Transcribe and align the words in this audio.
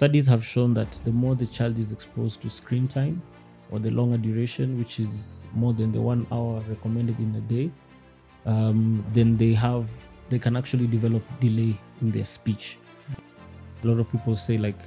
studies 0.00 0.26
have 0.26 0.42
shown 0.42 0.72
that 0.72 0.90
the 1.04 1.12
more 1.12 1.34
the 1.34 1.44
child 1.44 1.78
is 1.78 1.92
exposed 1.92 2.40
to 2.40 2.48
screen 2.48 2.88
time 2.88 3.20
or 3.70 3.78
the 3.78 3.90
longer 3.90 4.16
duration, 4.16 4.78
which 4.78 4.98
is 4.98 5.42
more 5.52 5.74
than 5.74 5.92
the 5.92 6.00
one 6.00 6.26
hour 6.32 6.58
recommended 6.70 7.18
in 7.18 7.34
a 7.34 7.40
day, 7.42 7.70
um, 8.46 9.04
then 9.12 9.36
they 9.36 9.52
have 9.52 9.90
they 10.30 10.38
can 10.38 10.56
actually 10.56 10.86
develop 10.86 11.22
delay 11.38 11.78
in 12.00 12.10
their 12.10 12.24
speech. 12.24 12.78
A 13.84 13.86
lot 13.86 14.00
of 14.00 14.10
people 14.10 14.36
say 14.36 14.56
like, 14.56 14.78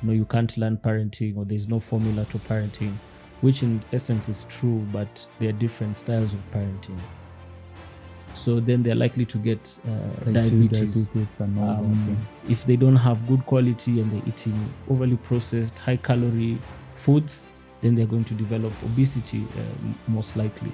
no, 0.00 0.14
you 0.14 0.24
can't 0.24 0.56
learn 0.56 0.78
parenting 0.78 1.36
or 1.36 1.44
there's 1.44 1.68
no 1.68 1.78
formula 1.78 2.24
to 2.30 2.38
parenting, 2.38 2.96
which 3.42 3.62
in 3.62 3.84
essence 3.92 4.30
is 4.30 4.46
true, 4.48 4.78
but 4.90 5.28
there 5.38 5.50
are 5.50 5.58
different 5.64 5.98
styles 5.98 6.32
of 6.32 6.40
parenting. 6.54 6.98
So 8.38 8.60
then 8.60 8.84
they're 8.84 8.94
likely 8.94 9.24
to 9.26 9.38
get 9.38 9.80
uh, 9.84 10.30
diabetes. 10.30 11.08
diabetes 11.08 11.40
Um, 11.40 12.16
if 12.48 12.64
they 12.66 12.76
don't 12.76 12.94
have 12.94 13.26
good 13.26 13.44
quality 13.44 14.00
and 14.00 14.12
they're 14.12 14.28
eating 14.28 14.72
overly 14.88 15.16
processed, 15.16 15.76
high 15.76 15.96
calorie 15.96 16.56
foods, 16.94 17.46
then 17.80 17.96
they're 17.96 18.06
going 18.06 18.24
to 18.26 18.34
develop 18.34 18.72
obesity 18.84 19.44
uh, 19.56 19.88
most 20.06 20.36
likely. 20.36 20.70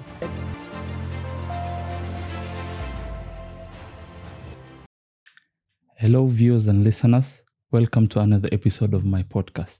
Hello, 5.97 6.27
viewers 6.27 6.67
and 6.67 6.83
listeners. 6.83 7.41
Welcome 7.71 8.07
to 8.09 8.19
another 8.19 8.49
episode 8.51 8.93
of 8.93 9.05
my 9.05 9.23
podcast, 9.23 9.79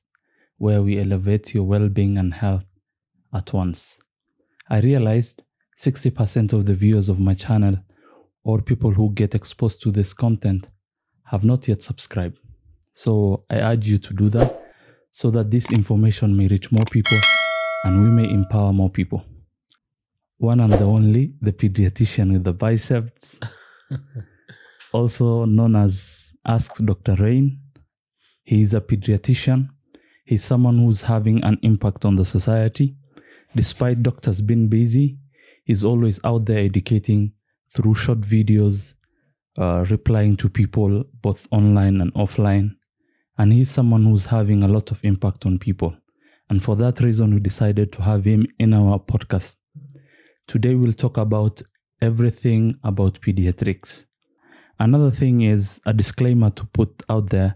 where 0.58 0.82
we 0.82 1.00
elevate 1.00 1.54
your 1.54 1.66
well 1.66 1.88
being 1.88 2.18
and 2.18 2.34
health 2.34 2.66
at 3.32 3.54
once. 3.54 4.00
I 4.72 4.80
realized 4.80 5.44
60% 5.78 6.54
of 6.54 6.66
the 6.66 6.74
viewers 6.74 7.10
of 7.10 7.20
my 7.20 7.34
channel, 7.34 7.78
or 8.44 8.62
people 8.62 8.92
who 8.92 9.12
get 9.14 9.36
exposed 9.36 9.82
to 9.82 9.92
this 9.92 10.14
content, 10.14 10.68
have 11.26 11.44
not 11.44 11.68
yet 11.68 11.82
subscribed. 11.82 12.40
So 12.94 13.44
I 13.50 13.60
urge 13.60 13.88
you 13.88 13.98
to 13.98 14.14
do 14.14 14.30
that 14.30 14.62
so 15.12 15.32
that 15.32 15.52
this 15.52 15.72
information 15.72 16.36
may 16.36 16.48
reach 16.48 16.72
more 16.72 16.86
people 16.92 17.18
and 17.84 18.02
we 18.02 18.10
may 18.10 18.30
empower 18.30 18.72
more 18.72 18.90
people. 18.90 19.26
One 20.38 20.60
and 20.60 20.74
the 20.74 20.84
only, 20.84 21.34
the 21.42 21.52
pediatrician 21.52 22.32
with 22.34 22.44
the 22.44 22.54
biceps 22.54 23.38
also 24.94 25.46
known 25.46 25.76
as 25.76 26.26
Ask 26.46 26.76
Dr. 26.78 27.16
Reign. 27.16 27.60
He 28.44 28.62
is 28.62 28.74
a 28.74 28.82
pediatrician. 28.82 29.70
He's 30.26 30.44
someone 30.44 30.78
who's 30.78 31.02
having 31.04 31.44
an 31.44 31.58
impact 31.64 32.06
on 32.06 32.16
the 32.16 32.26
society. 32.26 32.96
Despite 33.56 34.04
doctors 34.04 34.42
being 34.42 34.68
busy, 34.68 35.18
he's 35.66 35.84
always 35.84 36.20
out 36.24 36.46
there 36.46 36.60
educating 36.60 37.34
through 37.74 37.96
short 37.96 38.22
videos, 38.22 38.94
uh, 39.58 39.86
replying 39.90 40.38
to 40.38 40.48
people 40.48 41.04
both 41.22 41.48
online 41.52 42.00
and 42.00 42.14
offline. 42.14 42.76
And 43.38 43.52
he's 43.52 43.70
someone 43.70 44.06
who's 44.06 44.28
having 44.28 44.64
a 44.64 44.68
lot 44.68 44.92
of 44.92 45.04
impact 45.04 45.46
on 45.46 45.60
people. 45.60 45.98
And 46.50 46.64
for 46.64 46.76
that 46.78 47.02
reason, 47.02 47.34
we 47.34 47.40
decided 47.42 47.92
to 47.94 48.04
have 48.04 48.24
him 48.24 48.48
in 48.60 48.74
our 48.74 49.00
podcast. 49.00 49.56
Today, 50.48 50.76
we'll 50.76 50.94
talk 50.94 51.18
about 51.18 51.62
everything 52.02 52.80
about 52.84 53.20
pediatrics. 53.20 54.06
Another 54.80 55.12
thing 55.12 55.42
is 55.42 55.82
a 55.86 55.94
disclaimer 55.94 56.52
to 56.52 56.66
put 56.66 57.04
out 57.10 57.30
there 57.30 57.56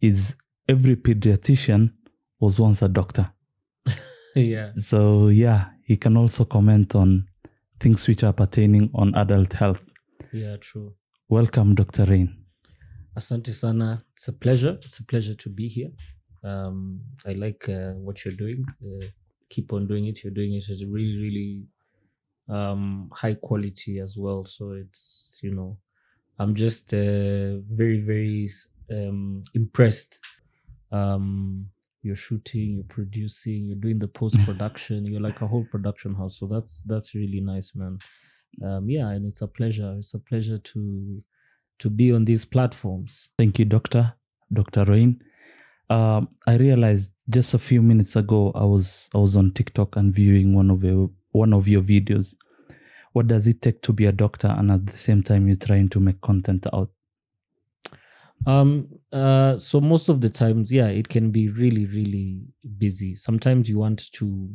is 0.00 0.34
every 0.68 0.96
pediatrician 0.96 1.92
was 2.40 2.58
once 2.58 2.82
a 2.82 2.88
doctor. 2.88 3.30
yeah. 4.34 4.72
So 4.76 5.28
yeah, 5.28 5.66
he 5.86 5.96
can 5.96 6.16
also 6.16 6.44
comment 6.44 6.94
on 6.94 7.26
things 7.84 8.08
which 8.08 8.24
are 8.24 8.32
pertaining 8.32 8.90
on 8.94 9.14
adult 9.14 9.52
health. 9.52 9.82
Yeah, 10.32 10.56
true. 10.58 10.94
Welcome, 11.28 11.74
Dr. 11.74 12.06
Reign. 12.06 12.34
Asante 13.14 13.52
sana. 13.52 14.02
It's 14.16 14.26
a 14.28 14.32
pleasure. 14.32 14.78
It's 14.82 15.00
a 15.00 15.04
pleasure 15.04 15.34
to 15.34 15.50
be 15.50 15.68
here. 15.68 15.90
Um, 16.42 17.02
I 17.26 17.32
like 17.32 17.68
uh, 17.68 17.92
what 18.06 18.24
you're 18.24 18.40
doing. 18.44 18.64
Uh, 18.82 19.06
keep 19.50 19.74
on 19.74 19.86
doing 19.86 20.06
it. 20.06 20.24
You're 20.24 20.32
doing 20.32 20.54
it 20.54 20.64
at 20.70 20.80
a 20.80 20.86
really, 20.86 21.18
really 21.26 21.62
um, 22.48 23.10
high 23.12 23.34
quality 23.34 24.00
as 24.00 24.16
well. 24.16 24.46
So 24.46 24.70
it's 24.70 25.38
you 25.42 25.54
know, 25.54 25.76
I'm 26.38 26.54
just 26.54 26.94
uh, 26.94 27.60
very, 27.80 28.00
very 28.00 28.50
um, 28.90 29.44
impressed. 29.52 30.20
Um, 30.90 31.66
you're 32.04 32.16
shooting, 32.16 32.74
you're 32.74 32.84
producing, 32.84 33.66
you're 33.66 33.76
doing 33.76 33.98
the 33.98 34.08
post 34.20 34.36
production. 34.44 35.04
you're 35.04 35.20
like 35.20 35.40
a 35.40 35.46
whole 35.46 35.66
production 35.70 36.14
house. 36.14 36.38
So 36.38 36.46
that's 36.46 36.82
that's 36.86 37.14
really 37.14 37.40
nice, 37.40 37.72
man. 37.74 37.98
Um, 38.64 38.88
yeah, 38.88 39.10
and 39.10 39.26
it's 39.26 39.42
a 39.42 39.48
pleasure. 39.48 39.96
It's 39.98 40.14
a 40.14 40.18
pleasure 40.18 40.58
to 40.58 41.22
to 41.78 41.90
be 41.90 42.12
on 42.12 42.24
these 42.24 42.44
platforms. 42.44 43.28
Thank 43.38 43.58
you, 43.58 43.64
Doctor 43.64 44.14
Dr. 44.52 44.84
Reign. 44.84 45.22
Um, 45.90 46.28
I 46.46 46.54
realized 46.54 47.10
just 47.28 47.54
a 47.54 47.58
few 47.58 47.82
minutes 47.82 48.16
ago 48.16 48.52
I 48.54 48.64
was 48.64 49.08
I 49.14 49.18
was 49.18 49.36
on 49.36 49.52
TikTok 49.52 49.96
and 49.96 50.14
viewing 50.14 50.54
one 50.54 50.70
of 50.70 50.84
your 50.84 51.10
one 51.32 51.52
of 51.52 51.68
your 51.68 51.82
videos. 51.82 52.34
What 53.12 53.28
does 53.28 53.46
it 53.46 53.62
take 53.62 53.80
to 53.82 53.92
be 53.92 54.06
a 54.06 54.12
doctor 54.12 54.48
and 54.48 54.70
at 54.70 54.86
the 54.86 54.98
same 54.98 55.22
time 55.22 55.46
you're 55.46 55.56
trying 55.56 55.88
to 55.90 56.00
make 56.00 56.20
content 56.20 56.66
out? 56.72 56.90
Um, 58.46 58.88
uh, 59.12 59.58
so 59.58 59.80
most 59.80 60.08
of 60.08 60.20
the 60.20 60.28
times, 60.28 60.70
yeah, 60.70 60.88
it 60.88 61.08
can 61.08 61.30
be 61.30 61.48
really, 61.48 61.86
really 61.86 62.42
busy. 62.78 63.14
Sometimes 63.14 63.68
you 63.68 63.78
want 63.78 64.10
to 64.12 64.50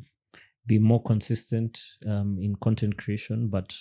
be 0.67 0.79
more 0.79 1.01
consistent 1.03 1.81
um, 2.07 2.37
in 2.41 2.55
content 2.57 2.97
creation, 2.97 3.49
but 3.49 3.75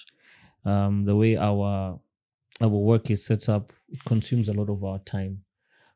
um, 0.65 1.05
the 1.05 1.17
way 1.17 1.37
our 1.37 2.01
our 2.61 2.69
work 2.69 3.11
is 3.11 3.25
set 3.25 3.49
up, 3.49 3.73
it 3.89 4.05
consumes 4.07 4.49
a 4.49 4.55
lot 4.55 4.71
of 4.71 4.85
our 4.85 4.99
time. 5.01 5.45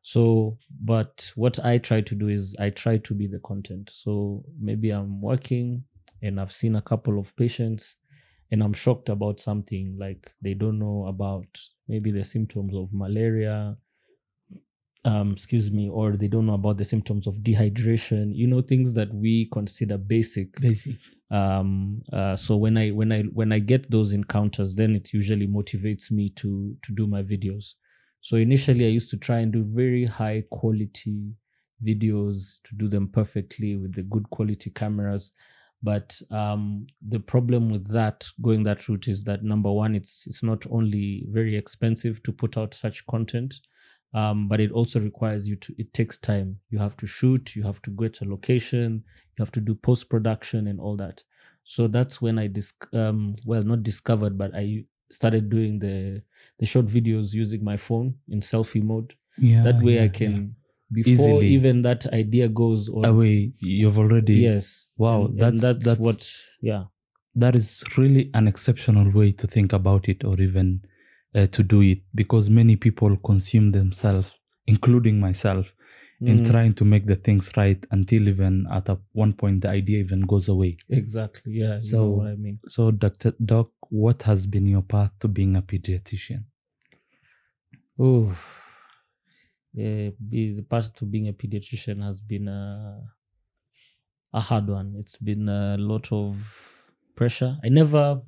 So, 0.03 0.57
but 0.83 1.31
what 1.35 1.59
I 1.63 1.77
try 1.79 2.01
to 2.01 2.15
do 2.15 2.29
is 2.29 2.55
I 2.59 2.69
try 2.71 2.97
to 2.99 3.13
be 3.15 3.27
the 3.27 3.39
content. 3.39 3.89
So 3.93 4.43
maybe 4.59 4.91
I'm 4.91 5.21
working 5.21 5.85
and 6.21 6.39
I've 6.39 6.51
seen 6.53 6.75
a 6.75 6.81
couple 6.81 7.19
of 7.19 7.35
patients 7.37 7.95
and 8.51 8.63
I'm 8.63 8.73
shocked 8.73 9.09
about 9.09 9.39
something 9.39 9.97
like 9.99 10.31
they 10.41 10.53
don't 10.53 10.79
know 10.79 11.07
about 11.07 11.47
maybe 11.87 12.11
the 12.11 12.25
symptoms 12.25 12.75
of 12.75 12.93
malaria, 12.93 13.77
um, 15.05 15.33
excuse 15.33 15.69
me, 15.71 15.89
or 15.89 16.15
they 16.15 16.27
don't 16.27 16.45
know 16.45 16.53
about 16.53 16.77
the 16.77 16.85
symptoms 16.85 17.27
of 17.27 17.35
dehydration, 17.35 18.35
you 18.35 18.47
know, 18.47 18.61
things 18.61 18.93
that 18.93 19.13
we 19.13 19.49
consider 19.51 19.97
basic. 19.97 20.59
Basic. 20.59 20.95
Um, 21.29 22.03
uh, 22.11 22.35
so 22.35 22.55
when 22.55 22.77
I 22.77 22.91
when 22.91 23.11
I 23.11 23.23
when 23.23 23.51
I 23.51 23.59
get 23.59 23.89
those 23.89 24.13
encounters, 24.13 24.75
then 24.75 24.95
it 24.95 25.13
usually 25.13 25.47
motivates 25.47 26.11
me 26.11 26.29
to 26.37 26.75
to 26.83 26.93
do 26.93 27.07
my 27.07 27.23
videos. 27.23 27.73
So 28.21 28.37
initially, 28.37 28.85
I 28.85 28.89
used 28.89 29.09
to 29.09 29.17
try 29.17 29.39
and 29.39 29.51
do 29.51 29.65
very 29.67 30.05
high 30.05 30.43
quality 30.49 31.33
videos 31.85 32.61
to 32.63 32.75
do 32.75 32.87
them 32.87 33.09
perfectly 33.09 33.75
with 33.75 33.95
the 33.95 34.03
good 34.03 34.29
quality 34.29 34.69
cameras. 34.69 35.31
But 35.81 36.21
um, 36.31 36.87
the 37.05 37.19
problem 37.19 37.69
with 37.69 37.91
that 37.91 38.25
going 38.41 38.63
that 38.63 38.87
route 38.87 39.09
is 39.09 39.25
that 39.25 39.43
number 39.43 39.69
one, 39.69 39.95
it's 39.95 40.23
it's 40.27 40.41
not 40.41 40.65
only 40.71 41.25
very 41.29 41.57
expensive 41.57 42.23
to 42.23 42.31
put 42.31 42.57
out 42.57 42.73
such 42.73 43.05
content, 43.07 43.55
um, 44.13 44.47
but 44.47 44.59
it 44.59 44.71
also 44.71 44.99
requires 44.99 45.47
you 45.47 45.55
to. 45.57 45.73
It 45.77 45.93
takes 45.93 46.17
time. 46.17 46.57
You 46.69 46.79
have 46.79 46.95
to 46.97 47.07
shoot. 47.07 47.55
You 47.55 47.63
have 47.63 47.81
to 47.83 47.91
get 47.91 48.21
a 48.21 48.25
location. 48.25 49.03
You 49.37 49.43
have 49.43 49.51
to 49.53 49.59
do 49.59 49.73
post 49.75 50.09
production 50.09 50.67
and 50.67 50.79
all 50.79 50.95
that. 50.97 51.23
So 51.63 51.87
that's 51.87 52.21
when 52.21 52.37
I 52.39 52.47
dis 52.47 52.73
um, 52.93 53.35
well 53.45 53.63
not 53.63 53.83
discovered, 53.83 54.37
but 54.37 54.53
I 54.55 54.85
started 55.11 55.49
doing 55.49 55.79
the 55.79 56.21
the 56.59 56.65
short 56.65 56.87
videos 56.87 57.33
using 57.33 57.63
my 57.63 57.77
phone 57.77 58.15
in 58.29 58.41
selfie 58.41 58.83
mode. 58.83 59.13
Yeah. 59.37 59.63
that 59.63 59.81
way 59.81 59.95
yeah, 59.95 60.03
I 60.03 60.09
can 60.09 60.55
before 60.91 61.13
Easily. 61.41 61.47
even 61.47 61.81
that 61.81 62.05
idea 62.13 62.47
goes 62.47 62.87
yeah. 62.87 62.93
or 62.95 63.05
away. 63.07 63.53
You've 63.59 63.97
already 63.97 64.35
yes 64.35 64.89
Wow, 64.97 65.25
and, 65.25 65.39
that's- 65.39 65.53
and 65.53 65.61
that's 65.61 65.85
that's- 65.85 65.99
what 66.05 66.31
yeah 66.61 66.83
that 67.35 67.55
is 67.55 67.83
really 67.97 68.29
an 68.35 68.47
exceptional 68.47 69.09
way 69.11 69.31
to 69.31 69.47
think 69.47 69.73
about 69.73 70.07
it 70.07 70.23
or 70.23 70.39
even 70.39 70.81
uh, 71.35 71.47
to 71.47 71.63
do 71.63 71.81
it 71.81 71.99
because 72.15 72.49
many 72.49 72.75
people 72.75 73.15
consume 73.17 73.71
themselves 73.71 74.27
including 74.67 75.19
myself 75.19 75.67
in 76.25 76.39
Mm, 76.39 76.45
trying 76.45 76.73
to 76.73 76.85
make 76.85 77.05
the 77.05 77.15
things 77.17 77.51
right 77.57 77.85
until 77.91 78.27
even 78.29 78.65
at 78.71 78.87
a 78.89 78.97
one 79.11 79.33
point 79.33 79.61
the 79.61 79.69
idea 79.69 79.99
even 79.99 80.21
goes 80.21 80.47
away 80.47 80.77
exactly 80.89 81.53
yeah 81.53 81.79
you 81.81 81.83
So- 81.89 81.97
know 81.97 82.11
what 82.11 82.27
I 82.27 82.35
mean 82.35 82.59
so 82.67 82.91
dr 82.91 83.31
doc 83.45 83.71
what 83.89 84.23
has 84.23 84.45
been 84.45 84.67
your 84.67 84.83
path 84.83 85.11
to 85.19 85.27
being 85.27 85.55
a 85.57 85.61
pediatrician 85.61 86.45
Oh, 87.97 88.35
yeah, 89.73 90.09
be 90.29 90.53
the 90.55 90.61
path 90.63 90.93
to 90.95 91.05
being 91.05 91.27
a 91.27 91.33
pediatrician 91.33 92.03
has 92.03 92.19
been 92.21 92.47
a 92.47 93.13
a 94.33 94.39
hard 94.41 94.67
one. 94.67 94.95
It's 94.97 95.17
been 95.17 95.47
a 95.49 95.77
lot 95.77 96.11
of 96.11 96.85
pressure. 97.15 97.57
I 97.63 97.69
never 97.69 98.21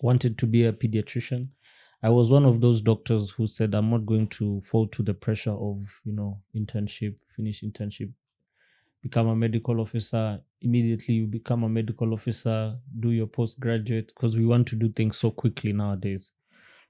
wanted 0.00 0.38
to 0.38 0.46
be 0.46 0.64
a 0.64 0.72
pediatrician. 0.72 1.48
I 2.06 2.08
was 2.08 2.30
one 2.30 2.44
of 2.44 2.60
those 2.60 2.80
doctors 2.80 3.30
who 3.30 3.48
said 3.48 3.74
I'm 3.74 3.90
not 3.90 4.06
going 4.06 4.28
to 4.28 4.60
fall 4.60 4.86
to 4.86 5.02
the 5.02 5.12
pressure 5.12 5.50
of 5.50 6.00
you 6.04 6.12
know 6.12 6.40
internship, 6.54 7.16
finish 7.34 7.62
internship, 7.62 8.12
become 9.02 9.26
a 9.26 9.34
medical 9.34 9.80
officer. 9.80 10.40
Immediately 10.60 11.14
you 11.16 11.26
become 11.26 11.64
a 11.64 11.68
medical 11.68 12.14
officer, 12.14 12.78
do 13.00 13.10
your 13.10 13.26
postgraduate 13.26 14.12
because 14.14 14.36
we 14.36 14.46
want 14.46 14.68
to 14.68 14.76
do 14.76 14.88
things 14.88 15.18
so 15.18 15.32
quickly 15.32 15.72
nowadays. 15.72 16.30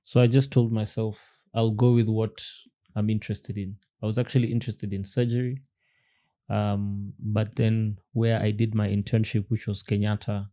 So 0.03 0.21
I 0.21 0.27
just 0.27 0.53
told 0.53 0.71
myself 0.71 1.19
I'll 1.55 1.71
go 1.71 1.93
with 1.95 2.09
what 2.09 2.45
I'm 2.95 3.09
interested 3.09 3.57
in. 3.57 3.79
I 4.03 4.07
was 4.07 4.19
actually 4.19 4.53
interested 4.53 4.93
in 4.93 5.03
surgery. 5.07 5.63
Um, 6.51 7.15
but 7.19 7.57
then 7.57 8.01
where 8.13 8.39
I 8.39 8.51
did 8.51 8.75
my 8.75 8.89
internship, 8.89 9.47
which 9.49 9.67
was 9.67 9.83
Kenyatta 9.83 10.51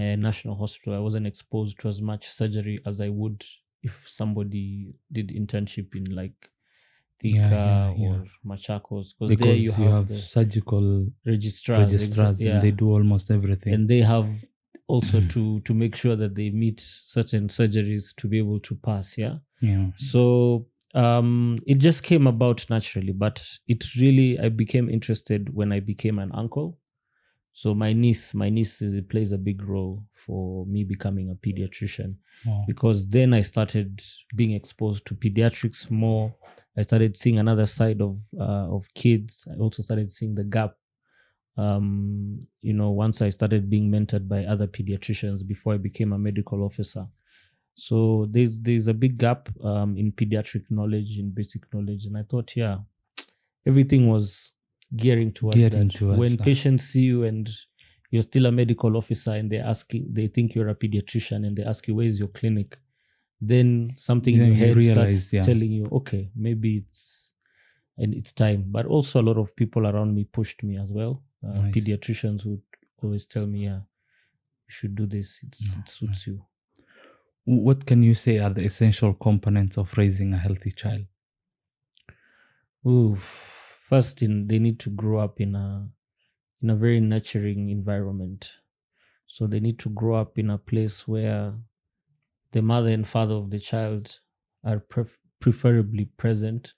uh, 0.00 0.16
National 0.16 0.56
Hospital, 0.56 0.96
I 0.96 0.98
wasn't 0.98 1.28
exposed 1.28 1.78
to 1.78 1.88
as 1.88 2.02
much 2.02 2.28
surgery 2.28 2.80
as 2.84 3.00
I 3.00 3.08
would 3.10 3.44
if 3.84 3.94
somebody 4.06 4.94
did 5.12 5.28
internship 5.28 5.94
in 5.94 6.06
like 6.20 6.50
Thika 7.20 7.36
Yeah, 7.36 7.50
yeah, 7.50 7.94
yeah. 7.96 8.08
or 8.08 8.24
Machakos, 8.44 9.14
because 9.18 9.36
there 9.38 9.54
you 9.54 9.72
have, 9.72 10.08
the 10.08 10.18
surgical 10.18 10.86
registrars, 11.26 11.88
exa- 11.88 11.92
registrars 11.92 12.40
yeah. 12.40 12.52
and 12.52 12.62
they 12.64 12.70
do 12.72 12.90
almost 12.90 13.30
everything. 13.30 13.72
and 13.74 13.88
they 13.88 14.00
have 14.00 14.28
also 14.86 15.20
to 15.28 15.60
to 15.60 15.72
make 15.74 15.94
sure 15.96 16.16
that 16.16 16.34
they 16.34 16.50
meet 16.50 16.80
certain 16.80 17.48
surgeries 17.48 18.14
to 18.16 18.28
be 18.28 18.38
able 18.38 18.60
to 18.60 18.74
pass. 18.74 19.16
Yeah. 19.16 19.36
yeah. 19.60 19.86
So 19.96 20.66
um, 20.94 21.58
it 21.66 21.78
just 21.78 22.02
came 22.02 22.26
about 22.26 22.68
naturally, 22.70 23.12
but 23.12 23.36
it 23.66 23.94
really 23.96 24.38
I 24.38 24.48
became 24.50 24.88
interested 24.90 25.54
when 25.54 25.72
I 25.72 25.80
became 25.80 26.18
an 26.18 26.30
uncle. 26.34 26.78
So 27.54 27.74
my 27.74 27.92
niece, 27.92 28.34
my 28.34 28.50
niece 28.50 28.82
is, 28.82 29.00
plays 29.08 29.32
a 29.32 29.38
big 29.38 29.62
role 29.62 30.04
for 30.12 30.66
me 30.66 30.84
becoming 30.84 31.30
a 31.30 31.36
pediatrician 31.36 32.16
Wow. 32.44 32.64
because 32.66 33.06
then 33.08 33.32
I 33.32 33.42
started 33.42 34.02
being 34.34 34.52
exposed 34.52 35.06
to 35.06 35.14
pediatrics 35.14 35.90
more. 35.90 36.34
I 36.76 36.82
started 36.82 37.16
seeing 37.16 37.38
another 37.38 37.66
side 37.66 38.02
of 38.02 38.18
uh, 38.38 38.66
of 38.76 38.92
kids. 38.94 39.46
I 39.50 39.56
also 39.58 39.82
started 39.82 40.10
seeing 40.12 40.34
the 40.34 40.44
gap. 40.44 40.76
Um, 41.56 42.48
you 42.62 42.72
know, 42.72 42.90
once 42.90 43.22
I 43.22 43.30
started 43.30 43.70
being 43.70 43.90
mentored 43.90 44.26
by 44.28 44.44
other 44.44 44.66
pediatricians 44.66 45.46
before 45.46 45.74
I 45.74 45.78
became 45.78 46.12
a 46.12 46.18
medical 46.18 46.64
officer. 46.64 47.06
So 47.74 48.26
there's 48.30 48.60
there's 48.60 48.88
a 48.88 48.94
big 48.94 49.18
gap 49.18 49.48
um, 49.62 49.96
in 49.96 50.12
pediatric 50.12 50.64
knowledge, 50.70 51.18
in 51.18 51.30
basic 51.32 51.72
knowledge, 51.74 52.06
and 52.06 52.16
I 52.18 52.24
thought, 52.24 52.56
yeah, 52.56 52.78
everything 53.66 54.08
was 54.08 54.52
gearing 54.96 55.32
towards 55.32 55.56
Gearing 55.56 55.88
that. 55.88 55.94
towards 55.96 56.18
when 56.18 56.36
that. 56.36 56.44
patients 56.44 56.84
see 56.84 57.02
you 57.02 57.24
and 57.24 57.50
you're 58.10 58.22
still 58.22 58.46
a 58.46 58.52
medical 58.52 58.96
officer 58.96 59.32
and 59.32 59.50
they're 59.50 59.64
asking, 59.64 60.06
they 60.12 60.28
think 60.28 60.54
you're 60.54 60.68
a 60.68 60.74
pediatrician 60.74 61.46
and 61.46 61.56
they 61.56 61.64
ask 61.64 61.86
you, 61.88 61.94
where's 61.96 62.18
your 62.18 62.28
clinic? 62.28 62.78
Then 63.40 63.94
something 63.96 64.34
in 64.34 64.40
Then 64.40 64.48
your 64.50 64.56
you 64.56 64.66
head 64.66 64.76
realize, 64.76 65.28
starts 65.28 65.32
yeah. 65.32 65.42
telling 65.42 65.72
you, 65.72 65.86
okay, 65.92 66.30
maybe 66.36 66.76
it's 66.78 67.32
and 67.98 68.14
it's 68.14 68.32
time. 68.32 68.64
But 68.68 68.86
also 68.86 69.20
a 69.20 69.22
lot 69.28 69.36
of 69.36 69.54
people 69.56 69.86
around 69.86 70.14
me 70.14 70.24
pushed 70.24 70.62
me 70.62 70.78
as 70.78 70.88
well. 70.90 71.22
Uh, 71.46 71.60
Nice. 71.60 71.74
Pediatricians 71.74 72.44
would 72.46 72.62
always 73.02 73.26
tell 73.26 73.46
me, 73.46 73.64
yeah, 73.64 73.80
you 74.66 74.68
should 74.70 74.94
do 74.94 75.06
this. 75.06 75.40
It's, 75.42 75.60
Yeah, 75.72 75.80
it 75.80 75.88
suits 75.88 76.26
you. 76.26 76.42
What 77.46 77.84
can 77.84 78.02
you 78.02 78.14
say 78.14 78.38
are 78.38 78.50
the 78.50 78.64
essential 78.64 79.12
components 79.12 79.76
of 79.76 79.92
raising 79.98 80.32
a 80.32 80.38
healthy 80.38 80.70
child? 80.72 81.04
Ooh, 82.86 83.18
first 83.88 84.22
in 84.22 84.48
they 84.48 84.58
need 84.58 84.78
to 84.80 84.90
grow 84.90 85.18
up 85.18 85.40
in 85.40 85.54
a 85.54 85.88
in 86.62 86.70
a 86.70 86.76
very 86.76 87.00
nurturing 87.00 87.68
environment. 87.70 88.52
So 89.26 89.46
they 89.46 89.60
need 89.60 89.78
to 89.80 89.90
grow 89.90 90.14
up 90.14 90.38
in 90.38 90.50
a 90.50 90.58
place 90.58 91.06
where 91.06 91.54
the 92.52 92.62
mother 92.62 92.88
and 92.88 93.06
father 93.06 93.34
of 93.34 93.50
the 93.50 93.58
child 93.58 94.20
are 94.64 94.78
pref- 94.78 95.18
preferably 95.40 96.06
present, 96.16 96.72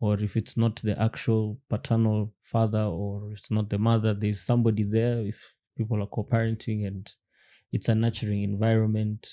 or 0.00 0.18
if 0.20 0.36
it's 0.36 0.56
not 0.56 0.76
the 0.76 1.00
actual 1.00 1.58
paternal 1.68 2.32
father 2.42 2.84
or 2.84 3.32
it's 3.32 3.50
not 3.50 3.68
the 3.68 3.78
mother, 3.78 4.14
there's 4.14 4.40
somebody 4.40 4.84
there. 4.84 5.20
If 5.20 5.54
people 5.76 6.02
are 6.02 6.06
co-parenting 6.06 6.86
and 6.86 7.10
it's 7.72 7.88
a 7.88 7.94
nurturing 7.94 8.42
environment, 8.44 9.28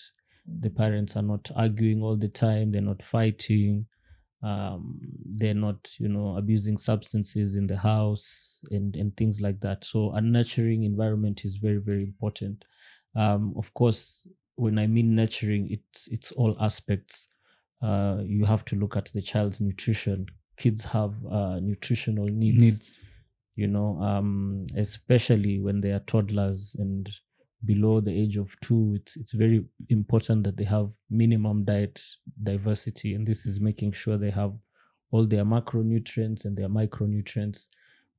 the 0.45 0.69
parents 0.69 1.15
are 1.15 1.23
not 1.23 1.50
arguing 1.56 2.01
all 2.01 2.17
the 2.17 2.27
time. 2.27 2.71
They're 2.71 2.81
not 2.81 3.03
fighting 3.03 3.85
um, 4.45 5.00
they're 5.38 5.62
not 5.68 5.80
you 6.00 6.07
know 6.07 6.38
abusing 6.38 6.77
substances 6.77 7.56
in 7.56 7.68
the 7.68 7.77
house 7.77 8.59
and 8.71 8.95
and 8.95 9.15
things 9.18 9.42
like 9.42 9.59
that. 9.62 9.83
So 9.86 10.12
a 10.12 10.21
nurturing 10.21 10.83
environment 10.83 11.38
is 11.45 11.57
very 11.57 11.77
very 11.89 12.03
important. 12.03 12.65
Um, 13.15 13.53
of 13.57 13.74
course 13.74 14.27
when 14.57 14.80
i 14.80 14.88
mean 14.88 15.15
nurturing 15.15 15.68
it's 15.71 16.07
it's 16.15 16.31
all 16.39 16.56
aspects. 16.59 17.27
Uh, 17.81 18.18
you 18.25 18.45
have 18.45 18.63
to 18.65 18.75
look 18.75 18.95
at 18.97 19.09
the 19.13 19.21
child's 19.21 19.59
nutrition. 19.62 20.25
Kids 20.57 20.86
have 20.86 21.13
uh, 21.30 21.59
nutritional 21.62 22.24
needs, 22.25 22.63
Needs. 22.63 23.00
you 23.56 23.68
know 23.68 24.00
um, 24.01 24.65
especially 24.77 25.59
when 25.59 25.81
they 25.81 25.91
are 25.91 26.03
toddlers 26.07 26.75
and 26.80 27.09
below 27.65 28.01
the 28.01 28.12
age 28.12 28.38
of 28.38 28.59
two 28.62 28.94
it's 28.95 29.15
it's 29.17 29.31
very 29.33 29.65
important 29.89 30.44
that 30.44 30.57
they 30.57 30.63
have 30.63 30.89
minimum 31.09 31.63
diet 31.65 32.01
diversity 32.44 33.13
and 33.13 33.27
this 33.27 33.45
is 33.45 33.59
making 33.59 33.91
sure 33.91 34.17
they 34.17 34.31
have 34.31 34.53
all 35.12 35.25
their 35.25 35.45
macronutrients 35.45 36.45
and 36.45 36.57
their 36.57 36.69
micronutrients 36.69 37.67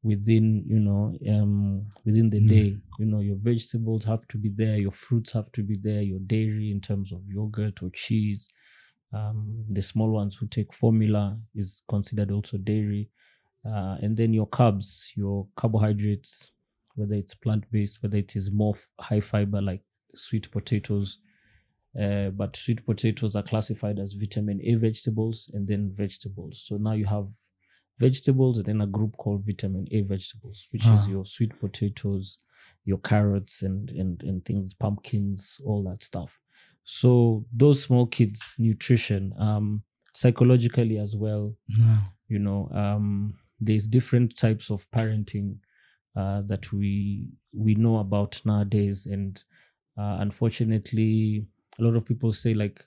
within 0.02 0.64
you 0.66 0.78
know 0.80 1.16
um 1.28 1.86
within 2.04 2.30
the 2.30 2.40
Mm. 2.40 2.48
day. 2.48 2.78
You 2.98 3.06
know 3.06 3.20
your 3.20 3.36
vegetables 3.36 4.04
have 4.04 4.26
to 4.28 4.38
be 4.38 4.48
there 4.50 4.76
your 4.78 4.92
fruits 4.92 5.32
have 5.32 5.50
to 5.52 5.62
be 5.62 5.76
there 5.76 6.02
your 6.02 6.20
dairy 6.20 6.70
in 6.70 6.80
terms 6.80 7.12
of 7.12 7.22
yogurt 7.28 7.82
or 7.82 7.90
cheese. 7.90 8.48
Um 9.12 9.64
the 9.70 9.82
small 9.82 10.10
ones 10.10 10.36
who 10.36 10.46
take 10.46 10.72
formula 10.72 11.38
is 11.54 11.82
considered 11.88 12.30
also 12.30 12.58
dairy. 12.58 13.10
Uh, 13.64 13.96
and 14.00 14.16
then 14.16 14.32
your 14.32 14.46
carbs 14.48 15.10
your 15.16 15.48
carbohydrates 15.56 16.52
whether 16.96 17.14
it's 17.14 17.34
plant-based 17.34 18.02
whether 18.02 18.16
it 18.18 18.34
is 18.36 18.50
more 18.50 18.74
f- 18.76 18.88
high 19.06 19.20
fiber 19.20 19.60
like 19.62 19.82
sweet 20.14 20.50
potatoes 20.50 21.18
uh, 22.00 22.28
but 22.30 22.56
sweet 22.56 22.84
potatoes 22.84 23.34
are 23.36 23.42
classified 23.42 23.98
as 23.98 24.12
vitamin 24.14 24.60
A 24.64 24.74
vegetables 24.74 25.50
and 25.54 25.66
then 25.66 25.92
vegetables. 25.96 26.62
So 26.66 26.76
now 26.76 26.92
you 26.92 27.06
have 27.06 27.28
vegetables 27.98 28.58
and 28.58 28.66
then 28.66 28.80
a 28.82 28.86
group 28.86 29.16
called 29.16 29.46
vitamin 29.46 29.86
A 29.90 30.02
vegetables, 30.02 30.68
which 30.72 30.82
Ah. 30.84 31.00
is 31.02 31.08
your 31.08 31.24
sweet 31.24 31.58
potatoes, 31.58 32.36
your 32.84 32.98
carrots 32.98 33.62
and, 33.62 33.88
and 33.90 34.22
and 34.22 34.44
things, 34.44 34.74
pumpkins, 34.74 35.56
all 35.64 35.82
that 35.84 36.02
stuff. 36.02 36.38
So 36.84 37.46
those 37.50 37.82
small 37.82 38.06
kids' 38.06 38.54
nutrition, 38.58 39.32
um, 39.38 39.82
psychologically 40.14 40.98
as 40.98 41.16
well, 41.16 41.56
No. 41.68 41.98
you 42.28 42.38
know 42.38 42.68
um, 42.72 43.38
there's 43.58 43.86
different 43.86 44.36
types 44.36 44.70
of 44.70 44.86
parenting 44.90 45.60
uh, 46.16 46.42
that 46.46 46.72
we 46.72 47.28
we 47.52 47.74
know 47.74 47.98
about 47.98 48.40
nowadays. 48.44 49.06
And 49.06 49.42
uh, 49.98 50.16
unfortunately 50.20 51.46
a 51.78 51.82
lot 51.82 51.96
of 51.96 52.04
people 52.04 52.32
say 52.32 52.54
like 52.54 52.84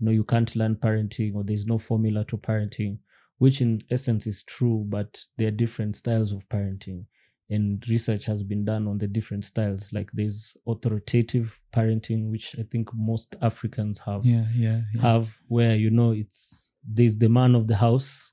no 0.00 0.10
you 0.10 0.24
can't 0.24 0.54
learn 0.56 0.74
parenting 0.76 1.34
or 1.34 1.44
there's 1.44 1.64
no 1.66 1.78
formula 1.78 2.24
to 2.24 2.36
parenting 2.36 2.98
which 3.38 3.60
in 3.60 3.80
essence 3.90 4.26
is 4.26 4.42
true 4.42 4.84
but 4.88 5.20
there 5.38 5.48
are 5.48 5.52
different 5.52 5.96
styles 5.96 6.32
of 6.32 6.48
parenting. 6.48 7.04
And 7.48 7.84
research 7.88 8.24
has 8.26 8.42
been 8.42 8.64
done 8.64 8.88
on 8.88 8.98
the 8.98 9.06
different 9.06 9.44
styles. 9.44 9.92
Like 9.92 10.10
there's 10.12 10.56
authoritative 10.66 11.60
parenting 11.72 12.30
which 12.30 12.56
i 12.58 12.62
think 12.72 12.88
most 12.94 13.36
africans 13.42 14.00
have 14.06 14.24
Yeah, 14.24 14.46
yeah, 14.54 14.80
yeah. 14.94 15.00
have 15.02 15.28
where 15.48 15.76
you 15.76 15.90
know 15.90 16.10
it's 16.12 16.74
there's 16.84 17.18
the 17.18 17.28
man 17.28 17.54
of 17.54 17.66
the 17.68 17.76
house 17.76 18.32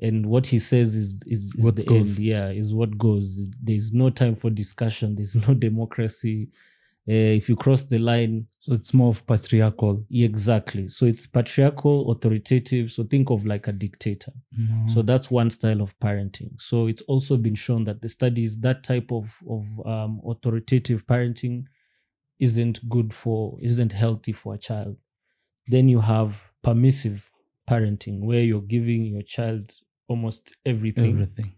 and 0.00 0.26
what 0.26 0.46
he 0.48 0.58
says 0.58 0.94
is 0.94 1.18
is, 1.26 1.54
is 1.56 1.64
What 1.64 1.76
the 1.76 1.84
goes. 1.84 2.08
end 2.10 2.18
yeah 2.18 2.50
is 2.50 2.72
what 2.74 2.96
goes 2.98 3.40
there's 3.62 3.92
no 3.92 4.10
time 4.10 4.34
for 4.36 4.50
discussion 4.50 5.14
there's 5.16 5.34
no 5.34 5.54
democracy 5.68 6.48
uh, 7.08 7.12
if 7.38 7.48
you 7.48 7.54
cross 7.56 7.84
the 7.84 7.98
line 7.98 8.46
so 8.58 8.74
it's 8.74 8.92
more 8.92 9.10
of 9.10 9.24
patriarchal. 9.26 10.04
exactly 10.10 10.88
so 10.88 11.06
it's 11.06 11.26
patriarchal 11.26 12.10
authoritative 12.12 12.90
so 12.92 13.04
think 13.04 13.30
of 13.30 13.46
like 13.46 13.68
a 13.68 13.72
dictator 13.72 14.32
No. 14.58 14.92
so 14.92 15.02
that's 15.02 15.30
one 15.30 15.50
style 15.50 15.80
of 15.80 15.96
parenting. 16.00 16.60
So 16.60 16.88
it's 16.88 17.02
also 17.02 17.36
been 17.36 17.54
shown 17.54 17.84
that 17.84 18.02
the 18.02 18.08
studies 18.08 18.58
that 18.60 18.82
type 18.84 19.10
of 19.12 19.26
of 19.48 19.64
um, 19.86 20.20
authoritative 20.26 21.06
parenting 21.06 21.66
isn't 22.38 22.86
good 22.88 23.14
for 23.14 23.56
isn't 23.62 23.92
healthy 23.92 24.32
for 24.32 24.54
a 24.54 24.58
child. 24.58 24.96
Then 25.68 25.88
you 25.88 26.00
have 26.00 26.36
permissive 26.62 27.30
parenting 27.70 28.20
where 28.24 28.42
you're 28.42 28.60
giving 28.62 29.04
your 29.06 29.22
child 29.22 29.72
almost 30.08 30.56
everything. 30.64 31.12
everything. 31.12 31.52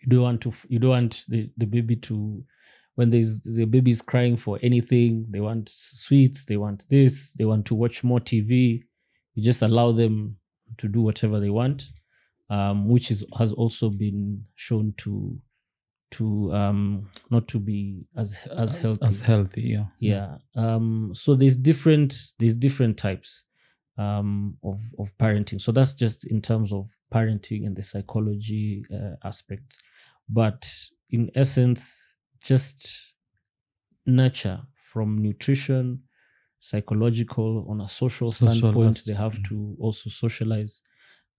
You 0.00 0.08
don't 0.08 0.22
want 0.22 0.40
to 0.42 0.52
you 0.68 0.78
don't 0.78 0.90
want 0.90 1.24
the, 1.28 1.50
the 1.56 1.66
baby 1.66 1.96
to 1.96 2.44
when 2.94 3.10
there's 3.10 3.40
the 3.40 3.64
baby 3.64 3.90
is 3.90 4.02
crying 4.02 4.36
for 4.36 4.58
anything, 4.62 5.26
they 5.30 5.40
want 5.40 5.70
sweets, 5.70 6.44
they 6.44 6.56
want 6.56 6.84
this, 6.90 7.32
they 7.32 7.44
want 7.44 7.66
to 7.66 7.74
watch 7.74 8.04
more 8.04 8.20
TV. 8.20 8.82
You 9.34 9.42
just 9.42 9.62
allow 9.62 9.92
them 9.92 10.36
to 10.78 10.88
do 10.88 11.00
whatever 11.00 11.40
they 11.40 11.50
want, 11.50 11.88
um, 12.50 12.88
which 12.88 13.10
is 13.10 13.24
has 13.38 13.52
also 13.52 13.90
been 13.90 14.44
shown 14.56 14.94
to 14.98 15.38
to 16.12 16.52
um, 16.52 17.08
not 17.30 17.48
to 17.48 17.58
be 17.58 18.04
as 18.16 18.36
as 18.56 18.76
healthy. 18.76 19.06
As 19.06 19.20
healthy, 19.20 19.62
yeah. 19.62 19.84
yeah. 19.98 20.36
Um, 20.54 21.12
so 21.14 21.34
there's 21.34 21.56
different 21.56 22.14
there's 22.38 22.56
different 22.56 22.98
types 22.98 23.44
um, 23.98 24.58
of 24.62 24.80
of 24.98 25.16
parenting. 25.18 25.60
So 25.60 25.72
that's 25.72 25.94
just 25.94 26.24
in 26.24 26.42
terms 26.42 26.72
of 26.72 26.88
parenting 27.12 27.66
and 27.66 27.76
the 27.76 27.82
psychology 27.82 28.84
uh, 28.92 29.16
aspect. 29.24 29.78
But 30.28 30.60
in 31.10 31.30
essence, 31.34 32.14
just 32.42 33.14
nurture 34.06 34.62
from 34.74 35.18
nutrition, 35.18 36.02
psychological, 36.60 37.66
on 37.68 37.80
a 37.80 37.88
social, 37.88 38.32
Social 38.32 38.52
standpoint, 38.52 38.98
as- 38.98 39.04
they 39.04 39.14
have 39.14 39.34
mm. 39.34 39.44
to 39.48 39.76
also 39.80 40.10
socialize. 40.10 40.80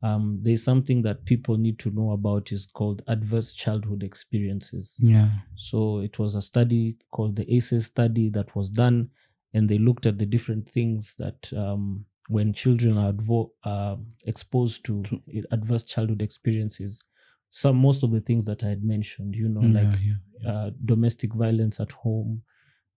um, 0.04 0.40
there's 0.44 0.64
something 0.64 1.02
that 1.04 1.26
people 1.26 1.58
need 1.58 1.80
to 1.80 1.90
know 1.92 2.12
about 2.12 2.52
is 2.52 2.66
called 2.68 3.02
adverse 3.08 3.54
childhood 3.54 4.04
experiences. 4.04 4.98
Yeah. 5.00 5.30
So 5.56 6.00
it 6.00 6.20
was 6.20 6.36
a 6.36 6.42
study 6.42 6.98
called 7.12 7.38
the 7.38 7.48
ACEs 7.56 7.86
study 7.88 8.30
that 8.32 8.56
was 8.56 8.70
done, 8.70 9.12
and 9.54 9.70
they 9.70 9.78
looked 9.80 10.06
at 10.06 10.18
the 10.20 10.26
different 10.26 10.70
things 10.70 11.16
that 11.20 11.52
um, 11.54 12.06
when 12.28 12.54
children 12.54 12.98
are 12.98 13.12
advo- 13.14 13.52
uh, 13.64 13.98
exposed 14.26 14.86
to 14.86 15.04
adverse 15.52 15.84
childhood 15.84 16.22
experiences, 16.22 17.00
some 17.52 17.76
most 17.78 18.04
of 18.04 18.12
the 18.12 18.22
things 18.22 18.46
that 18.46 18.64
I 18.64 18.70
had 18.70 18.84
mentioned, 18.84 19.36
you 19.36 19.50
know, 19.50 19.62
yeah, 19.62 19.82
like 19.82 20.00
yeah. 20.02 20.52
uh, 20.52 20.70
domestic 20.86 21.34
violence 21.34 21.80
at 21.80 21.92
home, 21.92 22.44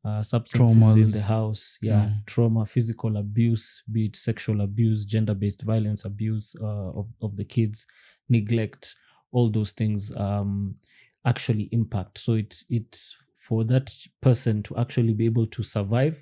uh, 0.05 0.23
substances 0.23 0.77
Traumas. 0.77 1.03
in 1.03 1.11
the 1.11 1.23
house, 1.23 1.79
yeah, 1.83 2.07
Yeah. 2.07 2.15
trauma, 2.27 2.65
physical 2.67 3.17
abuse, 3.17 3.83
be 3.91 4.07
it 4.07 4.17
sexual 4.17 4.61
abuse, 4.61 5.05
gender-based 5.05 5.63
violence, 5.63 6.05
abuse 6.05 6.55
uh, 6.61 6.91
of 7.01 7.09
of 7.21 7.37
the 7.37 7.45
kids, 7.45 7.87
neglect, 8.29 8.95
all 9.33 9.51
those 9.51 9.73
things 9.73 10.15
um, 10.17 10.77
actually 11.25 11.69
impact. 11.73 12.19
So 12.19 12.35
it's 12.35 12.65
it's 12.71 13.17
for 13.35 13.65
that 13.65 13.93
person 14.21 14.63
to 14.65 14.77
actually 14.77 15.13
be 15.15 15.25
able 15.27 15.47
to 15.49 15.63
survive. 15.63 16.17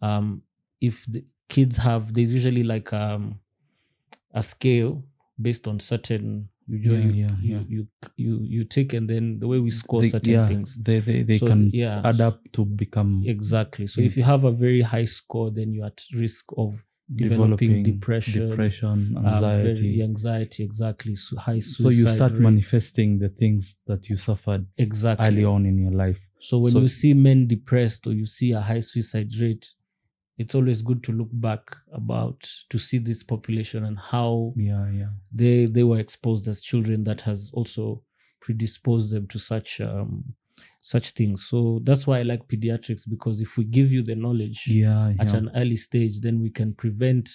Um, 0.00 0.42
if 0.80 1.04
the 1.06 1.24
kids 1.54 1.74
have, 1.86 2.02
there's 2.14 2.32
usually 2.38 2.64
like 2.74 2.88
um, 3.04 3.22
a 4.34 4.42
scale 4.42 4.92
based 5.46 5.64
on 5.70 5.76
certain. 5.80 6.48
You, 6.68 6.78
Yeah, 6.78 6.98
you, 7.06 7.12
yeah, 7.22 7.34
you, 7.48 7.52
yeah. 7.56 7.62
you 7.74 7.80
you 8.24 8.32
you 8.56 8.62
take 8.76 8.90
and 8.98 9.06
then 9.12 9.24
the 9.42 9.48
way 9.52 9.58
we 9.66 9.70
score 9.82 10.00
They- 10.02 10.12
certain 10.16 10.42
things 10.50 10.68
They 10.86 10.98
they, 11.08 11.18
they 11.28 11.38
So, 11.42 11.46
can 11.50 11.60
yeah. 11.82 11.96
add 12.10 12.20
up 12.28 12.36
to 12.56 12.60
become 12.82 13.10
exactly 13.36 13.86
so 13.92 13.98
if 14.08 14.12
you 14.18 14.24
have 14.32 14.42
a 14.52 14.54
very 14.66 14.82
high 14.94 15.08
score 15.18 15.48
then 15.56 15.68
you're 15.74 15.90
at 15.94 16.00
risk 16.24 16.44
of 16.62 16.70
developing 17.24 17.82
depression, 17.92 18.48
depression, 18.50 18.96
um, 19.18 19.26
anxiety. 19.26 19.72
very 19.74 20.02
anxiety 20.10 20.60
exactly 20.70 21.14
so 21.26 21.32
high 21.46 21.60
so 21.60 21.88
you 21.98 22.06
start 22.16 22.32
rates. 22.32 22.46
manifesting 22.50 23.10
the 23.24 23.28
things 23.40 23.62
that 23.88 24.00
you 24.08 24.16
suffered 24.28 24.62
exactly 24.86 25.26
early 25.26 25.44
on 25.54 25.66
in 25.70 25.76
your 25.84 25.94
life. 26.04 26.20
so 26.48 26.54
when 26.62 26.72
So- 26.72 26.80
you 26.84 26.88
see 27.00 27.12
men 27.28 27.40
depressed 27.56 28.02
or 28.08 28.12
you 28.20 28.26
see 28.36 28.50
a 28.52 28.62
high 28.70 28.80
suicide 28.92 29.30
rate 29.44 29.66
it's 30.38 30.54
always 30.54 30.82
good 30.82 31.02
to 31.04 31.12
look 31.12 31.28
back 31.32 31.76
about 31.92 32.40
to 32.70 32.78
see 32.78 32.98
this 32.98 33.22
population 33.22 33.84
and 33.84 33.98
how 33.98 34.52
Yeah, 34.56 34.90
yeah. 34.90 35.08
they 35.32 35.66
they 35.66 35.82
were 35.84 35.98
exposed 36.00 36.48
as 36.48 36.60
children 36.62 37.04
that 37.04 37.20
has 37.22 37.50
also 37.52 38.02
predisposed 38.40 39.10
them 39.12 39.26
to 39.28 39.38
such 39.38 39.80
um 39.80 40.34
such 40.80 41.10
things 41.12 41.46
so 41.48 41.78
that's 41.84 42.06
why 42.08 42.18
i 42.18 42.22
like 42.22 42.48
pediatrics 42.48 43.08
because 43.08 43.40
if 43.40 43.56
we 43.56 43.64
give 43.64 43.92
you 43.92 44.02
the 44.02 44.16
knowledge 44.16 44.66
Yeah, 44.66 45.12
at 45.20 45.32
an 45.34 45.50
early 45.54 45.76
stage 45.76 46.20
then 46.20 46.40
we 46.40 46.50
can 46.50 46.74
prevent 46.74 47.30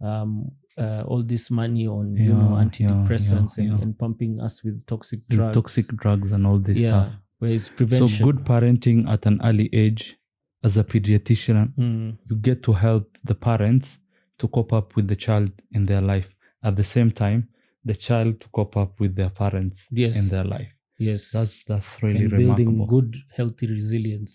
um 0.00 0.50
uh, 0.78 1.02
all 1.06 1.22
this 1.22 1.50
money 1.50 1.86
on 1.86 2.16
you 2.16 2.32
know 2.32 2.56
antidepressants 2.64 3.58
yeah, 3.58 3.64
and, 3.64 3.72
yeah. 3.78 3.82
and 3.82 3.98
pumping 3.98 4.40
us 4.40 4.64
with 4.64 4.86
toxic 4.86 5.20
With 5.28 5.36
drugs 5.38 5.54
toxic 5.54 5.86
drugs 5.88 6.32
and 6.32 6.46
all 6.46 6.58
this 6.58 6.78
yeah 6.78 7.02
stuff. 7.02 7.12
whereas 7.38 7.68
prevention 7.68 8.08
So 8.08 8.24
good 8.24 8.44
parenting 8.44 9.06
at 9.12 9.26
an 9.26 9.40
early 9.44 9.68
age 9.74 10.16
as 10.62 10.76
a 10.76 10.84
pediatrician, 10.84 11.72
Mm, 11.76 12.18
you 12.28 12.36
get 12.36 12.62
to 12.64 12.72
help 12.72 13.16
the 13.24 13.34
parents 13.34 13.98
to 14.38 14.48
cope 14.48 14.72
up 14.72 14.96
with 14.96 15.08
the 15.08 15.16
child 15.16 15.50
in 15.72 15.86
their 15.86 16.00
life. 16.00 16.28
At 16.62 16.76
the 16.76 16.84
same 16.84 17.10
time, 17.10 17.48
the 17.84 17.94
child 17.94 18.40
to 18.42 18.48
cope 18.48 18.76
up 18.76 19.00
with 19.00 19.14
their 19.16 19.30
parents 19.30 19.86
yes 19.90 20.16
in 20.16 20.28
their 20.28 20.44
life. 20.44 20.72
yes 20.98 21.30
That's 21.32 21.64
that's 21.64 22.02
really 22.02 22.26
and 22.26 22.36
building 22.36 22.70
remarkable. 22.72 22.86
good 22.86 23.16
healthy 23.38 23.66
resilience 23.66 24.32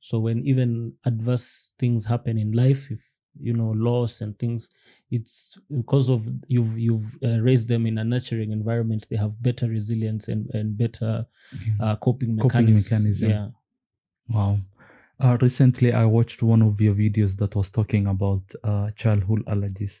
so 0.00 0.18
when 0.18 0.38
even 0.52 0.70
adverse 1.04 1.72
things 1.78 2.06
happen 2.06 2.38
in 2.38 2.52
life 2.52 2.82
if 2.90 3.02
you 3.48 3.52
know 3.52 3.70
loss 3.88 4.22
and 4.22 4.38
things 4.38 4.70
it's 5.10 5.58
because 5.80 6.08
of 6.08 6.20
you've 6.48 6.78
you've 6.78 7.08
uh, 7.22 7.38
raised 7.48 7.68
them 7.68 7.84
in 7.90 7.98
a 7.98 8.04
nurturing 8.04 8.50
environment 8.50 9.06
they 9.10 9.16
have 9.24 9.42
better 9.42 9.66
resilience 9.68 10.24
and 10.28 10.42
and 10.58 10.78
better 10.78 11.26
uh, 11.82 11.96
coping, 11.96 12.34
Coping 12.44 12.72
mechanisms. 12.72 12.90
mechanism. 12.90 13.30
yeah 13.30 13.48
Wow. 14.34 14.58
Uh, 15.18 15.38
recently, 15.40 15.92
I 15.92 16.04
watched 16.04 16.42
one 16.42 16.62
of 16.62 16.80
your 16.80 16.94
videos 16.94 17.36
that 17.38 17.54
was 17.54 17.70
talking 17.70 18.06
about 18.06 18.42
uh, 18.62 18.90
childhood 18.92 19.44
allergies. 19.46 20.00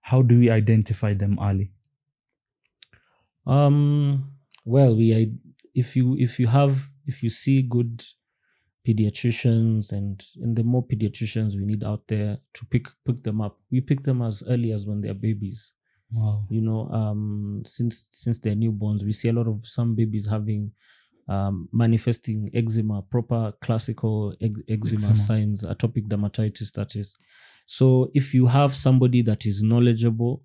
How 0.00 0.22
do 0.22 0.38
we 0.38 0.50
identify 0.50 1.14
them 1.14 1.38
early? 1.40 1.72
Um. 3.46 4.32
Well, 4.64 4.96
we 4.96 5.38
if 5.74 5.94
you 5.94 6.16
if 6.18 6.40
you 6.40 6.46
have 6.48 6.88
if 7.06 7.22
you 7.22 7.30
see 7.30 7.62
good 7.62 8.02
pediatricians 8.86 9.92
and 9.92 10.24
and 10.42 10.56
the 10.56 10.62
more 10.62 10.86
pediatricians 10.86 11.54
we 11.54 11.64
need 11.64 11.84
out 11.84 12.06
there 12.08 12.38
to 12.54 12.66
pick 12.66 12.88
pick 13.04 13.22
them 13.22 13.40
up, 13.40 13.60
we 13.70 13.80
pick 13.80 14.02
them 14.04 14.22
as 14.22 14.42
early 14.48 14.72
as 14.72 14.86
when 14.86 15.00
they're 15.00 15.14
babies. 15.14 15.72
Wow. 16.12 16.46
You 16.48 16.60
know, 16.60 16.88
um, 16.90 17.62
since 17.66 18.06
since 18.10 18.38
they're 18.38 18.54
newborns, 18.54 19.04
we 19.04 19.12
see 19.12 19.28
a 19.28 19.32
lot 19.32 19.46
of 19.48 19.66
some 19.66 19.94
babies 19.94 20.26
having 20.26 20.72
um, 21.28 21.68
manifesting 21.72 22.50
eczema, 22.54 23.02
proper 23.02 23.52
classical 23.60 24.34
eczema, 24.40 25.08
Eczema. 25.10 25.16
signs, 25.16 25.62
atopic 25.62 26.06
dermatitis. 26.08 26.72
That 26.72 26.96
is. 26.96 27.16
So 27.66 28.10
if 28.14 28.34
you 28.34 28.46
have 28.46 28.74
somebody 28.76 29.22
that 29.22 29.46
is 29.46 29.62
knowledgeable, 29.62 30.42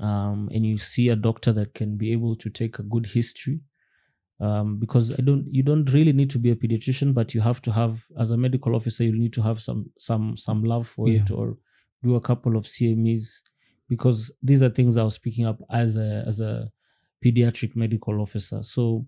um, 0.00 0.50
and 0.52 0.66
you 0.66 0.78
see 0.78 1.08
a 1.08 1.16
doctor 1.16 1.52
that 1.52 1.74
can 1.74 1.96
be 1.96 2.12
able 2.12 2.36
to 2.36 2.50
take 2.50 2.78
a 2.78 2.82
good 2.82 3.06
history, 3.06 3.60
um, 4.40 4.78
because 4.78 5.12
I 5.12 5.22
don't, 5.22 5.46
you 5.50 5.62
don't 5.62 5.90
really 5.92 6.12
need 6.12 6.28
to 6.30 6.38
be 6.38 6.50
a 6.50 6.56
pediatrician, 6.56 7.14
but 7.14 7.32
you 7.34 7.40
have 7.40 7.62
to 7.62 7.72
have, 7.72 8.04
as 8.18 8.30
a 8.30 8.36
medical 8.36 8.74
officer, 8.76 9.04
you 9.04 9.18
need 9.18 9.32
to 9.32 9.42
have 9.42 9.62
some 9.62 9.90
some 9.98 10.36
some 10.36 10.62
love 10.64 10.88
for 10.88 11.08
it 11.08 11.30
or 11.30 11.56
do 12.02 12.16
a 12.16 12.20
couple 12.20 12.56
of 12.56 12.64
CMEs, 12.64 13.40
because 13.88 14.30
these 14.42 14.62
are 14.62 14.68
things 14.68 14.96
I 14.96 15.04
was 15.04 15.18
picking 15.18 15.46
up 15.46 15.62
as 15.70 15.96
a 15.96 16.24
as 16.26 16.40
a 16.40 16.70
pediatric 17.24 17.74
medical 17.76 18.20
officer. 18.20 18.62
So 18.62 19.06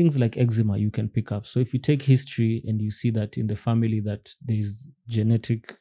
things 0.00 0.18
like 0.18 0.34
eczema 0.38 0.78
you 0.78 0.90
can 0.90 1.08
pick 1.16 1.30
up. 1.30 1.46
So 1.46 1.60
if 1.60 1.74
you 1.74 1.80
take 1.90 2.02
history 2.14 2.54
and 2.66 2.80
you 2.80 2.90
see 2.90 3.10
that 3.18 3.36
in 3.36 3.46
the 3.52 3.56
family 3.56 4.00
that 4.00 4.24
there's 4.48 4.86
genetic 5.06 5.76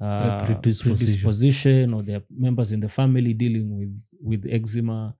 uh, 0.00 0.46
predisposition. 0.46 0.96
predisposition 0.96 1.94
or 1.94 2.02
there 2.02 2.16
are 2.16 2.26
members 2.46 2.72
in 2.72 2.80
the 2.80 2.88
family 2.88 3.32
dealing 3.44 3.68
with 3.78 3.94
with 4.20 4.42
eczema. 4.50 5.14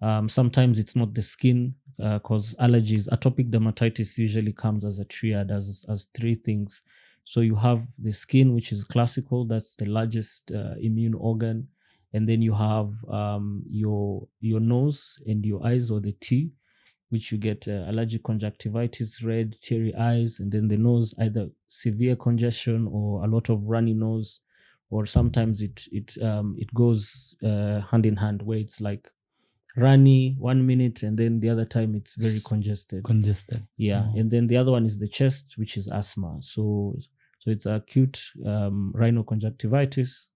Um, 0.00 0.28
sometimes 0.28 0.78
it's 0.78 0.96
not 0.96 1.12
the 1.12 1.22
skin 1.22 1.74
because 1.98 2.54
allergies, 2.54 3.08
atopic 3.08 3.50
dermatitis 3.50 4.16
usually 4.16 4.54
comes 4.64 4.84
as 4.84 4.98
a 4.98 5.04
triad 5.04 5.50
as 5.50 5.84
as 5.88 6.06
three 6.16 6.36
things. 6.36 6.82
So 7.24 7.40
you 7.40 7.56
have 7.56 7.80
the 7.98 8.12
skin, 8.12 8.54
which 8.54 8.72
is 8.72 8.84
classical, 8.84 9.44
that's 9.46 9.76
the 9.76 9.86
largest 9.86 10.50
uh, 10.50 10.74
immune 10.80 11.14
organ, 11.14 11.68
and 12.14 12.28
then 12.28 12.40
you 12.42 12.54
have 12.54 12.88
um, 13.20 13.62
your 13.68 14.26
your 14.40 14.60
nose 14.60 15.18
and 15.26 15.44
your 15.44 15.60
eyes 15.64 15.90
or 15.90 16.00
the 16.00 16.12
T, 16.12 16.52
which 17.12 17.30
you 17.30 17.38
get 17.38 17.68
uh, 17.68 17.84
allergic 17.90 18.22
conjunctivitis, 18.24 19.22
red, 19.22 19.48
teary 19.60 19.92
eyes, 19.94 20.40
and 20.40 20.50
then 20.52 20.68
the 20.68 20.76
nose 20.88 21.08
either 21.24 21.44
severe 21.68 22.16
congestion 22.16 22.88
or 22.90 23.22
a 23.24 23.28
lot 23.28 23.46
of 23.50 23.58
runny 23.74 23.94
nose, 23.94 24.40
or 24.90 25.06
sometimes 25.06 25.60
it 25.68 25.78
it 25.98 26.08
um, 26.28 26.56
it 26.58 26.70
goes 26.82 27.34
uh, 27.50 27.80
hand 27.90 28.04
in 28.06 28.16
hand 28.16 28.38
where 28.42 28.58
it's 28.64 28.80
like 28.80 29.04
runny 29.76 30.36
one 30.38 30.66
minute 30.66 31.02
and 31.02 31.18
then 31.18 31.40
the 31.40 31.48
other 31.48 31.64
time 31.76 31.94
it's 31.94 32.14
very 32.26 32.40
congested. 32.52 33.02
Congested. 33.04 33.60
Yeah, 33.76 34.04
Oh. 34.08 34.18
and 34.18 34.30
then 34.30 34.46
the 34.48 34.56
other 34.60 34.72
one 34.72 34.84
is 34.86 34.98
the 34.98 35.08
chest, 35.18 35.44
which 35.56 35.76
is 35.76 35.86
asthma. 35.88 36.38
So 36.42 36.96
so 37.40 37.50
it's 37.50 37.66
acute 37.66 38.18
um, 38.46 38.92
rhinoconjunctivitis, 38.96 40.26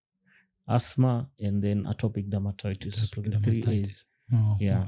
asthma, 0.68 1.28
and 1.38 1.62
then 1.62 1.84
atopic 1.84 2.28
dermatitis. 2.28 2.96
Atopic 3.08 3.30
the 3.32 3.40
three 3.40 3.62
dermatitis. 3.62 3.86
A's. 3.88 4.04
Oh, 4.34 4.56
Yeah. 4.60 4.86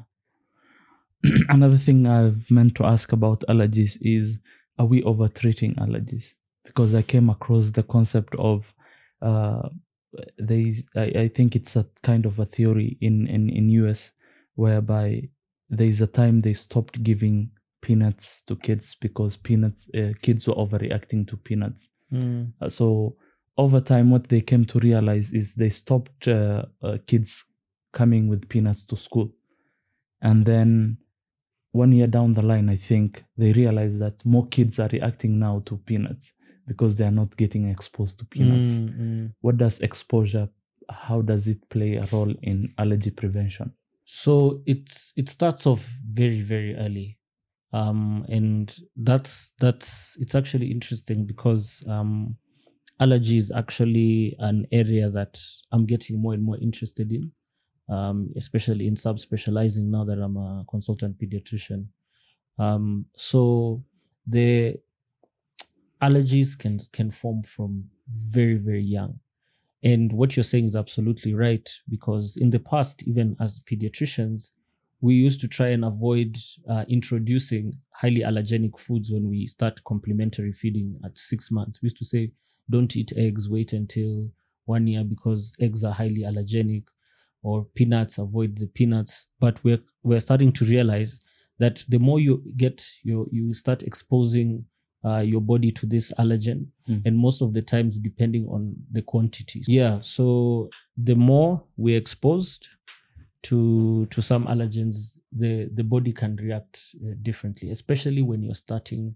Another 1.49 1.79
thing 1.79 2.07
I've 2.07 2.51
meant 2.51 2.75
to 2.77 2.85
ask 2.85 3.13
about 3.13 3.45
allergies 3.49 3.97
is 4.01 4.37
are 4.79 4.87
we 4.87 5.03
over 5.03 5.29
treating 5.29 5.75
allergies? 5.75 6.33
Because 6.65 6.95
I 6.95 7.03
came 7.03 7.31
across 7.31 7.71
the 7.71 7.83
concept 7.83 8.35
of 8.37 8.73
uh, 9.21 9.69
they 10.39 10.85
I, 10.97 11.03
I 11.03 11.29
think 11.29 11.57
it's 11.57 11.77
a 11.77 11.87
kind 12.03 12.27
of 12.27 12.39
a 12.39 12.47
theory 12.47 12.97
in, 13.01 13.27
in, 13.27 13.51
in 13.51 13.69
US 13.71 14.13
whereby 14.55 15.29
there 15.69 15.87
is 15.87 16.01
a 16.01 16.07
time 16.07 16.41
they 16.41 16.55
stopped 16.55 17.03
giving 17.03 17.51
peanuts 17.83 18.43
to 18.47 18.57
kids 18.57 18.97
because 19.01 19.37
peanuts 19.37 19.87
uh, 19.97 20.13
kids 20.23 20.47
were 20.47 20.55
overreacting 20.55 21.27
to 21.29 21.37
peanuts. 21.37 21.89
Mm. 22.13 22.53
Uh, 22.61 22.69
so 22.69 23.17
over 23.57 23.81
time 23.81 24.11
what 24.11 24.29
they 24.29 24.41
came 24.41 24.65
to 24.67 24.79
realize 24.79 25.31
is 25.33 25.55
they 25.55 25.71
stopped 25.71 26.29
uh, 26.29 26.65
uh, 26.83 26.99
kids 27.07 27.45
coming 27.93 28.29
with 28.29 28.49
peanuts 28.49 28.85
to 28.85 28.97
school 28.97 29.31
and 30.23 30.45
then 30.47 30.97
one 31.73 31.93
year 31.93 32.07
down 32.07 32.35
the 32.35 32.43
line 32.43 32.69
i 32.69 32.77
think 32.77 33.25
they 33.37 33.53
realize 33.53 33.99
that 33.99 34.15
more 34.25 34.47
kids 34.49 34.79
are 34.79 34.89
reacting 34.93 35.39
now 35.39 35.63
to 35.67 35.77
peanuts 35.79 36.33
because 36.67 36.97
they 36.97 37.05
are 37.05 37.11
not 37.11 37.37
getting 37.37 37.69
exposed 37.69 38.19
to 38.19 38.25
peanuts 38.25 38.71
Mm, 38.71 39.01
mm. 39.01 39.33
what 39.41 39.57
does 39.57 39.79
exposure 39.81 40.49
how 40.91 41.21
does 41.23 41.47
it 41.47 41.69
play 41.69 41.97
a 41.97 42.09
role 42.13 42.35
in 42.43 42.73
allergy 42.79 43.11
prevention 43.11 43.73
So 44.05 44.63
it's 44.67 45.13
it 45.17 45.29
starts 45.29 45.67
off 45.67 45.85
very 46.21 46.41
very 46.41 46.75
early, 46.75 47.19
um, 47.73 48.25
and 48.29 48.75
that's 48.97 49.53
that's 49.61 50.17
it's 50.19 50.35
actually 50.35 50.71
interesting 50.71 51.27
because 51.27 51.85
um, 51.87 52.37
allergy 53.01 53.37
is 53.37 53.51
actually 53.51 54.35
an 54.39 54.67
area 54.73 55.11
that 55.11 55.39
I'm 55.73 55.85
getting 55.87 56.21
more 56.23 56.33
and 56.35 56.43
more 56.43 56.57
interested 56.59 57.13
in. 57.13 57.33
Um, 57.89 58.33
especially 58.37 58.87
in 58.87 58.95
subspecializing 58.95 59.85
now 59.85 60.05
that 60.05 60.19
I'm 60.19 60.37
a 60.37 60.65
consultant 60.69 61.19
pediatrician. 61.19 61.87
Um, 62.59 63.07
so 63.17 63.85
the 64.27 64.79
allergies 66.03 66.59
can 66.59 66.81
can 66.93 67.11
form 67.11 67.43
from 67.43 67.91
very 68.09 68.57
very 68.57 68.83
young. 68.83 69.21
And 69.83 70.13
what 70.13 70.37
you're 70.37 70.45
saying 70.45 70.67
is 70.67 70.77
absolutely 70.77 71.35
right 71.35 71.69
because 71.89 72.37
in 72.37 72.51
the 72.51 72.59
past 72.59 73.03
even 73.05 73.37
as 73.41 73.61
pediatricians 73.61 74.51
we 75.01 75.15
used 75.15 75.41
to 75.41 75.49
try 75.49 75.69
and 75.69 75.85
avoid 75.85 76.37
uh, 76.69 76.85
introducing 76.89 77.79
highly 77.93 78.21
allergenic 78.21 78.79
foods 78.79 79.13
when 79.13 79.29
we 79.29 79.47
start 79.47 79.85
complementary 79.85 80.53
feeding 80.53 80.99
at 81.05 81.17
six 81.17 81.53
months. 81.53 81.81
We 81.81 81.87
used 81.87 81.99
to 81.99 82.05
say 82.05 82.33
don't 82.69 82.95
eat 82.97 83.13
eggs 83.17 83.49
wait 83.49 83.73
until 83.73 84.31
one 84.65 84.87
year 84.89 85.05
because 85.05 85.55
eggs 85.61 85.85
are 85.85 85.93
highly 85.93 86.23
allergenic 86.23 86.85
or 87.43 87.67
peanuts 87.75 88.19
avoid 88.19 88.59
the 88.59 88.67
peanuts. 88.67 89.27
But 89.41 89.63
we're 89.65 89.81
we're 90.03 90.21
starting 90.21 90.53
to 90.53 90.65
realize 90.65 91.21
that 91.59 91.85
the 91.89 91.99
more 91.99 92.21
you 92.21 92.43
get 92.57 92.87
you 93.03 93.29
you 93.33 93.55
start 93.55 93.83
exposing 93.83 94.65
uh, 95.05 95.19
your 95.19 95.41
body 95.41 95.71
to 95.73 95.87
this 95.87 96.13
allergen 96.19 96.67
Mm. 96.89 97.03
and 97.05 97.17
most 97.19 97.43
of 97.43 97.53
the 97.53 97.61
times 97.63 97.99
depending 97.99 98.47
on 98.49 98.75
the 98.91 99.03
quantities. 99.03 99.67
Yeah 99.69 100.01
so 100.03 100.71
the 100.97 101.15
more 101.15 101.63
we're 101.77 101.99
exposed 101.99 102.69
to 103.43 104.07
to 104.07 104.21
some 104.23 104.47
allergens 104.47 105.17
the 105.33 105.69
the 105.75 105.85
body 105.85 106.13
can 106.13 106.37
react 106.37 106.81
uh, 107.05 107.15
differently 107.23 107.71
especially 107.71 108.23
when 108.23 108.43
you're 108.43 108.55
starting 108.55 109.15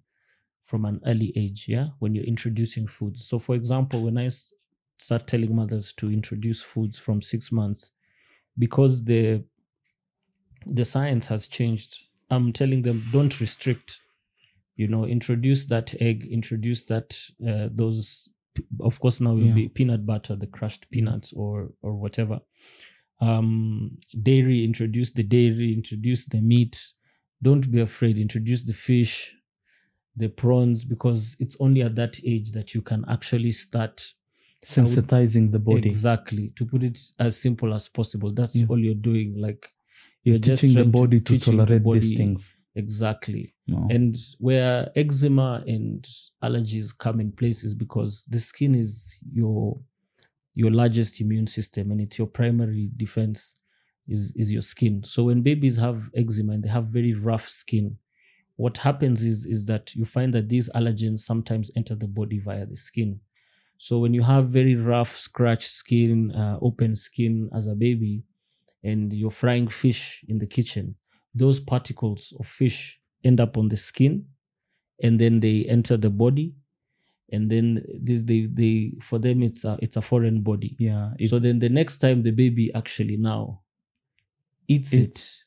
from 0.66 0.84
an 0.84 1.00
early 1.06 1.32
age 1.36 1.66
yeah? 1.68 1.88
When 1.98 2.14
you're 2.14 2.24
introducing 2.24 2.86
foods. 2.86 3.24
So 3.26 3.38
for 3.38 3.54
example 3.54 4.02
when 4.02 4.18
i 4.18 4.30
start 4.98 5.26
telling 5.26 5.54
mothers 5.54 5.92
to 5.94 6.10
introduce 6.12 6.62
foods 6.62 6.98
from 6.98 7.20
6 7.22 7.50
months 7.52 7.90
because 8.58 9.04
the 9.04 9.44
the 10.66 10.84
science 10.84 11.26
has 11.26 11.46
changed 11.46 12.04
i'm 12.30 12.52
telling 12.52 12.82
them 12.82 13.04
don't 13.12 13.40
restrict 13.40 14.00
you 14.76 14.88
know 14.88 15.06
introduce 15.06 15.66
that 15.66 15.94
egg 16.00 16.26
introduce 16.30 16.84
that 16.86 17.18
uh, 17.46 17.68
those 17.72 18.28
of 18.80 19.00
course 19.00 19.20
now 19.20 19.34
will 19.34 19.48
Yeah. 19.48 19.54
be 19.54 19.68
peanut 19.68 20.06
butter 20.06 20.36
the 20.36 20.46
crushed 20.46 20.90
peanuts 20.90 21.32
or 21.34 21.72
or 21.82 21.94
whatever 21.96 22.40
um 23.20 23.98
dairy 24.22 24.64
introduce 24.64 25.12
the 25.12 25.22
dairy 25.24 25.72
introduce 25.74 26.26
the 26.26 26.40
meat 26.40 26.94
don't 27.42 27.70
be 27.70 27.80
afraid 27.80 28.18
introduce 28.18 28.64
the 28.64 28.74
fish 28.74 29.34
the 30.16 30.28
prawns 30.28 30.84
because 30.84 31.36
it's 31.38 31.56
only 31.60 31.82
at 31.82 31.94
that 31.96 32.20
age 32.24 32.52
that 32.52 32.74
you 32.74 32.82
can 32.82 33.04
actually 33.08 33.52
start 33.52 34.14
I 34.64 34.80
would- 34.80 34.90
Sensitizing 34.90 35.50
the 35.52 35.58
body. 35.58 35.88
exactly 35.88 36.52
to 36.56 36.64
put 36.64 36.82
it 36.82 36.98
as 37.18 37.36
simple 37.36 37.74
as 37.74 37.88
possible 37.88 38.30
that's 38.32 38.54
Yeah. 38.54 38.66
all 38.68 38.78
you're 38.78 38.94
doing 38.94 39.36
like 39.36 39.66
you're 40.24 40.38
just 40.38 40.60
Teaching 40.60 40.76
the 40.76 40.84
body 40.84 41.20
to, 41.20 41.32
the 41.32 41.38
tolerate 41.44 41.82
body- 41.82 42.00
these 42.00 42.16
things. 42.16 42.52
exactly 42.76 43.54
No. 43.66 43.88
and 43.90 44.16
where 44.38 44.90
eczema 44.96 45.64
and 45.66 46.06
allergies 46.42 46.96
come 46.96 47.20
in 47.20 47.32
place 47.32 47.64
is 47.64 47.74
because 47.74 48.24
the 48.28 48.38
skin 48.40 48.74
is 48.74 49.18
your 49.32 49.80
your 50.54 50.70
largest 50.70 51.20
immune 51.20 51.46
system 51.48 51.90
and 51.90 52.00
it's 52.00 52.18
your 52.18 52.28
primary 52.28 52.90
defense 52.96 53.54
is 54.06 54.32
is 54.36 54.52
your 54.52 54.62
skin 54.62 55.02
so 55.04 55.24
when 55.24 55.42
babies 55.42 55.76
have 55.76 56.08
eczema 56.14 56.52
and 56.52 56.62
they 56.64 56.68
have 56.68 56.86
very 56.88 57.14
rough 57.14 57.48
skin 57.48 57.96
what 58.56 58.76
happens 58.78 59.22
is 59.24 59.44
is 59.46 59.64
that 59.66 59.94
you 59.96 60.04
find 60.04 60.32
that 60.34 60.48
these 60.48 60.68
allergens 60.74 61.20
sometimes 61.20 61.70
enter 61.74 61.94
the 61.96 62.06
body 62.06 62.38
via 62.38 62.64
the 62.66 62.76
skin 62.76 63.20
so 63.84 63.98
when 64.02 64.14
you 64.14 64.22
have 64.22 64.44
very 64.60 64.76
rough 64.76 65.12
scratched 65.18 65.70
skin 65.82 66.30
uh, 66.42 66.56
open 66.68 66.94
skin 66.96 67.50
as 67.58 67.66
a 67.66 67.74
baby 67.74 68.22
and 68.84 69.12
you're 69.12 69.30
frying 69.44 69.68
fish 69.68 70.24
in 70.28 70.38
the 70.38 70.46
kitchen 70.56 70.94
those 71.42 71.58
particles 71.60 72.32
of 72.40 72.46
fish 72.46 73.00
end 73.24 73.40
up 73.40 73.56
on 73.56 73.68
the 73.68 73.76
skin 73.76 74.24
and 75.02 75.20
then 75.20 75.40
they 75.40 75.64
enter 75.76 75.96
the 75.96 76.10
body 76.10 76.54
and 77.32 77.50
then 77.50 77.66
this 78.08 78.22
they 78.24 78.40
they 78.60 78.92
for 79.02 79.18
them 79.18 79.42
it's 79.42 79.64
a 79.64 79.78
it's 79.84 79.96
a 79.96 80.02
foreign 80.02 80.42
body 80.42 80.76
yeah. 80.78 81.10
It, 81.18 81.30
so 81.30 81.38
then 81.38 81.58
the 81.58 81.68
next 81.68 81.98
time 81.98 82.22
the 82.22 82.30
baby 82.30 82.72
actually 82.74 83.16
now 83.16 83.62
eats 84.68 84.92
It- 84.92 85.00
it, 85.02 85.38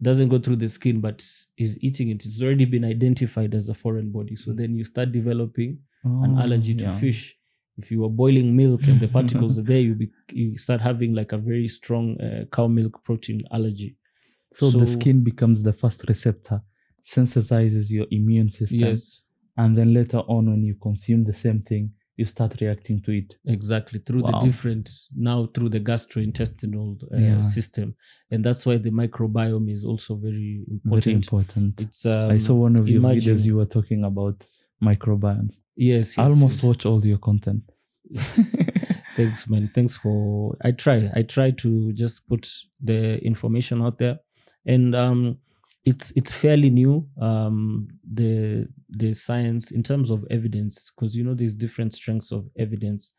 doesn't 0.00 0.28
go 0.28 0.38
through 0.38 0.56
the 0.56 0.68
skin 0.68 1.00
but 1.00 1.24
is 1.56 1.76
eating 1.80 2.10
it 2.10 2.24
it's 2.24 2.40
already 2.42 2.64
been 2.64 2.84
identified 2.84 3.54
as 3.54 3.68
a 3.68 3.74
foreign 3.74 4.12
body 4.12 4.36
so 4.36 4.52
then 4.52 4.76
you 4.76 4.84
start 4.84 5.12
developing 5.12 5.78
an 6.04 6.36
Oh, 6.38 6.42
allergy 6.42 6.74
to 6.74 6.84
yeah. 6.84 6.98
fish 6.98 7.37
if 7.78 7.90
you 7.92 8.04
are 8.04 8.10
boiling 8.22 8.54
milk 8.56 8.82
and 8.88 8.98
the 9.00 9.08
particles 9.18 9.58
are 9.58 9.62
there 9.72 9.80
you 9.88 9.94
be, 9.94 10.10
you 10.32 10.58
start 10.58 10.80
having 10.80 11.14
like 11.14 11.32
a 11.32 11.38
very 11.38 11.68
strong 11.68 12.04
uh, 12.20 12.44
cow 12.56 12.66
milk 12.66 12.94
protein 13.04 13.40
allergy 13.56 13.96
So, 14.54 14.70
the 14.70 14.86
skin 14.86 15.18
becomes 15.30 15.62
the 15.62 15.72
first 15.82 16.00
receptor, 16.08 16.58
sensitizes 17.16 17.86
your 17.90 18.06
immune 18.10 18.50
system, 18.50 18.78
yes 18.88 19.22
and 19.60 19.76
then 19.76 19.92
later 19.92 20.18
on, 20.34 20.42
when 20.50 20.62
you 20.62 20.76
consume 20.88 21.24
the 21.24 21.32
same 21.44 21.60
thing, 21.70 21.84
you 22.16 22.26
start 22.26 22.52
reacting 22.60 22.98
to 23.06 23.10
it. 23.20 23.28
exactly 23.56 23.98
through 24.06 24.22
Wow. 24.22 24.30
the 24.30 24.46
different 24.48 24.86
now 25.30 25.38
through 25.54 25.70
the 25.76 25.80
gastrointestinal 25.90 26.88
uh, 27.12 27.18
Yeah. 27.26 27.40
system 27.56 27.94
and 28.30 28.40
that's 28.46 28.64
why 28.66 28.76
the 28.86 28.90
microbiome 29.02 29.68
is 29.76 29.82
also 29.90 30.10
very 30.16 30.52
important 30.76 31.04
Very 31.04 31.14
important. 31.22 31.80
it's 31.84 32.04
um, 32.06 32.30
I 32.36 32.38
saw 32.46 32.54
one 32.66 32.76
of 32.80 32.84
your 32.88 33.02
videos. 33.02 33.44
You 33.50 33.56
were 33.60 33.66
talking 33.78 34.04
about 34.12 34.36
microbiomes. 34.82 35.54
Yes, 35.78 36.16
yes 36.16 36.18
I 36.18 36.24
almost 36.24 36.56
yes. 36.56 36.62
watch 36.64 36.86
all 36.86 37.04
your 37.04 37.18
content. 37.18 37.62
thanks 39.16 39.48
man 39.48 39.70
thanks 39.74 39.96
for 39.96 40.56
i 40.64 40.70
try 40.70 41.10
i 41.14 41.22
try 41.22 41.50
to 41.50 41.92
just 41.92 42.26
put 42.28 42.48
the 42.80 43.18
information 43.18 43.82
out 43.82 43.98
there 43.98 44.18
and 44.64 44.94
um 44.94 45.36
it's 45.84 46.12
it's 46.14 46.32
fairly 46.32 46.70
new 46.70 47.06
um 47.20 47.88
the 48.10 48.66
the 48.88 49.12
science 49.12 49.70
in 49.70 49.82
terms 49.82 50.10
of 50.10 50.24
evidence 50.30 50.90
because 50.94 51.16
you 51.16 51.24
know 51.24 51.34
there's 51.34 51.54
different 51.54 51.92
strengths 51.92 52.30
of 52.30 52.48
evidence 52.58 53.12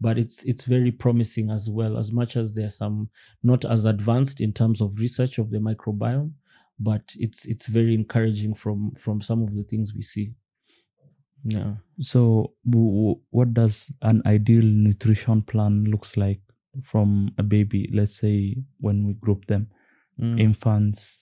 but 0.00 0.18
it's 0.18 0.42
it's 0.44 0.64
very 0.64 0.92
promising 0.92 1.50
as 1.50 1.70
well 1.70 1.96
as 1.96 2.12
much 2.12 2.36
as 2.36 2.54
there's 2.54 2.76
some 2.76 3.08
not 3.42 3.64
as 3.64 3.84
advanced 3.84 4.40
in 4.40 4.52
terms 4.52 4.80
of 4.80 4.98
research 4.98 5.38
of 5.38 5.50
the 5.50 5.58
microbiome 5.58 6.32
but 6.78 7.14
it's 7.16 7.44
it's 7.46 7.66
very 7.66 7.94
encouraging 7.94 8.54
from 8.54 8.92
from 8.98 9.22
some 9.22 9.42
of 9.42 9.54
the 9.54 9.62
things 9.62 9.94
we 9.94 10.02
see 10.02 10.32
yeah 11.46 11.74
So, 12.00 12.52
w- 12.68 12.92
w- 12.96 13.20
what 13.30 13.54
does 13.54 13.90
an 14.02 14.22
ideal 14.26 14.62
nutrition 14.64 15.42
plan 15.42 15.84
looks 15.84 16.16
like 16.16 16.40
from 16.84 17.32
a 17.38 17.42
baby? 17.42 17.88
Let's 17.92 18.16
say 18.18 18.56
when 18.78 19.06
we 19.06 19.14
group 19.14 19.46
them, 19.46 19.70
Mm. 20.18 20.40
infants 20.40 21.18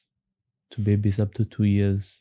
to 0.72 0.80
babies 0.82 1.20
up 1.20 1.34
to 1.34 1.44
two 1.44 1.64
years. 1.64 2.20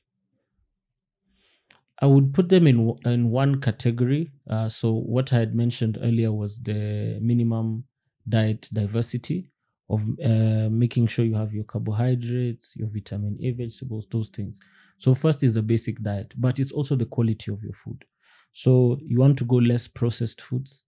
I 1.99 2.05
would 2.07 2.33
put 2.33 2.49
them 2.49 2.67
in 2.67 2.77
w- 2.77 2.97
in 3.05 3.29
one 3.31 3.61
category. 3.61 4.31
Uh, 4.47 4.67
so 4.69 4.93
what 4.93 5.31
I 5.31 5.39
had 5.39 5.55
mentioned 5.55 5.97
earlier 6.01 6.31
was 6.31 6.57
the 6.61 7.19
minimum 7.21 7.85
diet 8.27 8.69
diversity 8.73 9.51
of 9.89 10.01
uh, 10.23 10.69
making 10.71 11.07
sure 11.07 11.23
you 11.25 11.35
have 11.35 11.53
your 11.53 11.65
carbohydrates, 11.65 12.75
your 12.75 12.87
vitamin 12.87 13.37
A, 13.41 13.51
vegetables, 13.51 14.07
those 14.09 14.29
things. 14.29 14.59
So 15.03 15.13
first 15.13 15.43
is 15.43 15.53
the 15.53 15.61
basic 15.61 16.01
diet, 16.01 16.33
but 16.37 16.59
it's 16.59 16.71
also 16.71 16.95
the 16.95 17.05
quality 17.05 17.51
of 17.51 17.61
your 17.61 17.73
food. 17.73 18.05
So 18.53 18.97
you 19.03 19.19
want 19.19 19.37
to 19.39 19.43
go 19.43 19.57
less 19.57 19.85
processed 19.85 20.39
foods, 20.39 20.85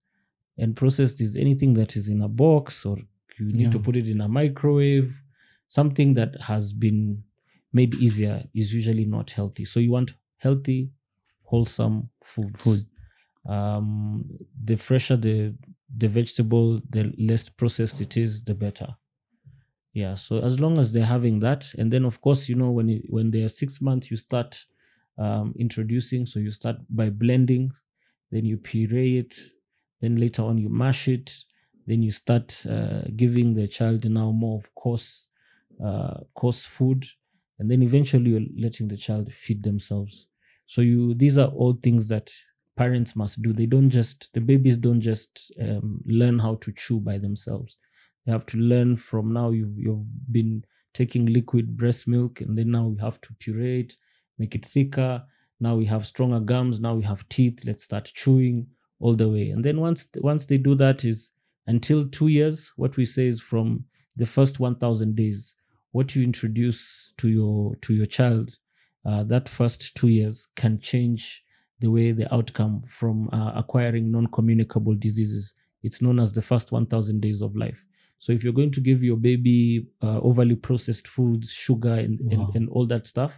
and 0.56 0.74
processed 0.74 1.20
is 1.20 1.36
anything 1.36 1.74
that 1.74 1.96
is 1.96 2.08
in 2.08 2.22
a 2.22 2.28
box 2.28 2.86
or 2.86 2.96
you 3.38 3.46
need 3.52 3.72
to 3.72 3.78
put 3.78 3.94
it 3.94 4.08
in 4.08 4.22
a 4.22 4.28
microwave. 4.28 5.12
Something 5.68 6.14
that 6.14 6.40
has 6.40 6.72
been 6.72 7.24
made 7.74 7.94
easier 7.96 8.44
is 8.54 8.72
usually 8.72 9.04
not 9.04 9.32
healthy. 9.32 9.66
So 9.66 9.80
you 9.80 9.90
want 9.90 10.14
healthy, 10.38 10.92
wholesome 11.42 12.08
foods. 12.24 12.62
Food. 12.62 12.86
Um, 13.46 14.24
the 14.64 14.76
fresher 14.76 15.18
the 15.18 15.54
the 15.94 16.08
vegetable, 16.08 16.80
the 16.88 17.12
less 17.18 17.50
processed 17.50 18.00
it 18.00 18.16
is, 18.16 18.42
the 18.44 18.54
better. 18.54 18.96
Yeah. 19.96 20.14
So 20.14 20.40
as 20.42 20.60
long 20.60 20.78
as 20.78 20.92
they're 20.92 21.06
having 21.06 21.40
that, 21.40 21.72
and 21.78 21.90
then 21.92 22.04
of 22.04 22.20
course, 22.20 22.48
you 22.48 22.54
know, 22.54 22.70
when 22.70 23.02
when 23.08 23.30
they're 23.30 23.48
six 23.48 23.80
months, 23.80 24.10
you 24.10 24.16
start 24.18 24.66
um, 25.16 25.54
introducing. 25.58 26.26
So 26.26 26.38
you 26.38 26.50
start 26.50 26.76
by 26.90 27.08
blending, 27.10 27.72
then 28.30 28.44
you 28.44 28.58
puree 28.58 29.18
it, 29.18 29.38
then 30.00 30.16
later 30.16 30.42
on 30.42 30.58
you 30.58 30.68
mash 30.68 31.08
it, 31.08 31.34
then 31.86 32.02
you 32.02 32.12
start 32.12 32.66
uh, 32.66 33.02
giving 33.16 33.54
the 33.54 33.68
child 33.68 34.08
now 34.10 34.32
more 34.32 34.58
of 34.58 34.74
coarse 34.74 35.28
uh, 35.84 36.20
course 36.34 36.64
food, 36.64 37.06
and 37.58 37.70
then 37.70 37.82
eventually 37.82 38.32
you're 38.32 38.50
letting 38.58 38.88
the 38.88 38.98
child 38.98 39.32
feed 39.32 39.62
themselves. 39.62 40.26
So 40.66 40.82
you 40.82 41.14
these 41.14 41.38
are 41.38 41.48
all 41.48 41.74
things 41.82 42.08
that 42.08 42.32
parents 42.76 43.16
must 43.16 43.42
do. 43.42 43.52
They 43.54 43.66
don't 43.66 43.90
just 43.90 44.32
the 44.34 44.40
babies 44.42 44.78
don't 44.78 45.02
just 45.02 45.52
um, 45.62 46.02
learn 46.06 46.40
how 46.40 46.56
to 46.56 46.72
chew 46.72 47.00
by 47.00 47.18
themselves. 47.18 47.78
They 48.26 48.32
have 48.32 48.46
to 48.46 48.58
learn 48.58 48.96
from 48.96 49.32
now. 49.32 49.50
You've 49.50 49.78
you've 49.78 50.32
been 50.32 50.64
taking 50.92 51.26
liquid 51.26 51.76
breast 51.76 52.06
milk, 52.06 52.40
and 52.40 52.58
then 52.58 52.72
now 52.72 52.86
we 52.88 53.00
have 53.00 53.20
to 53.22 53.34
puree 53.34 53.80
it, 53.80 53.96
make 54.38 54.54
it 54.54 54.66
thicker. 54.66 55.22
Now 55.60 55.76
we 55.76 55.86
have 55.86 56.06
stronger 56.06 56.40
gums. 56.40 56.80
Now 56.80 56.94
we 56.94 57.04
have 57.04 57.28
teeth. 57.28 57.60
Let's 57.64 57.84
start 57.84 58.12
chewing 58.14 58.66
all 59.00 59.14
the 59.14 59.28
way. 59.28 59.50
And 59.50 59.64
then 59.64 59.80
once 59.80 60.08
once 60.16 60.46
they 60.46 60.58
do 60.58 60.74
that 60.74 61.04
is 61.04 61.30
until 61.66 62.06
two 62.06 62.28
years. 62.28 62.72
What 62.76 62.96
we 62.96 63.06
say 63.06 63.26
is 63.26 63.40
from 63.40 63.84
the 64.16 64.26
first 64.26 64.58
1000 64.58 65.14
days 65.14 65.54
what 65.96 66.14
you 66.14 66.22
introduce 66.22 67.14
to 67.16 67.26
your 67.28 67.74
to 67.76 67.94
your 67.94 68.04
child 68.04 68.58
uh, 69.06 69.22
that 69.22 69.48
first 69.48 69.94
two 69.94 70.08
years 70.08 70.46
can 70.54 70.78
change 70.78 71.42
the 71.80 71.90
way 71.90 72.12
the 72.12 72.32
outcome 72.34 72.82
from 72.86 73.30
uh, 73.32 73.52
acquiring 73.54 74.10
non-communicable 74.10 74.94
diseases 74.94 75.54
it's 75.82 76.02
known 76.02 76.18
as 76.18 76.34
the 76.34 76.42
first 76.42 76.70
1000 76.70 77.20
days 77.20 77.40
of 77.40 77.56
life 77.56 77.85
so 78.18 78.32
if 78.32 78.42
you're 78.42 78.52
going 78.60 78.70
to 78.72 78.80
give 78.80 79.02
your 79.02 79.16
baby 79.16 79.86
uh, 80.02 80.18
overly 80.20 80.56
processed 80.56 81.06
foods 81.08 81.52
sugar 81.52 81.94
and, 81.94 82.18
Wow. 82.22 82.30
and, 82.32 82.56
and 82.56 82.68
all 82.70 82.86
that 82.86 83.06
stuff 83.06 83.32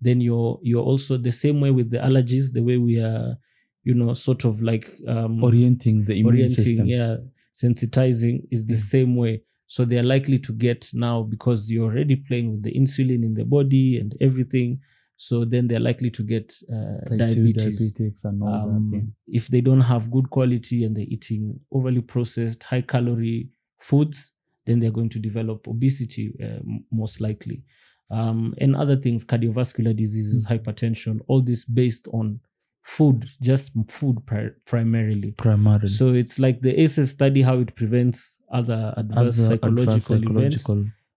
then 0.00 0.20
you're 0.20 0.58
you're 0.62 0.84
also 0.84 1.16
the 1.16 1.32
same 1.32 1.60
way 1.60 1.70
with 1.70 1.90
the 1.90 1.98
allergies 1.98 2.52
the 2.52 2.62
way 2.62 2.76
we 2.76 2.98
are 3.00 3.36
you 3.84 3.94
know 3.94 4.14
sort 4.14 4.44
of 4.44 4.60
like 4.62 4.90
um, 5.06 5.42
Orienting 5.42 6.04
the 6.04 6.12
immune 6.20 6.26
orienting, 6.26 6.64
system. 6.64 6.86
yeah, 6.86 7.16
sensitizing 7.62 8.46
is 8.50 8.66
the 8.66 8.74
Yeah. 8.74 8.80
same 8.94 9.16
way. 9.16 9.42
So 9.66 9.84
they 9.84 9.98
are 9.98 10.02
likely 10.16 10.38
to 10.40 10.52
get 10.52 10.90
now 10.94 11.22
because 11.22 11.70
you're 11.70 11.84
already 11.90 12.16
playing 12.16 12.52
with 12.52 12.62
the 12.62 12.72
insulin 12.72 13.22
in 13.24 13.34
the 13.34 13.44
body 13.44 13.98
and 13.98 14.14
everything. 14.20 14.80
So 15.16 15.44
then 15.44 15.68
they're 15.68 15.80
likely 15.90 16.10
to 16.10 16.22
get 16.22 16.54
uh, 16.72 17.16
diabetes. 17.16 17.92
and 18.24 18.42
all 18.42 18.48
Um, 18.48 18.90
that. 18.92 19.06
If 19.26 19.48
they 19.48 19.60
don't 19.60 19.82
have 19.92 20.10
good 20.10 20.30
quality 20.30 20.84
and 20.84 20.96
they're 20.96 21.12
eating 21.16 21.60
overly 21.72 22.00
processed, 22.00 22.62
high 22.62 22.82
calorie 22.82 23.48
foods, 23.78 24.32
then 24.66 24.80
they're 24.80 24.90
going 24.90 25.08
to 25.10 25.18
develop 25.18 25.66
obesity 25.68 26.34
uh, 26.42 26.46
m- 26.60 26.84
most 26.90 27.20
likely. 27.20 27.62
Um, 28.10 28.54
and 28.58 28.74
other 28.74 28.96
things, 28.96 29.24
cardiovascular 29.24 29.94
diseases, 29.96 30.44
Mm. 30.46 30.58
hypertension, 30.58 31.20
all 31.26 31.42
this 31.42 31.64
based 31.64 32.08
on 32.12 32.40
food, 32.82 33.28
just 33.42 33.70
food 33.88 34.24
pri- 34.26 34.50
primarily. 34.64 35.32
Primarily. 35.32 35.88
So 35.88 36.14
it's 36.14 36.38
like 36.38 36.62
the 36.62 36.78
ACEs 36.80 37.10
study 37.10 37.42
how 37.42 37.58
it 37.58 37.74
prevents 37.76 38.38
other 38.50 38.94
adverse 38.96 39.38
Other 39.38 39.56
psychological, 39.56 40.16
adverse 40.16 40.36
events. 40.36 40.64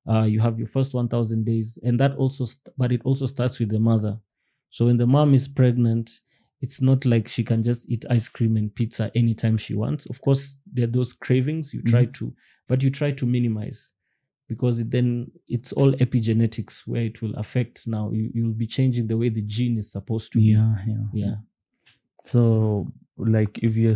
Uh, 0.10 0.24
you 0.24 0.40
have 0.42 0.58
your 0.60 0.68
first 0.68 0.94
1,000 0.94 1.46
days, 1.46 1.78
and 1.84 2.00
that 2.00 2.16
also, 2.16 2.44
st- 2.46 2.74
but 2.78 2.92
it 2.92 3.02
also 3.06 3.26
starts 3.26 3.60
with 3.60 3.70
the 3.70 3.80
mother. 3.80 4.18
So 4.70 4.88
when 4.88 4.98
the 4.98 5.06
mom 5.08 5.34
is 5.34 5.48
pregnant, 5.48 6.22
it's 6.60 6.82
not 6.82 7.06
like 7.06 7.28
she 7.28 7.44
can 7.44 7.64
just 7.64 7.90
eat 7.90 8.06
ice 8.10 8.28
cream 8.28 8.58
and 8.58 8.74
pizza 8.74 9.12
anytime 9.16 9.58
she 9.58 9.76
wants. 9.76 10.06
Of 10.08 10.20
course, 10.22 10.58
there 10.72 10.86
are 10.86 10.92
those 10.92 11.14
cravings 11.14 11.74
you 11.74 11.82
try 11.84 12.06
to, 12.06 12.34
but 12.68 12.82
you 12.84 12.90
try 12.90 13.12
to 13.12 13.26
minimize 13.26 13.92
because 14.48 14.80
it 14.80 14.92
then 14.92 15.32
it's 15.48 15.72
all 15.74 15.92
epigenetics 15.94 16.82
where 16.86 17.04
it 17.04 17.22
will 17.22 17.34
affect 17.36 17.88
now. 17.88 18.12
You 18.12 18.30
you'll 18.34 18.54
be 18.54 18.68
changing 18.68 19.08
the 19.08 19.18
way 19.18 19.30
the 19.30 19.42
gene 19.42 19.78
is 19.78 19.92
supposed 19.92 20.32
to 20.34 20.38
be. 20.40 20.46
Yeah, 20.46 20.76
yeah, 20.88 21.04
Yeah. 21.14 21.36
So, 22.26 22.88
like, 23.18 23.58
if 23.64 23.76
you 23.76 23.96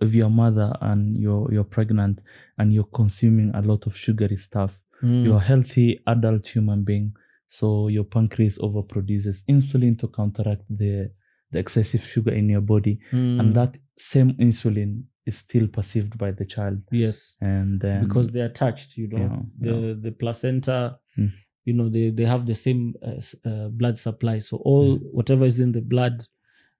if 0.00 0.12
you're 0.14 0.26
a 0.26 0.30
mother 0.30 0.72
and 0.80 1.16
you're 1.16 1.48
you're 1.52 1.64
pregnant 1.64 2.20
and 2.58 2.72
you're 2.72 2.84
consuming 2.94 3.50
a 3.54 3.62
lot 3.62 3.86
of 3.86 3.96
sugary 3.96 4.36
stuff, 4.36 4.78
Mm. 5.02 5.24
you're 5.24 5.36
a 5.38 5.40
healthy 5.40 5.98
adult 6.06 6.46
human 6.46 6.84
being. 6.84 7.12
So 7.48 7.88
your 7.88 8.04
pancreas 8.04 8.56
overproduces 8.58 9.42
insulin 9.48 9.98
to 9.98 10.06
counteract 10.08 10.62
the 10.70 11.10
the 11.50 11.58
excessive 11.58 12.04
sugar 12.04 12.32
in 12.32 12.48
your 12.48 12.60
body, 12.62 13.00
Mm. 13.12 13.40
and 13.40 13.54
that 13.56 13.76
same 13.98 14.32
insulin 14.38 15.02
is 15.26 15.38
still 15.38 15.66
perceived 15.68 16.18
by 16.18 16.30
the 16.32 16.44
child, 16.44 16.78
yes. 16.90 17.36
and 17.40 17.80
then 17.80 18.04
because 18.04 18.30
they're 18.30 18.46
attached 18.46 18.96
you 18.96 19.08
know. 19.08 19.18
Yeah, 19.60 19.72
the 19.72 19.98
the 20.02 20.12
placenta 20.12 20.98
Mm. 21.18 21.30
you 21.66 21.74
know 21.74 21.88
they 21.90 22.08
they 22.10 22.24
have 22.24 22.46
the 22.46 22.54
same 22.54 22.94
uh, 23.02 23.20
uh, 23.48 23.68
blood 23.68 23.98
supply. 23.98 24.38
So 24.40 24.56
all 24.58 24.96
whatever 25.12 25.44
is 25.44 25.60
in 25.60 25.72
the 25.72 25.82
blood 25.82 26.26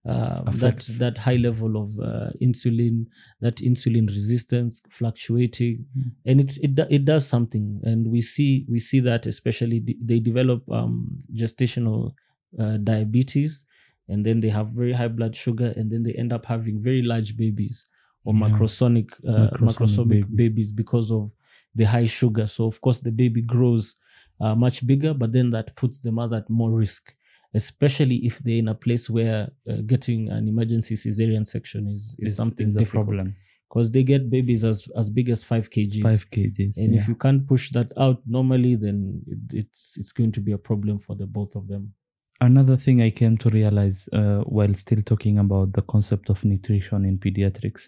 uh, 0.05 0.51
that 0.53 0.79
that 0.99 1.19
high 1.19 1.37
level 1.37 1.77
of 1.77 1.91
uh, 2.01 2.31
insulin 2.41 3.07
that 3.41 3.57
insulin 3.57 4.07
resistance 4.09 4.83
fluctuating 4.91 5.85
Mm. 5.97 6.11
and 6.25 6.41
it 6.41 6.57
it, 6.67 6.79
it 6.91 7.05
does 7.05 7.27
something. 7.29 7.81
And 7.85 8.09
we 8.09 8.21
see 8.23 8.65
we 8.69 8.81
see 8.81 9.01
that 9.01 9.27
especially 9.27 9.81
de- 9.81 9.99
they 10.03 10.19
develop 10.19 10.69
um, 10.71 11.23
gestational 11.35 12.15
uh, 12.59 12.79
diabetes 12.79 13.65
and 14.09 14.27
then 14.27 14.41
they 14.41 14.49
have 14.49 14.69
very 14.71 14.93
high 14.93 15.09
blood 15.09 15.37
sugar 15.37 15.73
and 15.77 15.91
then 15.93 16.03
they 16.03 16.13
end 16.15 16.33
up 16.33 16.45
having 16.47 16.83
very 16.83 17.03
large 17.03 17.37
babies 17.37 17.87
or 18.25 18.35
Yeah. 18.35 18.41
macrosomic 18.49 19.09
uh, 19.27 19.51
Macrosomic 19.51 19.61
macrosomic 19.61 20.09
babies. 20.09 20.37
babies. 20.37 20.73
because 20.73 21.11
of 21.11 21.33
the 21.75 21.85
high 21.85 22.07
sugar 22.21 22.47
so 22.47 22.67
of 22.67 22.81
course 22.81 23.01
the 23.01 23.11
baby 23.11 23.43
grows 23.43 23.95
uh, 24.41 24.55
much 24.55 24.87
bigger 24.87 25.15
but 25.15 25.33
then 25.33 25.51
that 25.51 25.75
puts 25.77 26.01
the 26.01 26.13
mother 26.13 26.37
at 26.39 26.51
more 26.51 26.71
risk 26.71 27.15
especially 27.55 28.17
if 28.27 28.39
they're 28.39 28.57
in 28.59 28.69
a 28.69 28.75
place 28.75 29.11
where 29.11 29.51
uh, 29.71 29.77
getting 29.87 30.31
an 30.31 30.49
emergency 30.49 30.95
cesarean 30.97 31.47
section 31.47 31.87
is, 31.89 32.15
is, 32.19 32.31
is 32.33 32.37
something 32.37 32.67
is 32.67 32.77
a 32.77 32.85
problem. 32.85 33.35
because 33.69 33.91
they 33.91 34.03
get 34.03 34.31
babies 34.31 34.65
as 34.65 34.89
as 34.97 35.09
big 35.11 35.29
as 35.31 35.45
5 35.45 35.69
kgs 35.71 36.03
Five 36.03 36.25
kgs. 36.31 36.77
and 36.79 36.95
yeah. 36.95 37.01
if 37.01 37.09
you 37.09 37.15
can't 37.15 37.47
push 37.47 37.71
that 37.73 37.91
out 37.99 38.21
normally 38.27 38.75
then 38.77 39.21
it, 39.27 39.39
it's 39.61 39.97
it's 39.99 40.13
going 40.13 40.33
to 40.33 40.41
be 40.41 40.53
a 40.53 40.59
problem 40.59 40.99
for 40.99 41.15
the 41.17 41.27
both 41.27 41.55
of 41.57 41.69
them 41.69 41.93
Another 42.41 42.77
thing 42.77 43.01
I 43.03 43.11
came 43.11 43.39
to 43.39 43.49
realize 43.51 44.09
uh, 44.13 44.41
while 44.57 44.75
still 44.75 45.01
talking 45.03 45.39
about 45.39 45.75
the 45.75 45.83
concept 45.83 46.29
of 46.29 46.45
nutrition 46.45 47.05
in 47.05 47.17
pediatrics, 47.19 47.83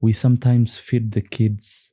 we 0.00 0.12
sometimes 0.12 0.76
feed 0.78 1.12
the 1.12 1.22
kids 1.22 1.90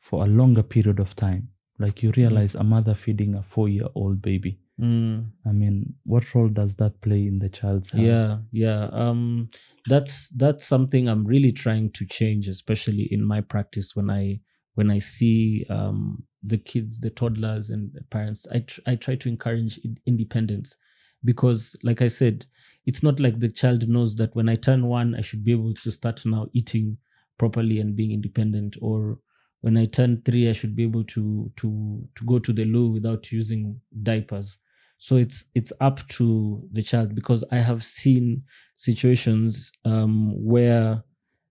for 0.00 0.24
a 0.24 0.26
longer 0.26 0.62
period 0.62 0.98
of 0.98 1.14
time. 1.16 1.48
Like 1.78 2.02
you 2.02 2.12
realize 2.16 2.54
a 2.54 2.62
mother 2.62 2.94
feeding 2.94 3.34
a 3.34 3.42
four 3.42 3.68
year 3.68 3.86
old 3.94 4.22
baby. 4.22 4.58
Mm. 4.80 5.30
I 5.46 5.52
mean, 5.52 5.94
what 6.04 6.34
role 6.34 6.48
does 6.48 6.74
that 6.74 7.00
play 7.00 7.26
in 7.26 7.38
the 7.38 7.48
child's 7.48 7.90
health? 7.90 8.02
yeah 8.02 8.38
yeah 8.52 8.88
um 8.92 9.48
that's 9.86 10.28
that's 10.30 10.64
something 10.64 11.08
i'm 11.08 11.26
really 11.26 11.52
trying 11.52 11.90
to 11.90 12.06
change 12.06 12.48
especially 12.48 13.06
in 13.10 13.22
my 13.24 13.40
practice 13.40 13.94
when 13.94 14.08
i 14.10 14.40
when 14.74 14.90
i 14.90 14.98
see 14.98 15.66
um 15.68 16.22
the 16.42 16.56
kids 16.56 17.00
the 17.00 17.10
toddlers 17.10 17.68
and 17.70 17.92
the 17.92 18.02
parents 18.10 18.46
i 18.52 18.60
tr- 18.60 18.80
i 18.86 18.94
try 18.94 19.14
to 19.14 19.28
encourage 19.28 19.78
in- 19.78 19.98
independence 20.06 20.76
because 21.24 21.76
like 21.82 22.00
i 22.00 22.08
said 22.08 22.46
it's 22.86 23.02
not 23.02 23.20
like 23.20 23.38
the 23.40 23.48
child 23.48 23.88
knows 23.88 24.16
that 24.16 24.34
when 24.34 24.48
i 24.48 24.56
turn 24.56 24.86
one 24.86 25.14
i 25.14 25.20
should 25.20 25.44
be 25.44 25.52
able 25.52 25.74
to 25.74 25.90
start 25.90 26.24
now 26.24 26.46
eating 26.52 26.96
properly 27.42 27.78
and 27.80 27.96
being 28.00 28.12
independent 28.18 28.76
or 28.88 29.18
when 29.62 29.76
i 29.76 29.84
turn 29.86 30.12
three 30.24 30.44
i 30.48 30.52
should 30.52 30.74
be 30.80 30.84
able 30.90 31.04
to 31.04 31.50
to 31.60 31.68
to 32.16 32.24
go 32.24 32.38
to 32.38 32.52
the 32.52 32.64
loo 32.64 32.88
without 32.90 33.30
using 33.32 33.80
diapers. 34.02 34.58
So 34.98 35.16
it's 35.16 35.44
it's 35.54 35.72
up 35.88 36.06
to 36.18 36.26
the 36.72 36.82
child 36.90 37.14
because 37.14 37.42
i 37.50 37.58
have 37.70 37.82
seen 37.84 38.44
situations 38.76 39.72
um, 39.84 40.14
where 40.52 41.02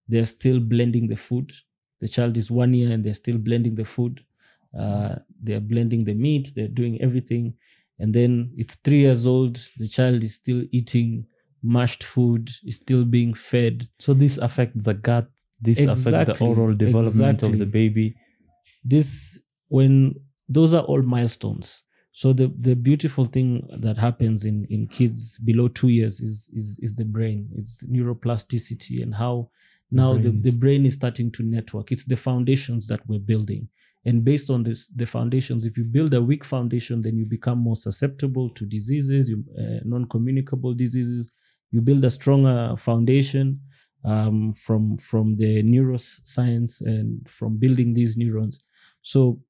they're 0.07 0.25
still 0.25 0.59
blending 0.59 1.07
the 1.07 1.15
food. 1.15 1.53
The 1.99 2.07
child 2.07 2.35
is 2.37 2.49
one 2.51 2.73
year 2.73 2.91
and 2.91 3.03
they're 3.03 3.13
still 3.13 3.37
blending 3.37 3.75
the 3.75 3.85
food. 3.85 4.23
Uh, 4.77 5.15
they're 5.41 5.59
blending 5.59 6.05
the 6.05 6.13
meat 6.13 6.53
they're 6.55 6.67
doing 6.81 7.01
everything. 7.01 7.53
And 7.99 8.13
then 8.13 8.51
it's 8.57 8.75
three 8.75 8.99
years 9.01 9.25
old 9.25 9.59
the 9.77 9.87
child 9.87 10.23
is 10.23 10.35
still 10.35 10.63
eating 10.71 11.27
mashed 11.63 12.03
food 12.03 12.49
is 12.65 12.77
still 12.77 13.05
being 13.05 13.33
fed. 13.33 13.87
So 13.99 14.13
this 14.13 14.37
affects 14.37 14.81
the 14.83 14.93
gut. 14.93 15.29
This 15.61 15.85
affects 15.85 16.25
the 16.25 16.35
oral 16.39 16.73
development 16.75 17.43
of 17.43 17.57
the 17.57 17.65
baby. 17.65 18.15
this 18.83 19.39
when 19.69 20.15
those 20.49 20.73
are 20.73 20.83
all 20.83 21.01
milestones. 21.01 21.83
So 22.13 22.33
the 22.33 22.47
the 22.59 22.75
beautiful 22.75 23.25
thing 23.25 23.67
that 23.81 23.97
happens 23.97 24.43
in 24.45 24.65
in 24.69 24.87
kids 24.87 25.37
below 25.39 25.67
two 25.69 25.89
years 25.89 26.19
is 26.19 26.49
is 26.53 26.77
is 26.81 26.95
the 26.95 27.05
brain. 27.05 27.49
It's 27.55 27.83
neuroplasticity 27.83 29.01
and 29.01 29.15
how 29.15 29.49
now 29.89 30.17
the, 30.17 30.29
brain 30.29 30.41
the 30.41 30.49
is- 30.49 30.55
brain 30.55 30.85
is 30.85 30.95
starting 30.95 31.31
to 31.33 31.43
network. 31.43 31.91
It's 31.91 32.05
the 32.05 32.17
foundations 32.17 32.87
that 32.87 33.01
we're 33.07 33.19
building. 33.19 33.69
And 34.03 34.23
based 34.25 34.49
on 34.49 34.63
this 34.63 34.87
the 34.87 35.05
foundations 35.05 35.63
if 35.65 35.77
you 35.77 35.83
build 35.83 36.13
a 36.13 36.21
weak 36.21 36.43
foundation 36.43 37.01
then 37.01 37.17
you 37.17 37.25
become 37.25 37.59
more 37.59 37.75
susceptible 37.75 38.49
to 38.57 38.65
diseases 38.65 39.29
you, 39.29 39.43
uh, 39.57 39.79
non-communicable 39.85 40.73
diseases. 40.73 41.29
You 41.71 41.81
build 41.81 42.03
a 42.03 42.11
stronger 42.11 42.75
foundation 42.77 43.61
um, 44.03 44.53
from 44.53 44.97
from 44.97 45.37
the 45.37 45.61
neuroscience 45.63 46.81
and 46.81 47.27
from 47.29 47.57
building 47.57 47.93
these 47.93 48.17
neurons. 48.17 48.59
So 49.01 49.41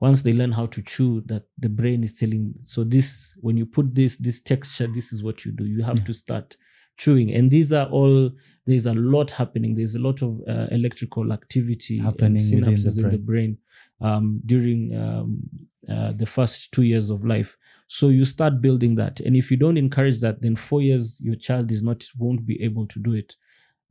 once 0.00 0.22
they 0.22 0.32
learn 0.32 0.52
how 0.52 0.66
to 0.66 0.82
chew 0.82 1.22
that 1.26 1.44
the 1.58 1.68
brain 1.68 2.02
is 2.02 2.16
telling 2.16 2.54
so 2.64 2.84
this 2.84 3.34
when 3.40 3.56
you 3.56 3.66
put 3.66 3.94
this 3.94 4.16
this 4.16 4.40
texture 4.40 4.86
this 4.86 5.12
is 5.12 5.22
what 5.22 5.44
you 5.44 5.52
do. 5.52 5.64
You 5.66 5.82
have 5.82 5.98
Yeah. 5.98 6.04
to 6.04 6.12
start 6.14 6.56
chewing. 6.96 7.32
And 7.32 7.50
these 7.50 7.72
are 7.72 7.86
all 7.88 8.30
there's 8.66 8.86
a 8.86 8.94
lot 8.94 9.30
happening. 9.30 9.74
There's 9.74 9.94
a 9.94 9.98
lot 9.98 10.22
of 10.22 10.40
uh, 10.48 10.66
electrical 10.70 11.32
activity 11.32 11.98
Happening 11.98 12.42
synapses 12.42 12.96
the 12.96 13.04
in 13.04 13.10
the 13.12 13.18
brain 13.18 13.58
um, 14.00 14.40
during 14.46 14.94
um, 14.96 15.42
uh, 15.88 16.12
the 16.12 16.26
first 16.26 16.72
two 16.72 16.82
years 16.82 17.10
of 17.10 17.24
life. 17.24 17.56
So 17.88 18.08
you 18.08 18.24
start 18.24 18.60
building 18.60 18.94
that. 18.96 19.20
And 19.20 19.34
if 19.34 19.50
you 19.50 19.56
don't 19.56 19.78
encourage 19.78 20.20
that 20.20 20.42
then 20.42 20.56
four 20.56 20.82
years 20.82 21.20
your 21.20 21.36
child 21.36 21.70
is 21.72 21.82
not 21.82 22.06
won't 22.18 22.46
be 22.46 22.62
able 22.62 22.86
to 22.86 22.98
do 22.98 23.12
it 23.14 23.34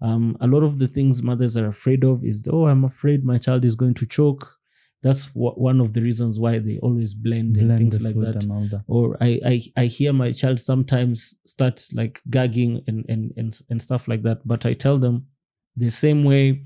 um, 0.02 0.38
a 0.40 0.48
lot 0.48 0.64
of 0.64 0.80
the 0.80 0.88
things 0.88 1.22
mothers 1.22 1.58
are 1.58 1.68
afraid 1.68 2.04
of 2.04 2.24
is 2.24 2.44
oh 2.52 2.68
i'm 2.68 2.84
afraid 2.84 3.24
my 3.26 3.38
child 3.38 3.66
is 3.66 3.76
going 3.76 3.94
to 3.94 4.06
choke 4.06 4.56
that's 5.02 5.28
one 5.34 5.80
of 5.80 5.94
the 5.94 6.02
reasons 6.02 6.40
why 6.40 6.60
they 6.60 6.78
always 6.80 7.14
blend, 7.14 7.56
and 7.56 7.78
things 7.78 8.02
like 8.02 8.16
that 8.16 8.46
or 8.88 9.18
I, 9.22 9.40
I 9.46 9.64
i 9.78 9.86
hear 9.86 10.12
my 10.14 10.32
child 10.32 10.60
sometimes 10.60 11.34
start 11.46 11.88
like 11.94 12.22
gagging 12.30 12.82
and 12.88 13.06
and 13.08 13.32
and, 13.38 13.58
and 13.70 13.82
stuff 13.82 14.08
like 14.08 14.24
that 14.24 14.46
but 14.46 14.66
i 14.66 14.74
tell 14.74 14.98
them 14.98 15.28
the 15.78 15.90
same 15.90 16.24
way 16.24 16.64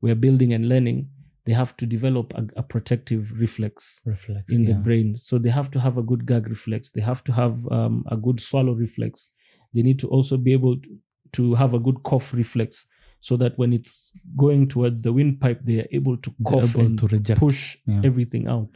we're 0.00 0.16
building 0.16 0.52
and 0.52 0.68
learning 0.68 1.08
they 1.48 1.54
have 1.54 1.74
to 1.78 1.86
develop 1.86 2.30
a, 2.34 2.44
a 2.58 2.62
protective 2.62 3.32
reflex 3.40 4.02
reflex 4.04 4.44
in 4.50 4.66
the 4.66 4.74
brain. 4.74 5.16
So 5.16 5.38
they 5.38 5.48
have 5.48 5.70
to 5.70 5.80
have 5.80 5.96
a 5.96 6.02
good 6.02 6.26
gag 6.26 6.46
reflex. 6.46 6.90
They 6.90 7.00
have 7.00 7.24
to 7.24 7.32
have 7.32 7.66
um, 7.72 8.04
a 8.10 8.18
good 8.18 8.38
swallow 8.38 8.74
reflex. 8.74 9.28
They 9.72 9.80
need 9.80 9.98
to 10.00 10.08
also 10.08 10.36
be 10.36 10.52
able 10.52 10.76
to, 10.76 10.88
to 11.32 11.54
have 11.54 11.74
a 11.74 11.78
good 11.78 12.02
cough 12.02 12.32
reflex 12.34 12.86
so 13.20 13.36
that 13.36 13.58
when 13.58 13.72
it's 13.72 14.12
going 14.36 14.68
towards 14.68 15.02
the 15.02 15.12
windpipe, 15.12 15.60
they 15.64 15.80
are 15.80 15.88
able 15.90 16.16
to 16.16 16.32
cough 16.46 16.70
able 16.76 16.80
and 16.86 16.98
to 16.98 17.06
reject 17.08 17.40
push 17.40 17.76
Yeah. 17.86 18.00
everything 18.04 18.46
out. 18.46 18.68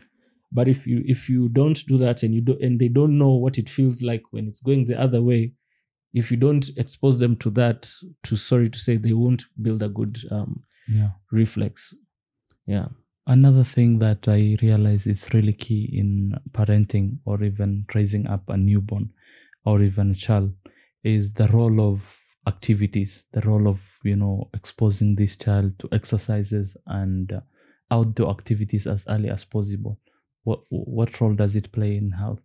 But 0.50 0.68
if 0.68 0.86
you 0.86 1.02
if 1.06 1.28
you 1.28 1.48
don't 1.48 1.78
do 1.86 1.96
that 1.98 2.22
and 2.22 2.34
you 2.34 2.40
do 2.42 2.58
and 2.60 2.78
they 2.78 2.88
don't 2.88 3.16
know 3.18 3.30
what 3.34 3.56
it 3.58 3.70
feels 3.70 4.02
like 4.02 4.22
when 4.32 4.48
it's 4.48 4.60
going 4.60 4.86
the 4.86 5.00
other 5.00 5.22
way, 5.22 5.52
if 6.12 6.30
you 6.30 6.36
don't 6.36 6.68
expose 6.76 7.18
them 7.20 7.36
to 7.36 7.50
that, 7.50 7.90
to 8.24 8.36
sorry 8.36 8.68
to 8.68 8.78
say, 8.78 8.96
they 8.96 9.14
won't 9.14 9.44
build 9.60 9.82
a 9.82 9.88
good 9.88 10.18
um, 10.30 10.62
yeah 10.88 11.10
reflex. 11.30 11.94
Yeah. 12.66 12.88
Another 13.26 13.62
thing 13.64 14.00
that 14.00 14.26
I 14.28 14.56
realize 14.60 15.06
is 15.06 15.32
really 15.32 15.52
key 15.52 15.88
in 15.92 16.34
parenting 16.50 17.18
or 17.24 17.42
even 17.44 17.86
raising 17.94 18.26
up 18.26 18.48
a 18.48 18.56
newborn 18.56 19.10
or 19.64 19.80
even 19.80 20.10
a 20.10 20.14
child 20.16 20.52
is 21.04 21.32
the 21.34 21.46
role 21.48 21.80
of 21.80 22.00
activities, 22.46 23.24
the 23.32 23.40
role 23.42 23.68
of, 23.68 23.80
you 24.02 24.16
know, 24.16 24.50
exposing 24.54 25.14
this 25.16 25.36
child 25.36 25.78
to 25.80 25.88
exercises 25.92 26.76
and 26.86 27.32
uh, 27.32 27.40
outdoor 27.90 28.30
activities 28.30 28.86
as 28.86 29.04
early 29.08 29.30
as 29.30 29.44
possible. 29.44 29.98
What 30.44 30.62
what 30.70 31.20
role 31.20 31.34
does 31.34 31.54
it 31.54 31.70
play 31.72 31.96
in 31.96 32.10
health? 32.12 32.40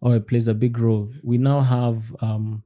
Oh, 0.00 0.12
it 0.12 0.26
plays 0.26 0.48
a 0.48 0.54
big 0.54 0.78
role. 0.78 1.12
We 1.22 1.38
now 1.38 1.60
have 1.60 2.14
um 2.20 2.64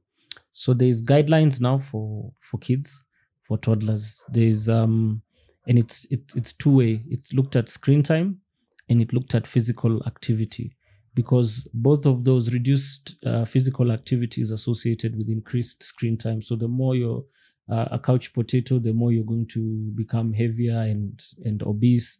so 0.53 0.73
there's 0.73 1.03
guidelines 1.03 1.61
now 1.61 1.79
for 1.79 2.33
for 2.41 2.59
kids, 2.59 3.03
for 3.43 3.57
toddlers. 3.57 4.23
There's 4.29 4.69
um 4.69 5.23
and 5.67 5.79
it's 5.79 6.05
it, 6.11 6.23
it's 6.35 6.53
two 6.53 6.75
way. 6.77 7.03
It's 7.09 7.33
looked 7.33 7.55
at 7.55 7.69
screen 7.69 8.03
time 8.03 8.41
and 8.89 9.01
it 9.01 9.13
looked 9.13 9.35
at 9.35 9.47
physical 9.47 10.03
activity 10.07 10.76
because 11.17 11.67
both 11.73 12.05
of 12.05 12.25
those 12.25 12.53
reduced 12.53 13.15
uh, 13.25 13.43
physical 13.43 13.91
activity 13.91 14.39
is 14.39 14.51
associated 14.51 15.17
with 15.17 15.27
increased 15.29 15.81
screen 15.81 16.15
time. 16.15 16.43
So 16.43 16.55
the 16.55 16.67
more 16.67 16.95
you're 16.95 17.23
uh, 17.67 17.87
a 17.89 17.97
couch 17.97 18.33
potato, 18.33 18.77
the 18.77 18.93
more 18.93 19.11
you're 19.11 19.23
going 19.23 19.47
to 19.47 19.91
become 19.95 20.31
heavier 20.31 20.77
and 20.77 21.19
and 21.43 21.63
obese. 21.63 22.19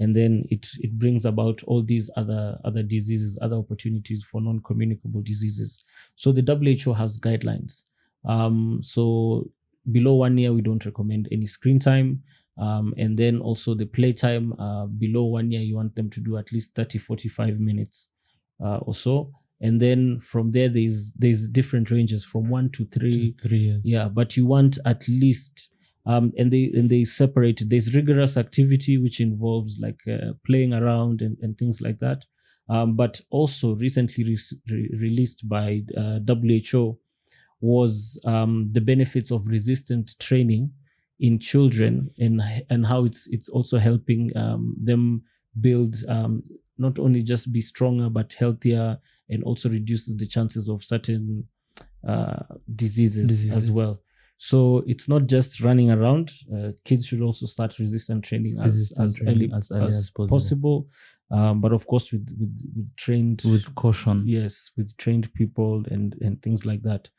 And 0.00 0.16
then 0.16 0.46
it 0.48 0.66
it 0.80 0.98
brings 0.98 1.26
about 1.26 1.62
all 1.64 1.82
these 1.82 2.08
other 2.16 2.58
other 2.64 2.82
diseases 2.82 3.36
other 3.42 3.56
opportunities 3.56 4.24
for 4.24 4.40
non-communicable 4.40 5.20
diseases. 5.20 5.84
So 6.16 6.32
the 6.32 6.40
WHO 6.40 6.94
has 6.94 7.20
guidelines. 7.20 7.84
Um, 8.24 8.80
so 8.82 9.50
below 9.92 10.14
one 10.14 10.38
year 10.38 10.54
we 10.54 10.62
don't 10.62 10.86
recommend 10.86 11.28
any 11.30 11.46
screen 11.46 11.78
time. 11.78 12.22
Um, 12.56 12.94
and 12.96 13.18
then 13.18 13.40
also 13.40 13.74
the 13.74 13.84
playtime 13.84 14.54
uh, 14.58 14.86
below 14.86 15.24
one 15.24 15.50
year 15.50 15.60
you 15.60 15.76
want 15.76 15.94
them 15.96 16.08
to 16.08 16.20
do 16.20 16.38
at 16.38 16.50
least 16.50 16.74
30 16.74 16.98
45 16.98 17.60
minutes 17.60 18.08
uh, 18.62 18.78
or 18.78 18.94
so. 18.94 19.32
And 19.60 19.80
then 19.80 20.20
from 20.20 20.52
there 20.52 20.68
there's 20.68 21.12
there's 21.16 21.48
different 21.48 21.90
ranges 21.90 22.24
from 22.24 22.48
one 22.48 22.70
to 22.70 22.84
three. 22.86 23.34
Three 23.42 23.58
years. 23.58 23.82
yeah 23.84 24.08
but 24.08 24.36
you 24.36 24.46
want 24.46 24.78
at 24.84 25.06
least 25.08 25.68
um 26.06 26.32
and 26.38 26.52
they 26.52 26.70
and 26.74 26.88
they 26.90 27.04
separate. 27.04 27.62
There's 27.66 27.94
rigorous 27.94 28.36
activity 28.36 28.98
which 28.98 29.20
involves 29.20 29.78
like 29.80 30.00
uh, 30.06 30.32
playing 30.46 30.72
around 30.72 31.20
and, 31.22 31.36
and 31.42 31.58
things 31.58 31.80
like 31.80 31.98
that. 32.00 32.24
Um 32.68 32.94
but 32.96 33.20
also 33.30 33.74
recently 33.74 34.24
re- 34.24 34.38
re- 34.70 34.90
released 35.00 35.48
by 35.48 35.82
uh, 35.96 36.18
WHO 36.20 36.98
was 37.60 38.18
um 38.24 38.68
the 38.72 38.80
benefits 38.80 39.30
of 39.32 39.46
resistant 39.46 40.16
training 40.20 40.72
in 41.18 41.38
children 41.40 42.10
and 42.18 42.40
and 42.70 42.86
how 42.86 43.04
it's 43.04 43.26
it's 43.32 43.48
also 43.48 43.78
helping 43.78 44.30
um 44.36 44.76
them 44.82 45.22
build 45.60 45.96
um 46.08 46.42
not 46.78 46.98
only 46.98 47.22
just 47.22 47.52
be 47.52 47.60
stronger 47.60 48.08
but 48.08 48.32
healthier 48.34 48.98
and 49.28 49.44
also 49.44 49.68
reduces 49.68 50.16
the 50.16 50.26
chances 50.26 50.68
of 50.68 50.82
certain 50.84 51.46
uh, 52.06 52.42
diseases, 52.74 53.50
as 53.50 53.70
well. 53.70 54.00
So 54.38 54.84
it's 54.86 55.08
not 55.08 55.26
just 55.26 55.60
running 55.60 55.90
around. 55.90 56.30
Uh, 56.54 56.70
kids 56.84 57.06
should 57.06 57.20
also 57.22 57.46
start 57.46 57.78
resistance 57.78 58.28
training 58.28 58.58
as, 58.60 58.72
Resistance 58.72 59.14
as, 59.14 59.16
training 59.16 59.50
early, 59.50 59.58
as 59.58 59.70
early 59.72 59.94
as 59.96 60.10
possible. 60.10 60.28
possible. 60.28 60.86
Um, 61.30 61.60
but 61.60 61.72
of 61.72 61.86
course, 61.86 62.10
with 62.12 62.26
with, 62.40 62.54
with 62.76 62.96
trained 62.96 63.42
With 63.44 63.74
caution. 63.74 64.22
yes, 64.26 64.70
with 64.76 64.96
trained 64.96 65.32
people 65.34 65.84
and 65.90 66.16
and 66.22 66.40
things 66.42 66.64
like 66.64 66.82
that. 66.84 67.10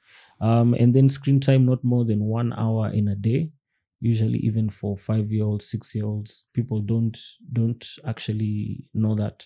Um, 0.41 0.73
and 0.73 0.95
then 0.95 1.09
screen 1.09 1.39
time 1.39 1.65
not 1.65 1.83
more 1.83 2.05
than 2.05 2.21
one 2.23 2.53
hour 2.53 2.89
in 2.91 3.09
a 3.09 3.15
day. 3.15 3.51
Usually, 4.01 4.39
even 4.39 4.69
for 4.69 4.97
five 4.97 5.31
year 5.31 5.43
olds, 5.45 5.69
six 5.69 5.93
year 5.93 6.05
olds, 6.05 6.45
people 6.53 6.79
don't 6.81 7.17
don't 7.51 7.85
actually 8.05 8.89
know 8.93 9.15
that. 9.15 9.45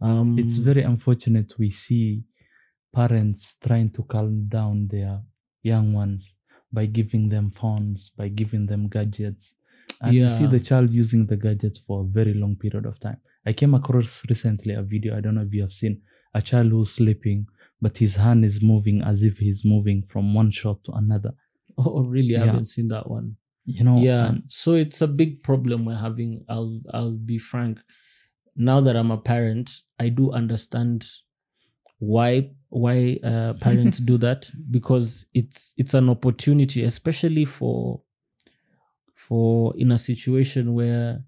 Um, 0.00 0.38
it's 0.38 0.56
very 0.56 0.82
unfortunate 0.82 1.58
we 1.58 1.70
see 1.70 2.24
parents 2.92 3.56
trying 3.64 3.90
to 3.90 4.02
calm 4.04 4.46
down 4.48 4.88
their 4.88 5.22
young 5.62 5.92
ones 5.92 6.34
by 6.72 6.86
giving 6.86 7.28
them 7.28 7.50
phones 7.50 8.10
by 8.16 8.28
giving 8.28 8.66
them 8.66 8.88
gadgets 8.88 9.52
and 10.00 10.14
you 10.14 10.28
see 10.28 10.46
the 10.46 10.60
child 10.60 10.90
using 10.90 11.26
the 11.26 11.36
gadgets 11.36 11.78
for 11.78 12.00
a 12.02 12.04
very 12.04 12.34
long 12.34 12.56
period 12.56 12.86
of 12.86 12.98
time 13.00 13.20
i 13.46 13.52
came 13.52 13.74
across 13.74 14.22
recently 14.28 14.74
a 14.74 14.82
video 14.82 15.16
i 15.16 15.20
don't 15.20 15.34
know 15.34 15.42
if 15.42 15.52
you 15.52 15.62
have 15.62 15.72
seen 15.72 16.00
a 16.34 16.42
child 16.42 16.70
who's 16.70 16.92
sleeping 16.92 17.46
but 17.80 17.98
his 17.98 18.16
hand 18.16 18.44
is 18.44 18.62
moving 18.62 19.02
as 19.02 19.22
if 19.22 19.38
he's 19.38 19.64
moving 19.64 20.02
from 20.08 20.34
one 20.34 20.50
shot 20.50 20.82
to 20.84 20.92
another 20.92 21.32
oh, 21.78 22.02
really? 22.02 22.36
I 22.36 22.40
Yeah. 22.40 22.46
haven't 22.46 22.66
seen 22.66 22.88
that 22.88 23.08
one. 23.08 23.36
You 23.76 23.84
know 23.84 23.98
yeah. 23.98 24.28
and- 24.28 24.42
so 24.48 24.74
it's 24.74 25.00
a 25.00 25.06
big 25.06 25.42
problem 25.42 25.84
we're 25.84 25.94
having 25.96 26.44
i'll 26.48 26.80
i'll 26.92 27.12
be 27.12 27.38
frank. 27.38 27.78
Now 28.56 28.80
that 28.80 28.96
i'm 28.96 29.10
a 29.10 29.18
parent 29.18 29.70
i 29.98 30.08
do 30.08 30.32
understand 30.32 31.06
why 31.98 32.50
why 32.68 33.18
uh, 33.24 33.54
parents 33.54 33.98
do 34.10 34.18
that 34.18 34.50
because 34.70 35.26
it's 35.34 35.74
it's 35.76 35.94
an 35.94 36.08
opportunity 36.08 36.82
especially 36.84 37.44
for 37.44 38.02
for 39.14 39.74
in 39.76 39.92
a 39.92 39.98
situation 39.98 40.74
where 40.74 41.22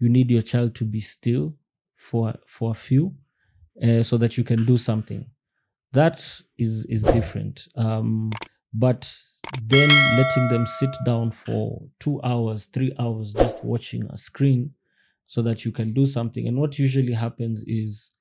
you 0.00 0.08
need 0.08 0.30
your 0.30 0.42
child 0.42 0.74
to 0.74 0.84
be 0.84 1.00
still 1.00 1.54
for 1.96 2.34
for 2.46 2.70
a 2.70 2.74
few 2.74 3.14
uh, 3.82 4.02
so 4.02 4.16
that 4.16 4.36
you 4.36 4.44
can 4.44 4.64
do 4.64 4.76
something. 4.76 5.26
That 5.92 6.18
is 6.58 6.84
is 6.86 7.02
different. 7.02 7.68
Um 7.76 8.30
but 8.74 9.12
then 9.62 9.88
letting 10.16 10.48
them 10.48 10.66
sit 10.66 10.94
down 11.06 11.30
for 11.30 11.88
two 12.00 12.20
hours 12.22 12.66
three 12.66 12.92
hours 12.98 13.32
just 13.34 13.62
watching 13.64 14.04
a 14.10 14.18
screen 14.18 14.74
so 15.26 15.42
that 15.42 15.64
you 15.64 15.72
can 15.72 15.94
do 15.94 16.06
something. 16.06 16.46
And 16.48 16.58
what 16.58 16.78
usually 16.78 17.12
happens 17.14 17.62
is 17.66 18.12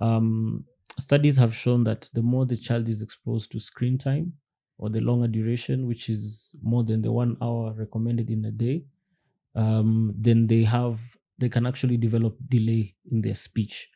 um 0.00 0.64
studies 0.98 1.36
have 1.38 1.54
shown 1.54 1.84
that 1.84 2.10
the 2.14 2.22
more 2.22 2.46
the 2.46 2.56
child 2.56 2.88
is 2.88 3.02
exposed 3.02 3.52
to 3.52 3.60
screen 3.60 3.98
time 3.98 4.34
or 4.78 4.90
the 4.90 5.00
longer 5.00 5.28
duration 5.28 5.86
which 5.86 6.08
is 6.08 6.54
more 6.62 6.84
than 6.84 7.02
the 7.02 7.12
one 7.12 7.36
hour 7.42 7.72
recommended 7.74 8.30
in 8.30 8.44
a 8.46 8.50
day 8.50 8.84
um 9.54 10.14
then 10.16 10.46
they 10.46 10.64
have 10.64 11.00
they 11.38 11.48
can 11.48 11.66
actually 11.66 11.96
develop 11.96 12.36
delay 12.48 12.94
in 13.10 13.22
their 13.22 13.34
speech. 13.34 13.88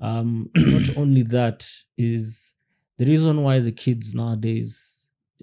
Um 0.00 0.50
not 0.56 0.96
only 0.96 1.22
that 1.24 1.68
is 1.96 2.52
the 2.98 3.06
reason 3.06 3.42
why 3.42 3.60
the 3.60 3.72
kids 3.72 4.14
nowadays 4.14 4.91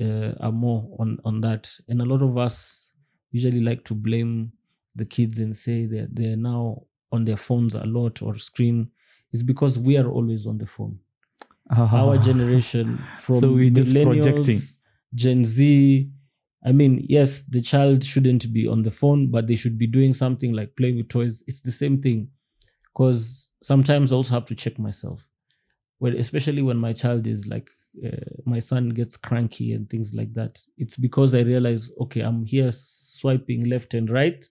uh, 0.02 0.34
are 0.40 0.52
more 0.52 0.96
on 1.00 1.20
on 1.26 1.42
that. 1.42 1.72
And 1.88 2.02
a 2.02 2.06
lot 2.06 2.22
of 2.22 2.38
us 2.38 2.90
usually 3.32 3.62
like 3.62 3.84
to 3.86 3.94
blame 3.96 4.54
the 4.96 5.06
kids 5.06 5.40
and 5.40 5.56
say 5.56 5.86
that 5.86 6.10
they're 6.16 6.38
now 6.38 6.84
on 7.12 7.26
their 7.26 7.38
phones 7.38 7.76
a 7.76 7.86
lot 7.86 8.22
or 8.22 8.38
screen. 8.38 8.92
Is 9.32 9.44
because 9.44 9.78
we 9.78 9.96
are 9.98 10.08
always 10.10 10.48
on 10.48 10.58
the 10.58 10.66
phone. 10.66 11.00
Our 11.72 12.18
generation 12.18 13.00
from 13.22 13.42
So 13.42 13.54
we 13.54 13.70
just 13.70 13.92
projecting. 14.02 14.58
millennials, 14.58 14.78
gen 15.14 15.44
z 15.44 16.10
i 16.66 16.72
mean 16.72 17.04
yes 17.10 17.42
the 17.50 17.62
child 17.62 18.04
shouldn't 18.04 18.52
be 18.54 18.68
on 18.68 18.84
the 18.84 18.92
phone 18.92 19.32
but 19.32 19.48
they 19.48 19.56
should 19.56 19.78
be 19.78 19.88
doing 19.88 20.14
something 20.14 20.54
like 20.54 20.76
playing 20.76 20.98
with 20.98 21.10
toys. 21.10 21.44
It's 21.48 21.62
the 21.62 21.72
same 21.72 22.02
thing. 22.02 22.30
Because 22.94 23.50
sometimes 23.64 24.12
i 24.12 24.16
also 24.16 24.34
have 24.36 24.46
to 24.48 24.56
check 24.56 24.80
myself. 24.80 25.28
Well 26.00 26.16
especially 26.18 26.62
when 26.62 26.78
my 26.78 26.94
child 26.94 27.28
is 27.28 27.48
like 27.48 27.70
uh, 28.06 28.42
my 28.46 28.60
son 28.60 28.90
gets 28.90 29.18
cranky 29.18 29.74
and 29.74 29.90
things 29.90 30.14
like 30.14 30.34
that 30.34 30.60
it's 30.78 30.96
because 30.96 31.34
i 31.34 31.42
realize 31.42 31.90
okay 32.00 32.22
i'm 32.22 32.46
here 32.46 32.72
swiping 32.72 33.66
left 33.66 33.94
and 33.94 34.10
right 34.10 34.48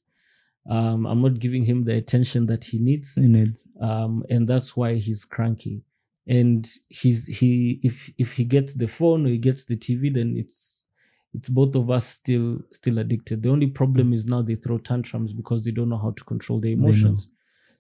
um, 0.69 1.07
i'm 1.07 1.23
not 1.23 1.39
giving 1.39 1.65
him 1.65 1.85
the 1.85 1.95
attention 1.95 2.47
that 2.47 2.65
he 2.65 2.79
needs 2.79 3.17
in 3.17 3.35
it 3.35 3.61
um, 3.81 4.25
and 4.29 4.49
that's 4.49 4.77
why 4.77 4.95
he's 4.95 5.25
cranky. 5.25 5.83
And 6.27 6.69
he's 6.89 7.27
he 7.27 7.81
if 7.83 8.11
if 8.19 8.33
he 8.35 8.45
gets 8.45 8.75
the 8.75 8.87
phone 8.87 9.25
or 9.27 9.31
he 9.31 9.39
gets 9.39 9.65
the 9.65 9.77
TV, 9.77 10.13
then 10.13 10.35
it's 10.37 10.85
it's 11.33 11.49
both 11.49 11.75
of 11.75 11.91
us 11.91 12.07
still 12.07 12.59
still 12.73 12.99
addicted. 12.99 13.43
The 13.43 13.49
only 13.49 13.69
problem 13.69 14.13
is 14.13 14.27
now 14.27 14.43
they 14.43 14.57
throw 14.57 14.79
tantrums 14.79 15.33
because 15.33 15.65
they 15.65 15.71
don't 15.71 15.89
know 15.89 15.97
how 15.99 16.11
to 16.11 16.25
control 16.25 16.61
their 16.61 16.73
emotions. 16.73 17.29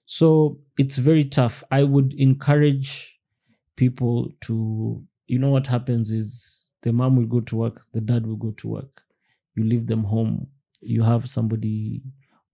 So 0.07 0.61
it's 0.79 0.97
very 0.97 1.25
tough. 1.25 1.63
I 1.71 1.83
would 1.83 2.15
encourage 2.15 3.19
people 3.77 4.31
to 4.43 5.05
you 5.29 5.39
know 5.39 5.51
what 5.51 5.67
happens 5.69 6.11
is 6.11 6.65
the 6.83 6.93
mom 6.93 7.17
will 7.17 7.27
go 7.27 7.41
to 7.41 7.57
work, 7.57 7.83
the 7.93 8.01
dad 8.01 8.27
will 8.27 8.37
go 8.37 8.51
to 8.53 8.69
work. 8.69 9.03
You 9.55 9.65
leave 9.65 9.87
them 9.87 10.05
home. 10.05 10.49
You 10.81 11.03
have 11.03 11.29
somebody 11.29 12.03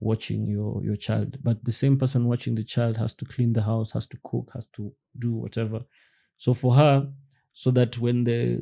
watching 0.04 0.46
your 0.46 0.84
your 0.84 0.96
child 0.96 1.38
but 1.42 1.64
the 1.64 1.72
same 1.72 1.98
person 1.98 2.26
watching 2.28 2.54
the 2.54 2.62
child 2.62 2.96
has 2.96 3.14
to 3.14 3.24
clean 3.24 3.52
the 3.54 3.62
house 3.62 3.90
has 3.92 4.06
to 4.06 4.18
cook 4.22 4.50
has 4.52 4.66
to 4.66 4.92
do 5.18 5.32
whatever 5.32 5.80
so 6.36 6.52
for 6.52 6.74
her 6.74 7.08
so 7.54 7.70
that 7.70 7.96
when 7.98 8.24
the 8.24 8.60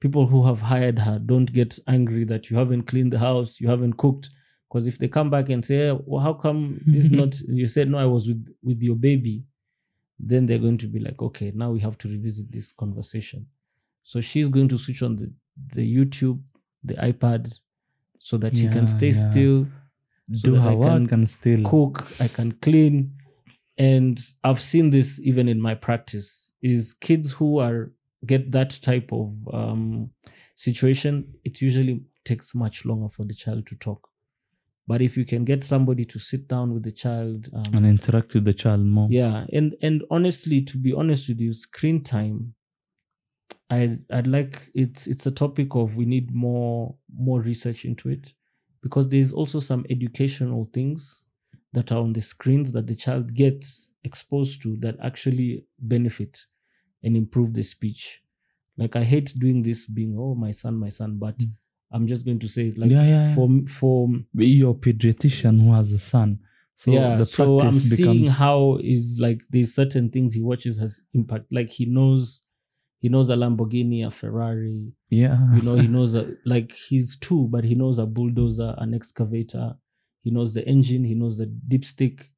people 0.00 0.26
who 0.26 0.46
have 0.46 0.60
hired 0.60 0.98
her 0.98 1.18
don't 1.18 1.52
get 1.52 1.78
angry 1.88 2.24
that 2.24 2.48
you 2.48 2.56
haven't 2.56 2.84
cleaned 2.84 3.12
the 3.12 3.18
house 3.18 3.60
you 3.60 3.68
haven't 3.68 3.94
cooked 3.96 4.30
because 4.68 4.86
if 4.86 4.98
they 4.98 5.08
come 5.08 5.30
back 5.30 5.48
and 5.48 5.64
say 5.64 5.88
eh, 5.88 5.94
well, 6.06 6.22
how 6.22 6.32
come 6.32 6.80
this 6.86 7.04
is 7.04 7.10
not 7.20 7.38
you 7.40 7.66
said 7.66 7.88
no 7.88 7.98
i 7.98 8.06
was 8.06 8.28
with 8.28 8.46
with 8.62 8.80
your 8.80 8.96
baby 8.96 9.42
then 10.20 10.46
they're 10.46 10.58
going 10.58 10.78
to 10.78 10.86
be 10.86 11.00
like 11.00 11.20
okay 11.20 11.50
now 11.54 11.70
we 11.72 11.80
have 11.80 11.98
to 11.98 12.08
revisit 12.08 12.50
this 12.52 12.70
conversation 12.70 13.46
so 14.04 14.20
she's 14.20 14.48
going 14.48 14.68
to 14.68 14.78
switch 14.78 15.02
on 15.02 15.16
the 15.16 15.32
the 15.74 15.96
youtube 15.96 16.40
the 16.84 16.94
ipad 16.94 17.52
so 18.18 18.36
that 18.36 18.56
she 18.56 18.68
can 18.68 18.86
stay 18.86 19.08
yeah. 19.08 19.30
still 19.30 19.66
so 20.32 20.50
Do 20.50 20.54
her 20.54 20.70
I 20.70 20.72
can 20.72 20.78
work 20.78 21.12
and 21.12 21.28
still 21.28 21.62
cook 21.64 22.06
i 22.20 22.28
can 22.28 22.52
clean 22.52 23.12
and 23.76 24.20
i've 24.42 24.60
seen 24.60 24.90
this 24.90 25.20
even 25.20 25.48
in 25.48 25.60
my 25.60 25.74
practice 25.74 26.48
is 26.62 26.94
kids 26.94 27.32
who 27.32 27.58
are 27.58 27.92
get 28.24 28.52
that 28.52 28.78
type 28.80 29.10
of 29.12 29.34
um, 29.52 30.10
situation 30.56 31.34
it 31.44 31.60
usually 31.60 32.02
takes 32.24 32.54
much 32.54 32.84
longer 32.84 33.08
for 33.08 33.24
the 33.24 33.34
child 33.34 33.66
to 33.66 33.74
talk 33.76 34.08
but 34.86 35.02
if 35.02 35.16
you 35.16 35.24
can 35.24 35.44
get 35.44 35.64
somebody 35.64 36.04
to 36.04 36.18
sit 36.18 36.46
down 36.48 36.72
with 36.72 36.82
the 36.82 36.92
child 36.92 37.48
um, 37.52 37.74
and 37.74 37.86
interact 37.86 38.34
with 38.34 38.44
the 38.44 38.54
child 38.54 38.80
more. 38.80 39.08
yeah 39.10 39.44
and 39.52 39.74
and 39.82 40.02
honestly 40.10 40.62
to 40.62 40.78
be 40.78 40.92
honest 40.92 41.28
with 41.28 41.40
you 41.40 41.52
screen 41.52 42.02
time 42.02 42.54
i 43.70 43.98
i'd 44.10 44.26
like 44.26 44.70
it's 44.74 45.06
it's 45.06 45.26
a 45.26 45.30
topic 45.30 45.74
of 45.74 45.96
we 45.96 46.04
need 46.04 46.34
more 46.34 46.94
more 47.16 47.40
research 47.40 47.84
into 47.84 48.08
it 48.08 48.34
because 48.82 49.08
there's 49.08 49.32
also 49.32 49.58
some 49.60 49.84
educational 49.90 50.68
things 50.72 51.22
that 51.72 51.90
are 51.90 51.98
on 51.98 52.12
the 52.12 52.20
screens 52.20 52.72
that 52.72 52.86
the 52.86 52.94
child 52.94 53.34
gets 53.34 53.88
exposed 54.04 54.60
to 54.62 54.76
that 54.76 54.96
actually 55.02 55.64
benefit 55.78 56.46
and 57.02 57.16
improve 57.16 57.54
the 57.54 57.62
speech 57.62 58.20
like 58.76 58.96
i 58.96 59.02
hate 59.04 59.32
doing 59.38 59.62
this 59.62 59.86
being 59.86 60.16
oh 60.18 60.34
my 60.34 60.50
son 60.50 60.74
my 60.78 60.88
son 60.90 61.18
but 61.18 61.36
Mm. 61.38 61.50
i'm 61.92 62.06
just 62.06 62.24
going 62.24 62.38
to 62.40 62.48
say 62.48 62.72
like 62.76 62.90
yeah, 62.90 63.02
yeah, 63.02 63.28
yeah. 63.28 63.34
for 63.34 63.48
for 63.68 64.08
You're 64.34 64.74
pediatrician 64.74 65.60
who 65.62 65.72
has 65.72 65.92
a 65.92 65.98
son. 65.98 66.40
So 66.76 66.90
yeah 66.90 67.16
the 67.16 67.24
so 67.24 67.60
i'm 67.60 67.70
practice 67.72 67.96
seeing 67.96 68.26
how 68.26 68.78
is 68.82 69.18
like 69.20 69.42
there's 69.50 69.74
certain 69.74 70.10
things 70.10 70.34
he 70.34 70.42
watches 70.42 70.76
has 70.78 71.00
impact 71.12 71.46
like 71.52 71.70
he 71.70 71.86
knows 71.86 72.40
he 73.04 73.10
knows 73.10 73.28
a 73.28 73.34
lamborghini 73.34 74.06
a 74.06 74.10
ferrari 74.10 74.94
yeah. 75.10 75.36
you 75.54 75.60
know 75.60 75.74
he 75.74 75.86
knows 75.94 76.14
a, 76.14 76.32
like 76.46 76.72
he's 76.88 77.16
two 77.16 77.46
but 77.50 77.62
he 77.62 77.74
knows 77.74 77.98
a 77.98 78.06
bulldozer 78.06 78.74
an 78.78 78.94
excavator 78.94 79.74
he 80.22 80.30
knows 80.30 80.54
the 80.54 80.66
engine 80.66 81.04
he 81.04 81.14
knows 81.14 81.36
the 81.36 81.46
dipstick 81.68 82.30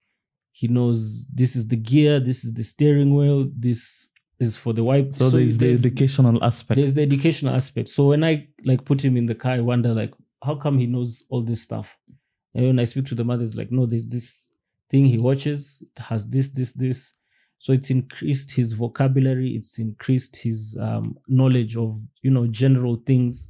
he 0.51 0.67
knows 0.67 1.25
this 1.33 1.55
is 1.55 1.69
the 1.69 1.77
gear 1.77 2.19
this 2.19 2.45
is 2.45 2.53
the 2.55 2.65
steering 2.65 3.15
wheel 3.15 3.49
this 3.57 4.09
is 4.41 4.57
for 4.57 4.73
the 4.73 4.83
wipe 4.83 5.15
so, 5.15 5.31
there's 5.31 5.57
the 5.57 5.73
educational 5.73 6.43
aspect. 6.43 6.79
there's 6.79 6.95
the 6.95 7.03
educational 7.03 7.55
aspect. 7.55 7.89
So 7.89 8.09
when 8.09 8.23
I 8.23 8.49
like 8.65 8.85
put 8.85 9.03
him 9.03 9.17
in 9.17 9.27
the 9.27 9.35
car, 9.35 9.53
I 9.53 9.61
wonder 9.61 9.95
like 9.95 10.13
how 10.43 10.57
come 10.57 10.79
he 10.79 10.87
knows 10.87 11.23
all 11.31 11.43
this 11.43 11.63
stuff. 11.63 11.89
And 12.55 12.67
when 12.67 12.79
I 12.79 12.85
speak 12.85 13.07
to 13.07 13.15
the 13.15 13.25
mother, 13.25 13.45
it's 13.45 13.55
like 13.55 13.71
no, 13.71 13.87
there's 13.87 14.07
this 14.07 14.53
thing 14.91 15.07
he 15.07 15.19
watches. 15.19 15.83
It 15.83 16.03
has 16.03 16.27
this, 16.27 16.51
this, 16.51 16.73
this. 16.75 17.13
So 17.67 17.73
it's 17.73 17.91
increased 17.91 18.53
his 18.53 18.75
vocabulary. 18.75 19.57
It's 19.57 19.81
increased 19.81 20.37
his 20.37 20.77
um, 20.81 21.19
knowledge 21.27 21.77
of 21.77 22.01
you 22.23 22.31
know 22.31 22.47
general 22.47 22.95
things. 23.05 23.49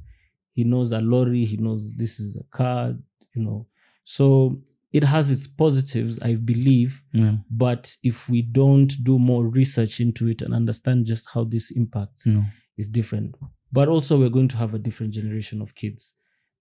He 0.53 0.63
knows 0.63 0.91
a 0.91 1.01
lorry. 1.01 1.45
He 1.45 1.57
knows 1.57 1.93
this 1.95 2.19
is 2.19 2.35
a 2.35 2.57
car. 2.57 2.95
You 3.35 3.43
know, 3.43 3.67
so 4.03 4.59
it 4.91 5.03
has 5.03 5.29
its 5.29 5.45
positives, 5.45 6.17
I 6.23 6.33
believe. 6.33 7.03
But 7.51 7.95
if 8.01 8.27
we 8.27 8.41
don't 8.41 8.91
do 9.03 9.19
more 9.19 9.45
research 9.45 9.99
into 9.99 10.27
it 10.29 10.41
and 10.41 10.51
understand 10.51 11.05
just 11.05 11.25
how 11.33 11.43
this 11.43 11.69
impacts, 11.69 12.25
No. 12.25 12.43
is 12.75 12.89
different 12.89 13.35
but 13.71 13.87
also 13.87 14.17
we're 14.17 14.29
going 14.37 14.47
to 14.47 14.57
have 14.57 14.73
a 14.73 14.79
different 14.79 15.13
generation 15.13 15.61
of 15.61 15.75
kids 15.75 16.13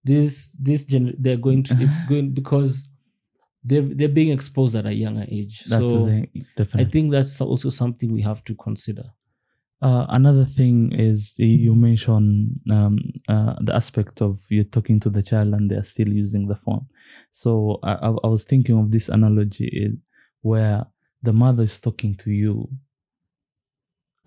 this 0.04 0.50
this 0.58 0.84
gen 0.84 1.14
they're 1.18 1.36
going 1.48 1.62
to 1.62 1.74
it's 1.80 2.00
going 2.08 2.32
because 2.40 2.88
they're 3.68 3.88
they're 3.98 4.16
being 4.20 4.30
exposed 4.38 4.74
at 4.80 4.86
a 4.86 4.92
younger 5.04 5.26
age 5.38 5.56
That's 5.68 5.82
so 5.92 6.06
i 6.82 6.84
think 6.92 7.10
that's 7.14 7.40
also 7.40 7.68
something 7.70 8.08
we 8.18 8.22
have 8.30 8.42
to 8.48 8.54
consider 8.68 9.06
Uh, 9.88 10.06
another 10.20 10.46
thing 10.58 10.76
is 11.08 11.18
you 11.36 11.74
mentioned 11.88 12.60
um, 12.76 12.94
uh, 13.34 13.54
the 13.66 13.74
aspect 13.80 14.16
of 14.22 14.32
you're 14.54 14.72
talking 14.76 14.98
to 15.04 15.10
the 15.16 15.22
child 15.30 15.50
and 15.56 15.64
they're 15.70 15.84
still 15.94 16.08
using 16.24 16.44
the 16.52 16.56
phone. 16.64 16.84
So 17.42 17.50
I, 17.82 17.92
I 18.26 18.28
was 18.34 18.42
thinking 18.52 18.76
of 18.82 18.86
this 18.90 19.06
analogy 19.16 19.68
is 19.86 19.94
where 20.50 20.78
the 21.26 21.32
mother 21.44 21.64
is 21.70 21.78
talking 21.86 22.12
to 22.22 22.30
you 22.42 22.54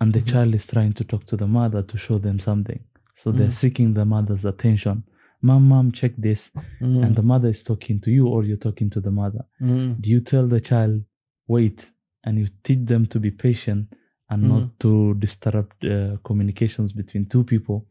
and 0.00 0.12
the 0.12 0.20
Mhm. 0.20 0.30
child 0.32 0.54
is 0.54 0.66
trying 0.66 0.92
to 0.94 1.04
talk 1.04 1.22
to 1.26 1.36
the 1.36 1.46
mother 1.46 1.82
to 1.82 1.96
show 1.98 2.18
them 2.18 2.38
something. 2.38 2.80
So 3.16 3.32
they're 3.32 3.48
Mhm. 3.48 3.60
seeking 3.62 3.94
the 3.94 4.04
mother's 4.04 4.44
attention. 4.44 5.02
Mom, 5.42 5.68
mom, 5.68 5.92
check 5.92 6.12
this. 6.18 6.50
And 6.80 7.16
the 7.16 7.22
mother 7.22 7.48
is 7.48 7.62
talking 7.62 8.00
to 8.00 8.10
you 8.10 8.28
or 8.28 8.44
you're 8.44 8.56
talking 8.56 8.90
to 8.90 9.00
the 9.00 9.10
mother. 9.10 9.44
Mm. 9.60 10.00
Do 10.00 10.10
you 10.10 10.20
tell 10.20 10.46
the 10.46 10.60
child, 10.60 11.02
wait, 11.46 11.90
and 12.24 12.38
you 12.38 12.48
teach 12.62 12.86
them 12.86 13.06
to 13.06 13.18
be 13.18 13.30
patient 13.30 13.94
and 14.28 14.42
not 14.48 14.78
to 14.80 15.14
disrupt 15.14 15.84
uh, 15.84 16.16
communications 16.24 16.92
between 16.92 17.26
two 17.26 17.44
people? 17.44 17.86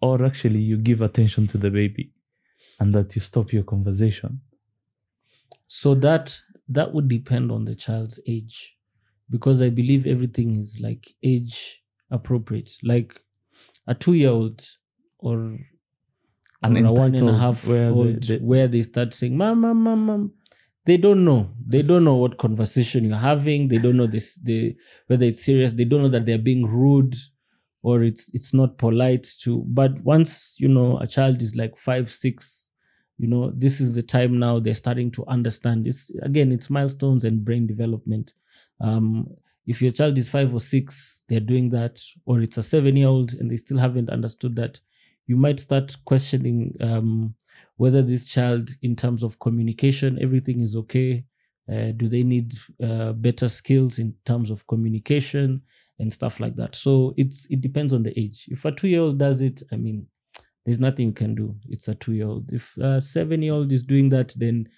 Or 0.00 0.24
actually, 0.24 0.60
you 0.60 0.78
give 0.78 1.02
attention 1.02 1.46
to 1.48 1.58
the 1.58 1.70
baby 1.70 2.12
and 2.80 2.94
that 2.94 3.14
you 3.14 3.20
stop 3.20 3.52
your 3.52 3.64
conversation? 3.64 4.40
so 5.68 5.94
that 5.94 6.40
that 6.66 6.92
would 6.92 7.08
depend 7.08 7.52
on 7.52 7.66
the 7.66 7.74
child's 7.74 8.18
age 8.26 8.76
because 9.30 9.62
i 9.62 9.68
believe 9.68 10.06
everything 10.06 10.56
is 10.56 10.80
like 10.80 11.14
age 11.22 11.82
appropriate 12.10 12.72
like 12.82 13.20
a 13.86 13.94
two 13.94 14.14
year 14.14 14.30
old 14.30 14.64
or 15.18 15.58
And 16.62 16.76
or 16.76 16.86
a 16.86 16.92
one 16.92 17.14
and 17.14 17.28
a 17.28 17.38
half 17.38 17.64
where 17.66 17.90
old 17.90 18.22
the- 18.22 18.38
where 18.38 18.68
they 18.68 18.82
start 18.82 19.14
saying 19.14 19.36
mom 19.36 19.60
mom 19.60 19.82
mom 19.82 20.06
mom 20.06 20.32
they 20.84 20.96
don't 20.96 21.22
know. 21.22 21.50
They 21.66 21.82
don't 21.82 22.02
know 22.04 22.14
what 22.14 22.38
conversation 22.38 23.04
you're 23.04 23.18
having. 23.18 23.68
They 23.68 23.76
don't 23.76 23.98
know 23.98 24.06
this 24.06 24.36
they 24.36 24.76
whether 25.06 25.26
it's 25.26 25.44
serious. 25.44 25.74
They 25.74 25.84
don't 25.84 26.02
know 26.02 26.08
that 26.08 26.24
they're 26.24 26.38
being 26.38 26.64
rude 26.66 27.14
or 27.82 28.02
it's 28.02 28.30
it's 28.34 28.52
not 28.54 28.78
polite 28.78 29.26
to 29.42 29.64
but 29.66 30.00
once 30.02 30.54
you 30.58 30.68
know 30.68 30.98
a 30.98 31.06
child 31.06 31.42
is 31.42 31.54
like 31.54 31.76
five 31.76 32.10
six 32.10 32.70
you 33.18 33.28
know 33.28 33.52
this 33.54 33.80
is 33.80 33.94
the 33.94 34.02
time 34.02 34.38
now 34.38 34.58
they're 34.58 34.74
starting 34.74 35.10
to 35.12 35.26
understand. 35.26 35.86
It's 35.86 36.10
again 36.22 36.52
it's 36.52 36.70
milestones 36.70 37.24
and 37.24 37.44
brain 37.44 37.66
development. 37.66 38.32
Um 38.80 39.28
if 39.66 39.82
your 39.82 39.92
child 39.92 40.16
is 40.16 40.28
five 40.28 40.54
or 40.54 40.60
six 40.60 41.22
they're 41.28 41.40
doing 41.52 41.68
that 41.70 42.00
or 42.24 42.40
it's 42.40 42.56
a 42.56 42.62
seven 42.62 42.96
year 42.96 43.08
old 43.08 43.34
and 43.34 43.50
they 43.50 43.58
still 43.58 43.78
haven't 43.78 44.08
understood 44.08 44.56
that 44.56 44.80
you 45.28 45.36
might 45.36 45.60
start 45.60 45.94
questioning 46.04 46.74
um, 46.80 47.34
whether 47.76 48.02
this 48.02 48.26
child, 48.28 48.70
in 48.82 48.96
terms 48.96 49.22
of 49.22 49.38
communication, 49.38 50.18
everything 50.20 50.60
is 50.60 50.74
okay. 50.74 51.24
Uh, 51.70 51.92
do 51.96 52.08
they 52.08 52.22
need 52.22 52.54
uh, 52.82 53.12
better 53.12 53.48
skills 53.48 53.98
in 53.98 54.14
terms 54.24 54.50
of 54.50 54.66
communication 54.66 55.62
and 55.98 56.12
stuff 56.12 56.40
like 56.40 56.56
that? 56.56 56.74
So 56.74 57.14
it's 57.16 57.46
it 57.50 57.60
depends 57.60 57.92
on 57.92 58.02
the 58.02 58.18
age. 58.18 58.46
If 58.48 58.64
a 58.64 58.72
two 58.72 58.88
year 58.88 59.00
old 59.02 59.18
does 59.18 59.42
it, 59.42 59.62
I 59.70 59.76
mean, 59.76 60.06
there's 60.64 60.80
nothing 60.80 61.08
you 61.08 61.12
can 61.12 61.34
do. 61.34 61.54
It's 61.68 61.88
a 61.88 61.94
two 61.94 62.14
year 62.14 62.26
old. 62.26 62.50
If 62.50 62.74
a 62.78 63.00
seven 63.00 63.42
year 63.42 63.52
old 63.52 63.70
is 63.70 63.82
doing 63.82 64.08
that, 64.08 64.32
then 64.34 64.68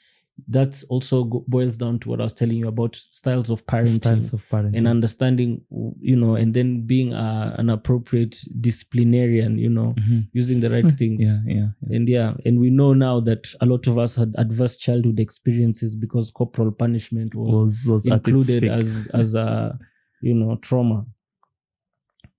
that's 0.49 0.85
also 0.85 1.25
go- 1.25 1.45
boils 1.49 1.77
down 1.77 1.99
to 1.99 2.09
what 2.09 2.21
I 2.21 2.25
was 2.25 2.33
telling 2.35 2.57
you 2.57 2.67
about 2.69 2.97
styles 2.97 3.51
of 3.51 3.65
parenting 3.67 3.97
Styles 4.01 4.33
of 4.33 4.43
parenting. 4.51 4.77
and 4.79 4.89
understanding 4.89 5.61
you 6.01 6.17
know 6.17 6.35
and 6.35 6.55
then 6.55 6.87
being 6.87 7.13
a, 7.13 7.55
an 7.59 7.69
appropriate 7.69 8.41
disciplinarian 8.61 9.59
you 9.59 9.69
know 9.69 9.95
Mhm. 9.99 10.29
using 10.33 10.61
the 10.61 10.71
right 10.71 10.91
things 10.93 11.21
Yeah, 11.23 11.39
yeah. 11.47 11.69
yeah. 11.83 11.97
and 11.97 12.09
yeah 12.09 12.35
and 12.47 12.59
we 12.59 12.71
know 12.71 12.95
now 12.95 13.21
that 13.21 13.49
a 13.61 13.67
lot 13.67 13.87
of 13.87 13.99
us 13.99 14.15
had 14.17 14.35
adverse 14.39 14.77
childhood 14.79 15.21
experiences 15.21 15.95
because 15.95 16.31
corporal 16.31 16.73
punishment 16.73 17.35
was, 17.35 17.55
Was, 17.55 17.87
was 17.87 18.07
included 18.07 18.65
as 18.65 19.09
as 19.13 19.35
a 19.35 19.79
you 20.23 20.35
know 20.35 20.57
trauma 20.57 21.05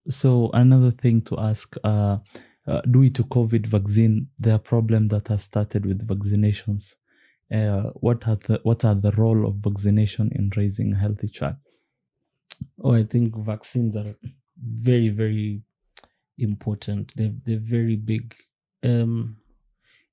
So 0.09 0.49
another 0.53 0.91
thing 0.91 1.21
to 1.29 1.37
ask, 1.37 1.75
uh, 1.83 2.17
uh, 2.67 2.81
due 2.89 3.09
to 3.11 3.23
COVID 3.23 3.67
vaccine, 3.67 4.27
there 4.39 4.55
are 4.55 4.59
problem 4.59 5.07
that 5.09 5.27
has 5.27 5.43
started 5.43 5.85
with 5.85 6.05
vaccinations. 6.07 6.95
Uh, 7.53 7.89
what 7.95 8.25
are 8.27 8.37
the 8.47 8.59
what 8.63 8.85
are 8.85 8.95
the 8.95 9.11
role 9.11 9.45
of 9.45 9.55
vaccination 9.55 10.31
in 10.33 10.49
raising 10.55 10.93
a 10.93 10.97
healthy 10.97 11.27
child? 11.27 11.55
oh 12.83 12.93
i 12.93 13.03
think 13.03 13.35
vaccines 13.37 13.95
are 13.95 14.15
very 14.57 15.09
very 15.09 15.61
important 16.37 17.13
they're, 17.15 17.33
they're 17.45 17.59
very 17.59 17.95
big 17.95 18.35
um 18.83 19.37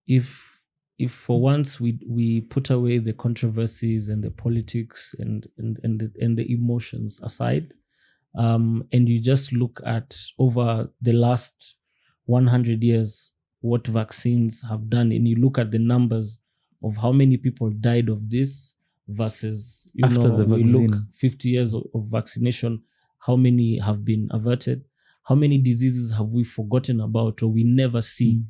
if 0.06 0.60
if 0.98 1.12
for 1.12 1.40
once 1.40 1.78
we 1.80 1.98
we 2.08 2.40
put 2.40 2.70
away 2.70 2.98
the 2.98 3.12
controversies 3.12 4.08
and 4.08 4.22
the 4.24 4.30
politics 4.30 5.14
and 5.18 5.48
and 5.58 5.78
and 5.82 6.00
the, 6.00 6.12
and 6.20 6.36
the 6.38 6.52
emotions 6.52 7.20
aside 7.22 7.72
um 8.36 8.84
and 8.92 9.08
you 9.08 9.20
just 9.20 9.52
look 9.52 9.80
at 9.86 10.16
over 10.38 10.90
the 11.00 11.12
last 11.12 11.76
100 12.26 12.82
years 12.82 13.32
what 13.60 13.86
vaccines 13.86 14.62
have 14.68 14.88
done 14.90 15.12
and 15.12 15.26
you 15.26 15.36
look 15.36 15.58
at 15.58 15.70
the 15.70 15.78
numbers 15.78 16.38
of 16.82 16.96
how 16.96 17.12
many 17.12 17.36
people 17.36 17.70
died 17.70 18.08
of 18.08 18.28
this 18.30 18.74
versus 19.08 19.88
you 19.94 20.04
After 20.06 20.28
know 20.28 20.44
we 20.44 20.64
look 20.64 20.94
50 21.14 21.48
years 21.48 21.74
of, 21.74 21.82
of 21.94 22.04
vaccination 22.06 22.82
how 23.18 23.36
many 23.36 23.78
have 23.78 24.04
been 24.04 24.28
averted 24.30 24.84
how 25.24 25.34
many 25.34 25.58
diseases 25.58 26.12
have 26.12 26.32
we 26.32 26.44
forgotten 26.44 27.00
about 27.00 27.42
or 27.42 27.48
we 27.48 27.64
never 27.64 28.02
see 28.02 28.34
Mm. 28.34 28.44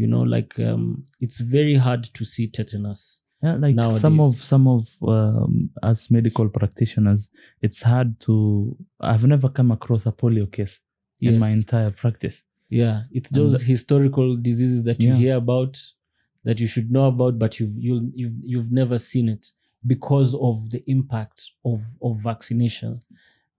you 0.00 0.06
know 0.06 0.22
like 0.22 0.52
um 0.60 1.04
it's 1.20 1.38
very 1.40 1.74
hard 1.86 2.02
to 2.14 2.24
see 2.24 2.46
tetanus 2.56 3.02
Yeah, 3.44 3.56
like 3.64 3.76
some 4.04 4.20
of 4.20 4.34
some 4.52 4.66
of 4.76 4.82
um, 5.14 5.70
as 5.90 5.98
medical 6.16 6.46
practitioners, 6.58 7.22
it's 7.66 7.80
hard 7.82 8.08
to. 8.26 8.32
I've 9.10 9.26
never 9.34 9.48
come 9.58 9.70
across 9.76 10.02
a 10.06 10.12
polio 10.20 10.46
case 10.56 10.74
in 11.20 11.34
my 11.44 11.50
entire 11.60 11.90
practice. 12.02 12.36
yeah 12.82 12.96
it's 13.18 13.30
those 13.38 13.54
the- 13.58 13.64
historical 13.74 14.28
diseases 14.48 14.80
that 14.88 14.98
you 15.04 15.08
Yeah. 15.10 15.20
hear 15.22 15.36
about 15.44 15.72
that 16.44 16.60
you 16.60 16.66
should 16.66 16.90
know 16.90 17.06
about 17.06 17.38
but 17.38 17.58
you've 17.60 17.76
you'll, 17.76 18.08
you've 18.14 18.34
you've 18.42 18.72
never 18.72 18.98
seen 18.98 19.28
it 19.28 19.52
because 19.86 20.34
of 20.34 20.70
the 20.70 20.82
impact 20.86 21.50
of 21.64 21.82
of 22.02 22.18
vaccination. 22.20 23.00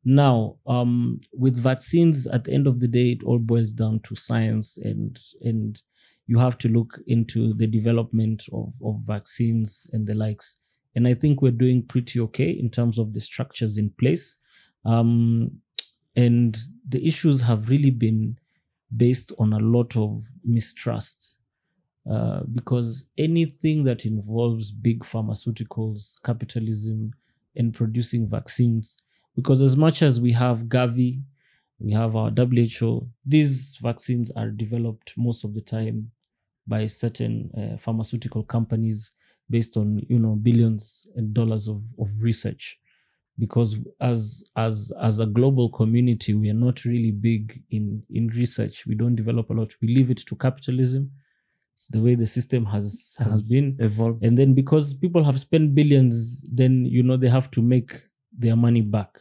Now 0.05 0.57
um 0.67 1.21
with 1.33 1.55
vaccines 1.55 2.27
at 2.27 2.43
the 2.43 2.53
end 2.53 2.67
of 2.67 2.79
the 2.79 2.87
day 2.87 3.11
it 3.11 3.23
all 3.23 3.39
boils 3.39 3.71
down 3.71 4.01
to 4.01 4.15
science 4.15 4.77
and 4.77 5.19
and 5.41 5.81
you 6.27 6.39
have 6.39 6.57
to 6.57 6.69
look 6.69 6.99
into 7.05 7.53
the 7.53 7.67
development 7.67 8.45
of, 8.53 8.73
of 8.83 9.01
vaccines 9.05 9.87
and 9.91 10.07
the 10.07 10.13
likes. 10.13 10.57
And 10.95 11.07
i 11.07 11.13
think 11.13 11.41
we're 11.41 11.51
doing 11.51 11.83
pretty 11.83 12.19
okay 12.19 12.49
in 12.51 12.69
terms 12.69 12.97
of 12.97 13.13
the 13.13 13.21
structures 13.21 13.77
in 13.77 13.91
place. 13.91 14.37
Um 14.85 15.61
and 16.15 16.57
the 16.87 17.05
issues 17.07 17.41
have 17.41 17.69
really 17.69 17.89
been 17.89 18.37
based 18.95 19.31
on 19.39 19.53
a 19.53 19.57
lot 19.57 19.97
of 19.97 20.25
mistrust 20.43 21.32
uh, 22.09 22.41
because 22.53 23.05
anything 23.17 23.83
that 23.85 24.05
involves 24.05 24.71
big 24.71 25.03
pharmaceuticals, 25.03 26.15
capitalism, 26.23 27.13
and 27.55 27.73
producing 27.73 28.27
vaccines, 28.27 28.97
because 29.35 29.61
as 29.61 29.77
much 29.77 30.01
as 30.01 30.19
we 30.19 30.31
have 30.33 30.63
Gavi, 30.63 31.21
we 31.79 31.91
have 31.93 32.15
our 32.15 32.29
WHO, 32.29 33.09
these 33.25 33.77
vaccines 33.81 34.31
are 34.31 34.49
developed 34.49 35.13
most 35.17 35.43
of 35.43 35.53
the 35.53 35.61
time 35.61 36.11
by 36.67 36.87
certain 36.87 37.51
uh, 37.57 37.77
pharmaceutical 37.77 38.43
companies 38.43 39.11
based 39.49 39.77
on 39.77 39.99
you 40.09 40.19
know 40.19 40.35
billions 40.35 41.07
and 41.15 41.33
dollars 41.33 41.67
of, 41.67 41.83
of 41.99 42.09
research. 42.21 42.79
Because 43.39 43.77
as 43.99 44.43
as 44.55 44.91
as 45.01 45.19
a 45.19 45.25
global 45.25 45.69
community 45.69 46.35
we 46.35 46.49
are 46.49 46.53
not 46.67 46.85
really 46.85 47.11
big 47.11 47.63
in 47.71 48.03
in 48.09 48.27
research. 48.27 48.85
We 48.85 48.95
don't 48.95 49.15
develop 49.15 49.49
a 49.49 49.53
lot. 49.53 49.73
We 49.81 49.87
leave 49.87 50.11
it 50.11 50.19
to 50.27 50.35
capitalism 50.35 51.11
it's 51.75 51.87
the 51.87 51.99
way 52.01 52.15
the 52.15 52.27
system 52.27 52.65
has 52.65 53.15
has, 53.19 53.33
Has 53.33 53.41
been. 53.41 53.75
evolved. 53.79 54.23
and 54.23 54.37
then 54.37 54.53
because 54.53 54.93
people 54.93 55.23
have 55.23 55.39
spent 55.39 55.73
billions 55.75 56.45
then 56.51 56.85
you 56.85 57.03
know 57.03 57.17
they 57.17 57.29
have 57.29 57.49
to 57.51 57.61
make 57.61 57.91
their 58.37 58.55
money 58.55 58.81
back. 58.81 59.19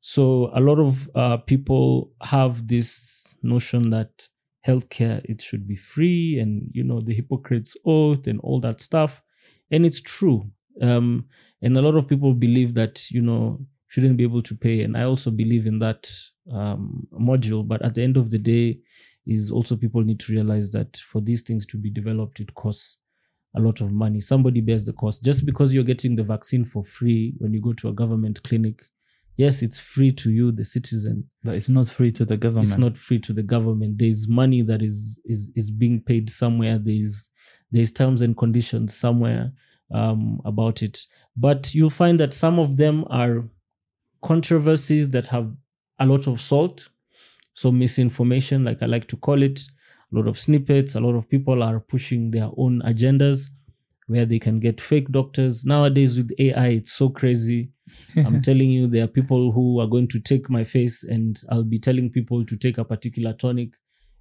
So 0.00 0.50
a 0.54 0.60
lot 0.60 0.78
of 0.78 1.10
uh, 1.14 1.38
people 1.38 2.12
have 2.22 2.68
this 2.68 3.34
notion 3.42 3.90
that 3.90 4.28
healthcare 4.66 5.20
it 5.24 5.40
should 5.42 5.66
be 5.66 5.76
free 5.76 6.38
and 6.38 6.70
you 6.72 6.84
know 6.84 7.00
the 7.00 7.14
Hippocrates 7.14 7.76
oath 7.84 8.26
and 8.26 8.38
all 8.40 8.60
that 8.60 8.80
stuff. 8.80 9.22
And 9.70 9.84
it's 9.84 10.00
true. 10.00 10.50
Um, 10.80 11.26
and 11.62 11.76
a 11.76 11.82
lot 11.82 11.96
of 11.96 12.06
people 12.08 12.32
believe 12.34 12.74
that 12.74 13.10
you 13.10 13.20
know 13.22 13.58
shouldn't 13.88 14.16
be 14.16 14.22
able 14.22 14.42
to 14.42 14.54
pay. 14.54 14.82
And 14.82 14.96
i 14.96 15.02
also 15.02 15.30
believe 15.30 15.66
in 15.66 15.78
that 15.80 16.08
um, 16.52 17.06
module. 17.18 17.66
But 17.66 17.82
at 17.82 17.94
the 17.94 18.02
end 18.02 18.16
of 18.16 18.30
the 18.30 18.38
day 18.38 18.78
is 19.28 19.50
also 19.50 19.76
people 19.76 20.02
need 20.02 20.20
to 20.20 20.32
realize 20.32 20.70
that 20.70 20.96
for 20.96 21.20
these 21.20 21.42
things 21.42 21.66
to 21.66 21.76
be 21.76 21.90
developed 21.90 22.40
it 22.40 22.54
costs 22.54 22.96
a 23.56 23.60
lot 23.60 23.80
of 23.80 23.90
money. 23.92 24.20
Somebody 24.20 24.60
bears 24.60 24.86
the 24.86 24.92
cost. 24.92 25.22
Just 25.24 25.46
because 25.46 25.72
you're 25.72 25.82
getting 25.82 26.16
the 26.16 26.22
vaccine 26.22 26.64
for 26.64 26.84
free 26.84 27.34
when 27.38 27.52
you 27.54 27.60
go 27.62 27.72
to 27.74 27.88
a 27.88 27.92
government 27.92 28.42
clinic 28.42 28.82
yes 29.38 29.62
it's 29.62 29.78
free 29.78 30.12
to 30.12 30.30
you 30.30 30.52
the 30.52 30.64
citizen. 30.64 31.24
But 31.42 31.54
it's 31.54 31.68
not 31.70 31.88
free 31.88 32.12
to 32.12 32.24
the 32.26 32.36
government. 32.36 32.68
it's 32.68 32.76
not 32.76 32.96
free 32.96 33.20
to 33.20 33.32
the 33.32 33.42
government. 33.42 33.96
There's 33.98 34.28
money 34.28 34.60
that 34.62 34.82
is 34.82 35.18
is 35.24 35.48
is 35.54 35.70
being 35.70 36.02
paid 36.02 36.28
somewhere. 36.28 36.78
There's 36.78 37.30
there's 37.70 37.92
terms 37.92 38.20
and 38.20 38.36
conditions 38.36 38.94
somewhere 38.94 39.52
um 39.94 40.40
about 40.44 40.82
it. 40.82 41.06
But 41.36 41.74
you'll 41.74 41.88
find 41.90 42.20
that 42.20 42.34
some 42.34 42.58
of 42.58 42.76
them 42.76 43.04
are 43.08 43.44
controversies 44.22 45.10
that 45.10 45.28
have 45.28 45.50
a 45.98 46.06
lot 46.06 46.26
of 46.26 46.40
salt 46.40 46.88
so 47.60 47.66
misinformation 47.84 48.58
like 48.68 48.80
i 48.82 48.86
like 48.86 49.06
to 49.12 49.16
call 49.26 49.40
it 49.48 49.58
a 50.12 50.16
lot 50.16 50.26
of 50.30 50.36
snippets 50.38 50.94
a 50.94 51.00
lot 51.06 51.14
of 51.20 51.24
people 51.34 51.58
are 51.68 51.80
pushing 51.94 52.22
their 52.30 52.48
own 52.56 52.74
agendas 52.92 53.38
where 54.06 54.26
they 54.30 54.38
can 54.46 54.56
get 54.66 54.80
fake 54.80 55.08
doctors 55.18 55.64
nowadays 55.64 56.12
with 56.18 56.30
ai 56.38 56.68
it's 56.80 56.92
so 56.92 57.08
crazy 57.20 57.62
I'm 58.26 58.42
telling 58.42 58.70
you, 58.70 58.86
there 58.86 59.04
are 59.04 59.12
people 59.18 59.50
who 59.50 59.80
are 59.80 59.86
going 59.94 60.08
to 60.08 60.20
take 60.20 60.50
my 60.50 60.62
face, 60.62 61.04
and 61.14 61.40
I'll 61.50 61.64
be 61.64 61.78
telling 61.78 62.10
people 62.10 62.44
to 62.44 62.54
take 62.64 62.76
a 62.76 62.84
particular 62.84 63.32
tonic 63.32 63.70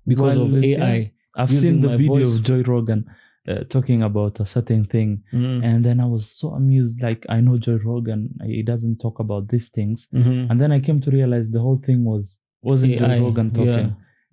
because 0.08 0.38
Well, 0.38 0.56
of. 0.56 0.64
AI. 0.64 1.12
I've 1.36 1.52
seen 1.52 1.82
the 1.82 1.90
video 1.98 2.08
voice. 2.08 2.34
of 2.36 2.44
Joe 2.44 2.64
Rogan 2.66 3.02
uh, 3.46 3.66
talking 3.76 4.04
about 4.04 4.40
a 4.40 4.46
certain 4.46 4.86
thing, 4.86 5.22
Mm. 5.34 5.66
and 5.66 5.84
then 5.86 6.00
I 6.00 6.06
was 6.06 6.24
so 6.42 6.48
amused. 6.60 7.02
Like 7.02 7.26
I 7.28 7.42
know 7.42 7.58
Joe 7.58 7.80
Rogan, 7.84 8.22
he 8.46 8.64
doesn't 8.64 9.00
talk 9.06 9.20
about 9.20 9.50
these 9.50 9.68
things, 9.78 10.08
Mhm. 10.14 10.50
and 10.50 10.62
then 10.62 10.72
I 10.72 10.80
came 10.80 11.02
to 11.02 11.12
realize 11.12 11.50
the 11.52 11.60
whole 11.60 11.82
thing 11.88 12.06
was 12.06 12.37
wasn't 12.62 12.94
AI, 12.94 13.18
Joe 13.18 13.24
Rogan 13.26 13.52
talking. 13.52 13.68
yeah. 13.68 13.90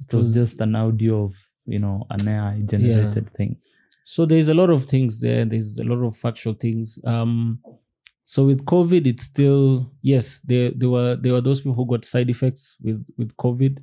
It 0.08 0.14
was 0.14 0.26
was- 0.26 0.34
just 0.34 0.60
an 0.60 0.74
audio 0.74 1.24
of 1.26 1.34
you 1.66 1.78
know 1.78 2.06
an 2.10 2.28
AI 2.28 2.60
generated 2.66 3.32
thing. 3.36 3.56
So 4.04 4.26
there's 4.26 4.48
a 4.48 4.54
lot 4.54 4.68
of 4.70 4.84
things 4.84 5.20
there. 5.20 5.44
There's 5.46 5.78
a 5.78 5.84
lot 5.84 6.04
of 6.06 6.16
factual 6.16 6.52
things. 6.54 6.98
Um, 7.04 7.60
so 8.26 8.44
with 8.46 8.64
COVID, 8.66 9.06
it's 9.06 9.24
still 9.24 9.90
yes. 10.02 10.40
There 10.44 10.70
there 10.74 10.90
were 10.90 11.16
there 11.16 11.32
were 11.32 11.40
those 11.40 11.60
people 11.60 11.74
who 11.74 11.86
got 11.86 12.04
side 12.04 12.28
effects 12.30 12.76
with 12.82 13.04
with 13.16 13.34
COVID, 13.36 13.78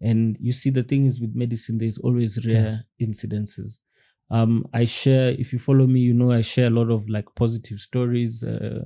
and 0.00 0.36
you 0.40 0.52
see 0.52 0.70
the 0.70 0.82
thing 0.84 1.06
is 1.06 1.20
with 1.20 1.34
medicine, 1.34 1.78
there's 1.78 1.98
always 1.98 2.44
rare 2.46 2.84
incidences. 3.00 3.80
Um, 4.30 4.64
I 4.72 4.84
share 4.84 5.30
if 5.30 5.52
you 5.52 5.58
follow 5.58 5.86
me, 5.86 6.00
you 6.00 6.14
know 6.14 6.30
I 6.32 6.40
share 6.42 6.66
a 6.68 6.70
lot 6.70 6.90
of 6.90 7.08
like 7.08 7.26
positive 7.34 7.78
stories. 7.80 8.42
Uh, 8.44 8.84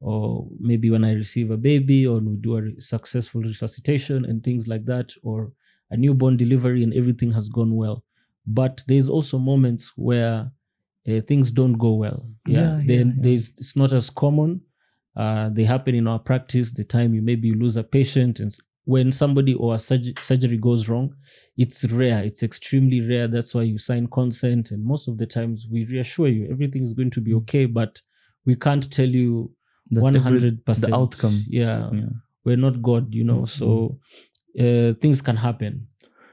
or 0.00 0.48
maybe 0.60 0.90
when 0.90 1.04
I 1.04 1.12
receive 1.12 1.50
a 1.50 1.56
baby, 1.56 2.06
or 2.06 2.18
we 2.20 2.36
do 2.36 2.56
a 2.56 2.80
successful 2.80 3.40
resuscitation 3.42 4.24
and 4.24 4.42
things 4.42 4.68
like 4.68 4.84
that, 4.86 5.12
or 5.22 5.52
a 5.90 5.96
newborn 5.96 6.36
delivery 6.36 6.82
and 6.84 6.94
everything 6.94 7.32
has 7.32 7.48
gone 7.48 7.74
well. 7.74 8.04
But 8.46 8.82
there's 8.86 9.08
also 9.08 9.38
moments 9.38 9.92
where 9.96 10.52
uh, 11.08 11.20
things 11.22 11.50
don't 11.50 11.74
go 11.74 11.94
well. 11.94 12.28
Yeah, 12.46 12.72
Yeah, 12.72 12.80
then 12.84 13.14
yeah, 13.16 13.22
there's 13.22 13.50
it's 13.50 13.76
not 13.76 13.92
as 13.92 14.10
common. 14.10 14.62
Uh, 15.16 15.48
they 15.50 15.64
happen 15.64 15.94
in 15.94 16.06
our 16.06 16.18
practice. 16.18 16.72
The 16.72 16.84
time 16.84 17.14
you 17.14 17.22
maybe 17.22 17.48
you 17.48 17.54
lose 17.54 17.76
a 17.76 17.82
patient, 17.84 18.40
and 18.40 18.54
when 18.84 19.10
somebody 19.12 19.54
or 19.54 19.74
a 19.74 19.78
surg- 19.78 20.20
surgery 20.20 20.56
goes 20.58 20.88
wrong, 20.88 21.14
it's 21.56 21.84
rare. 21.84 22.22
It's 22.22 22.42
extremely 22.42 23.00
rare. 23.00 23.26
That's 23.28 23.54
why 23.54 23.62
you 23.62 23.78
sign 23.78 24.06
consent, 24.08 24.70
and 24.70 24.84
most 24.84 25.08
of 25.08 25.18
the 25.18 25.26
times 25.26 25.66
we 25.70 25.84
reassure 25.84 26.28
you 26.28 26.48
everything 26.50 26.84
is 26.84 26.94
going 26.94 27.10
to 27.12 27.20
be 27.20 27.34
okay, 27.34 27.66
but 27.66 28.02
we 28.44 28.54
can't 28.54 28.90
tell 28.92 29.08
you 29.08 29.54
one 29.90 30.14
hundred 30.16 30.64
percent 30.64 30.90
the 30.90 30.96
outcome. 30.96 31.44
Yeah, 31.48 31.90
Yeah. 31.92 32.08
we're 32.44 32.56
not 32.56 32.82
God, 32.82 33.14
you 33.14 33.24
know. 33.24 33.42
Mhm. 33.42 33.48
So 33.48 33.98
uh, 34.58 34.94
things 35.00 35.20
can 35.22 35.36
happen. 35.36 35.88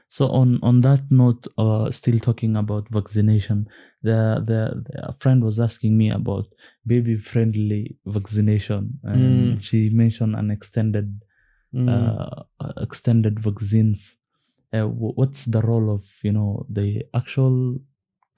So 0.08 0.28
on 0.28 0.58
on 0.62 0.80
that 0.82 1.02
note, 1.10 1.46
uh, 1.58 1.90
still 1.90 2.18
talking 2.18 2.56
about 2.56 2.88
vaccination, 2.90 3.66
the, 4.02 4.18
the 4.46 4.60
the 4.86 5.08
a 5.10 5.12
friend 5.12 5.42
was 5.44 5.58
asking 5.58 5.96
me 5.98 6.10
about 6.10 6.46
baby 6.86 7.16
friendly 7.16 7.96
vaccination, 8.06 8.98
and 9.02 9.58
Mm. 9.58 9.62
she 9.62 9.90
mentioned 9.90 10.34
an 10.36 10.50
extended 10.50 11.08
Mm. 11.74 11.88
uh, 11.88 12.44
uh, 12.60 12.72
extended 12.86 13.40
vaccines. 13.40 14.14
Uh, 14.72 14.86
wh- 14.86 15.16
what's 15.18 15.44
the 15.44 15.60
role 15.60 15.90
of 15.96 16.02
you 16.22 16.32
know 16.32 16.64
the 16.70 17.02
actual 17.12 17.80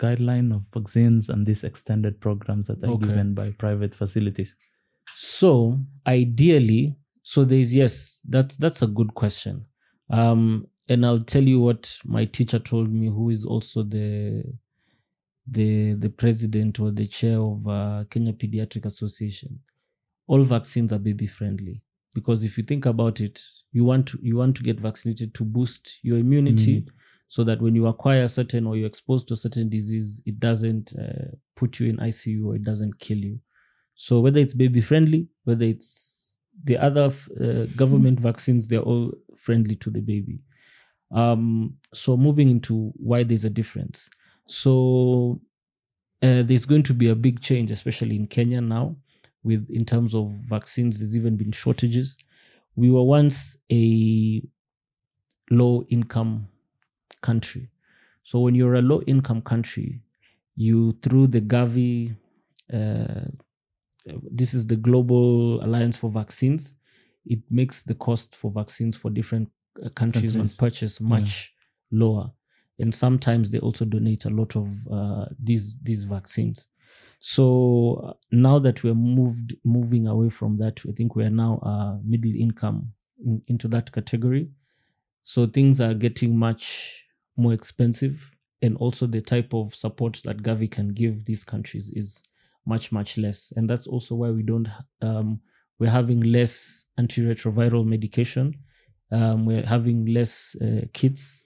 guideline 0.00 0.54
of 0.54 0.62
vaccines 0.72 1.28
and 1.28 1.46
these 1.46 1.64
extended 1.64 2.20
programs 2.20 2.66
that 2.68 2.82
are 2.84 2.90
Okay. 2.92 3.06
given 3.08 3.34
by 3.34 3.50
private 3.50 3.94
facilities? 3.94 4.54
So 5.16 5.78
ideally, 6.06 6.96
so 7.22 7.44
there's 7.44 7.74
yes, 7.74 8.20
that's 8.28 8.56
that's 8.56 8.82
a 8.82 8.86
good 8.86 9.14
question. 9.14 9.66
Um, 10.10 10.68
and 10.88 11.04
I'll 11.04 11.24
tell 11.24 11.42
you 11.42 11.60
what 11.60 11.98
my 12.04 12.24
teacher 12.24 12.58
told 12.58 12.90
me, 12.92 13.08
who 13.08 13.30
is 13.30 13.44
also 13.44 13.82
the 13.82 14.44
the 15.46 15.94
the 15.94 16.10
president 16.10 16.78
or 16.80 16.90
the 16.90 17.06
chair 17.06 17.40
of 17.40 17.66
uh, 17.66 18.04
Kenya 18.10 18.32
Pediatric 18.32 18.84
Association. 18.84 19.60
All 20.26 20.44
vaccines 20.44 20.92
are 20.92 20.98
baby 20.98 21.26
friendly 21.26 21.82
because 22.14 22.44
if 22.44 22.58
you 22.58 22.64
think 22.64 22.86
about 22.86 23.20
it, 23.20 23.42
you 23.72 23.84
want 23.84 24.08
to 24.08 24.18
you 24.22 24.36
want 24.36 24.56
to 24.58 24.62
get 24.62 24.80
vaccinated 24.80 25.34
to 25.34 25.44
boost 25.44 25.98
your 26.02 26.18
immunity, 26.18 26.86
so 27.28 27.44
that 27.44 27.62
when 27.62 27.74
you 27.74 27.86
acquire 27.86 28.28
certain 28.28 28.66
or 28.66 28.76
you're 28.76 28.88
exposed 28.88 29.28
to 29.28 29.34
a 29.34 29.38
certain 29.38 29.68
disease, 29.68 30.20
it 30.26 30.40
doesn't 30.40 30.94
uh, 30.98 31.32
put 31.56 31.80
you 31.80 31.88
in 31.88 32.00
ICU 32.00 32.46
or 32.46 32.56
it 32.56 32.64
doesn't 32.64 32.98
kill 33.00 33.18
you. 33.18 33.40
So 34.00 34.20
whether 34.20 34.38
it's 34.38 34.54
baby 34.54 34.80
friendly, 34.80 35.26
whether 35.42 35.64
it's 35.64 36.36
the 36.62 36.78
other 36.78 37.12
uh, 37.40 37.64
government 37.74 38.20
vaccines, 38.20 38.68
they're 38.68 38.78
all 38.78 39.12
friendly 39.36 39.74
to 39.74 39.90
the 39.90 40.00
baby. 40.00 40.38
Um, 41.10 41.78
so 41.92 42.16
moving 42.16 42.48
into 42.48 42.92
why 42.94 43.24
there's 43.24 43.44
a 43.44 43.50
difference. 43.50 44.08
So 44.46 45.40
uh, 46.22 46.42
there's 46.42 46.64
going 46.64 46.84
to 46.84 46.94
be 46.94 47.08
a 47.08 47.16
big 47.16 47.40
change, 47.40 47.72
especially 47.72 48.14
in 48.14 48.28
Kenya 48.28 48.60
now, 48.60 48.94
with 49.42 49.66
in 49.68 49.84
terms 49.84 50.14
of 50.14 50.30
vaccines. 50.44 51.00
There's 51.00 51.16
even 51.16 51.36
been 51.36 51.50
shortages. 51.50 52.16
We 52.76 52.92
were 52.92 53.02
once 53.02 53.56
a 53.72 54.40
low 55.50 55.84
income 55.88 56.46
country. 57.20 57.68
So 58.22 58.38
when 58.38 58.54
you're 58.54 58.76
a 58.76 58.82
low 58.82 59.02
income 59.08 59.42
country, 59.42 60.02
you 60.54 60.96
through 61.02 61.28
the 61.28 61.40
Gavi, 61.40 62.14
uh, 62.72 63.32
this 64.30 64.54
is 64.54 64.66
the 64.66 64.76
Global 64.76 65.62
Alliance 65.64 65.96
for 65.96 66.10
Vaccines. 66.10 66.74
It 67.26 67.40
makes 67.50 67.82
the 67.82 67.94
cost 67.94 68.34
for 68.36 68.50
vaccines 68.50 68.96
for 68.96 69.10
different 69.10 69.50
uh, 69.84 69.90
countries 69.90 70.36
on 70.36 70.48
purchase 70.50 71.00
much 71.00 71.52
lower, 71.90 72.32
and 72.78 72.94
sometimes 72.94 73.50
they 73.50 73.58
also 73.58 73.84
donate 73.84 74.24
a 74.24 74.30
lot 74.30 74.56
of 74.56 74.68
uh, 74.90 75.26
these 75.38 75.78
these 75.82 76.04
vaccines. 76.04 76.68
So 77.20 77.94
uh, 78.04 78.12
now 78.30 78.58
that 78.60 78.82
we're 78.84 78.94
moved 78.94 79.56
moving 79.64 80.06
away 80.06 80.30
from 80.30 80.58
that, 80.58 80.80
I 80.88 80.92
think 80.92 81.16
we 81.16 81.24
are 81.24 81.30
now 81.30 81.58
uh, 81.62 81.98
middle 82.04 82.34
income 82.34 82.92
in, 83.24 83.42
into 83.48 83.68
that 83.68 83.92
category. 83.92 84.50
So 85.22 85.46
things 85.46 85.80
are 85.80 85.94
getting 85.94 86.36
much 86.36 87.04
more 87.36 87.52
expensive, 87.52 88.30
and 88.62 88.76
also 88.78 89.06
the 89.06 89.20
type 89.20 89.52
of 89.52 89.74
support 89.74 90.22
that 90.24 90.38
Gavi 90.42 90.70
can 90.70 90.88
give 90.94 91.24
these 91.26 91.44
countries 91.44 91.90
is 91.90 92.22
much 92.68 92.92
much 92.92 93.16
less, 93.18 93.52
and 93.56 93.68
that's 93.70 93.86
also 93.86 94.14
why 94.14 94.30
we 94.30 94.42
don't. 94.42 94.68
Um, 95.02 95.40
we're 95.78 95.90
having 95.90 96.20
less 96.20 96.86
antiretroviral 96.98 97.84
medication. 97.86 98.46
Um, 99.10 99.46
we're 99.46 99.64
having 99.66 100.06
less 100.06 100.54
uh, 100.60 100.82
kits, 100.92 101.44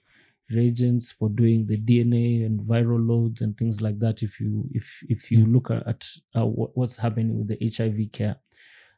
reagents 0.49 1.11
for 1.11 1.29
doing 1.29 1.67
the 1.67 1.77
DNA 1.77 2.45
and 2.45 2.59
viral 2.61 3.07
loads 3.07 3.41
and 3.41 3.57
things 3.57 3.81
like 3.81 3.99
that. 3.99 4.21
If 4.21 4.39
you 4.39 4.67
if 4.71 4.85
if 5.07 5.31
you 5.31 5.45
look 5.45 5.71
at, 5.71 5.87
at 5.87 6.01
uh, 6.35 6.45
what's 6.45 6.97
happening 6.97 7.37
with 7.37 7.47
the 7.47 7.57
HIV 7.77 8.11
care, 8.11 8.37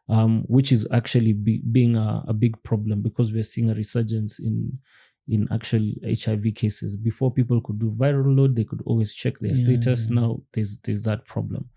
um, 0.09 0.43
which 0.47 0.71
is 0.71 0.87
actually 0.91 1.33
be, 1.33 1.61
being 1.71 1.95
a, 1.95 2.23
a 2.27 2.33
big 2.33 2.61
problem 2.63 3.01
because 3.01 3.31
we're 3.33 3.43
seeing 3.43 3.69
a 3.69 3.75
resurgence 3.75 4.39
in 4.39 4.79
in 5.27 5.47
actual 5.51 5.83
HIV 6.03 6.53
cases. 6.55 6.95
Before 6.95 7.31
people 7.33 7.59
could 7.61 7.79
do 7.79 7.91
viral 7.91 8.35
load, 8.37 8.55
they 8.55 8.63
could 8.63 8.81
always 8.85 9.13
check 9.13 9.39
their 9.39 9.55
Yeah, 9.55 9.63
status. 9.63 10.09
yeah. 10.09 10.15
Now 10.21 10.41
there's 10.53 10.77
there's 10.79 11.03
that 11.03 11.25
problem. 11.25 11.69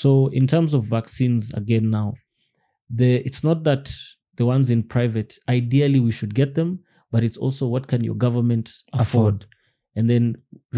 So 0.00 0.08
in 0.38 0.46
terms 0.46 0.70
of 0.74 0.82
vaccines, 0.98 1.42
again 1.62 1.86
now, 1.90 2.08
the 2.98 3.10
it's 3.28 3.42
not 3.48 3.58
that 3.64 3.84
the 4.38 4.44
ones 4.54 4.66
in 4.74 4.82
private. 4.96 5.30
Ideally, 5.48 6.00
we 6.00 6.12
should 6.18 6.34
get 6.34 6.50
them, 6.54 6.70
but 7.12 7.20
it's 7.26 7.38
also 7.44 7.66
what 7.74 7.84
can 7.88 8.04
your 8.08 8.18
government 8.26 8.66
afford. 8.92 9.34
Afford. 9.34 9.46
And 9.98 10.10
then 10.12 10.24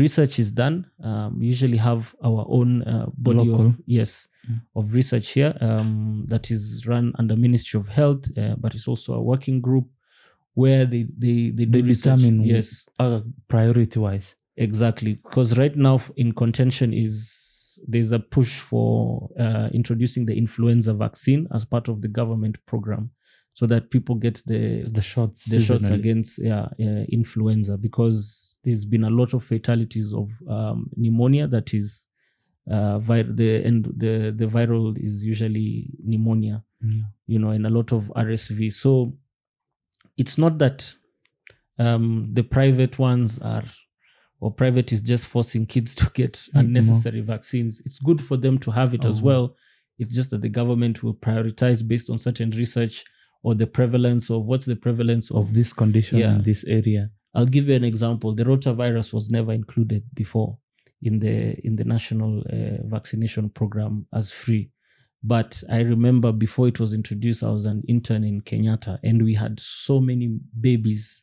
research 0.04 0.38
is 0.38 0.52
done. 0.52 0.76
Um, 1.08 1.40
we 1.40 1.46
usually 1.54 1.78
have 1.78 2.14
our 2.28 2.42
own 2.48 2.70
uh, 2.92 3.06
body 3.26 3.38
Local. 3.48 3.66
of 3.66 3.74
yes 3.86 4.12
Mm. 4.48 4.60
of 4.80 4.84
research 4.94 5.28
here 5.36 5.52
um, 5.60 6.24
that 6.32 6.44
is 6.54 6.86
run 6.86 7.12
under 7.20 7.36
Ministry 7.36 7.76
of 7.80 7.88
Health, 7.88 8.24
uh, 8.38 8.54
but 8.62 8.70
it's 8.76 8.88
also 8.88 9.10
a 9.14 9.22
working 9.32 9.60
group 9.60 9.86
where 10.54 10.86
they 10.92 11.02
they 11.24 11.38
they, 11.56 11.66
They 11.66 11.80
do 11.82 11.88
research. 11.88 12.18
determine 12.20 12.36
yes 12.54 12.68
uh, 13.04 13.20
priority 13.48 13.98
wise. 14.06 14.28
Exactly, 14.56 15.12
because 15.24 15.58
right 15.62 15.76
now 15.76 15.96
in 16.16 16.32
contention 16.32 16.88
is 17.06 17.12
there's 17.87 18.12
a 18.12 18.18
push 18.18 18.61
for 18.61 19.31
uh, 19.39 19.68
introducing 19.72 20.26
the 20.26 20.37
influenza 20.37 20.93
vaccine 20.95 21.47
as 21.55 21.64
part 21.64 21.89
of 21.89 22.01
the 22.03 22.09
government 22.09 22.57
program, 22.66 23.11
so 23.55 23.66
that 23.66 23.91
people 23.91 24.14
get 24.14 24.43
the 24.47 24.89
The 24.91 25.03
shots. 25.03 25.45
the 25.45 25.61
shots 25.61 25.85
against 25.95 26.39
yeah, 26.39 26.64
uh, 26.81 27.05
influenza 27.11 27.76
because 27.76 28.57
there's 28.64 28.85
been 28.85 29.05
a 29.05 29.11
lot 29.11 29.35
of 29.35 29.45
fatalities 29.45 30.12
of 30.12 30.31
um, 30.49 30.91
pneumonia 30.97 31.47
that 31.49 31.72
is 31.74 32.07
uh, 32.70 32.99
the 32.99 33.62
and 33.64 33.85
the 33.97 34.33
the 34.37 34.47
viral 34.47 34.97
is 35.03 35.24
usually 35.24 35.91
pneumonia 36.05 36.64
Yeah. 36.83 37.03
you 37.26 37.39
know, 37.39 37.51
and 37.51 37.66
a 37.66 37.70
lot 37.70 37.93
of 37.93 38.12
RSV. 38.14 38.72
So 38.72 39.14
it's 40.16 40.37
not 40.39 40.59
that 40.59 40.95
um, 41.79 42.31
the 42.35 42.43
private 42.43 42.99
ones 42.99 43.39
are, 43.39 43.64
or 44.41 44.53
private 44.53 44.93
is 44.93 45.01
just 45.01 45.26
forcing 45.26 45.66
kids 45.66 45.95
to 46.01 46.11
get 46.14 46.32
Mm, 46.55 46.61
unnecessary 46.61 47.20
vaccines. 47.20 47.80
It's 47.84 47.99
good 47.99 48.22
for 48.22 48.36
them 48.36 48.59
to 48.59 48.70
have 48.70 48.95
it 48.95 49.05
as 49.05 49.18
Oh. 49.20 49.24
well. 49.24 49.57
It's 49.99 50.14
just 50.14 50.30
that 50.30 50.43
the 50.43 50.49
government 50.49 51.03
will 51.03 51.14
prioritize 51.14 51.86
based 51.86 52.09
on 52.11 52.18
certain 52.18 52.51
research 52.51 53.05
or 53.43 53.55
the 53.55 53.66
prevalence 53.66 54.30
of 54.30 54.45
what's 54.47 54.66
the 54.66 54.76
prevalence 54.76 55.30
of. 55.30 55.36
Of 55.39 55.55
this 55.55 55.72
condition 55.72 56.18
Yeah. 56.18 56.36
in 56.36 56.43
this 56.45 56.64
area. 56.64 57.11
I'll 57.34 57.47
give 57.47 57.68
you 57.68 57.74
an 57.74 57.84
example. 57.84 58.34
The 58.34 58.45
rotavirus 58.45 59.12
was 59.12 59.28
never 59.30 59.53
included 59.53 60.03
before 60.14 60.59
in 61.03 61.18
the 61.20 61.55
in 61.66 61.76
the 61.76 61.84
national 61.84 62.41
uh, 62.51 62.82
vaccination 62.89 63.51
program 63.51 64.07
as 64.12 64.30
free. 64.30 64.70
But 65.22 65.62
I 65.68 65.80
remember 65.80 66.30
before 66.32 66.68
it 66.68 66.78
was 66.80 66.93
introduced, 66.93 67.43
I 67.43 67.51
was 67.51 67.66
an 67.66 67.82
intern 67.89 68.22
in 68.24 68.41
Kenyatta, 68.41 68.99
and 69.03 69.22
we 69.24 69.34
had 69.34 69.59
so 69.61 70.01
many 70.01 70.39
babies 70.61 71.22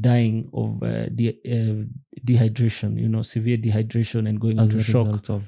dying 0.00 0.48
of 0.52 0.82
uh, 0.82 1.06
de- 1.06 1.38
uh, 1.46 1.84
dehydration. 2.24 2.98
You 2.98 3.08
know, 3.08 3.22
severe 3.22 3.56
dehydration 3.58 4.28
and 4.28 4.40
going 4.40 4.58
As 4.58 4.66
into 4.72 4.80
shock. 4.82 5.28
of 5.28 5.44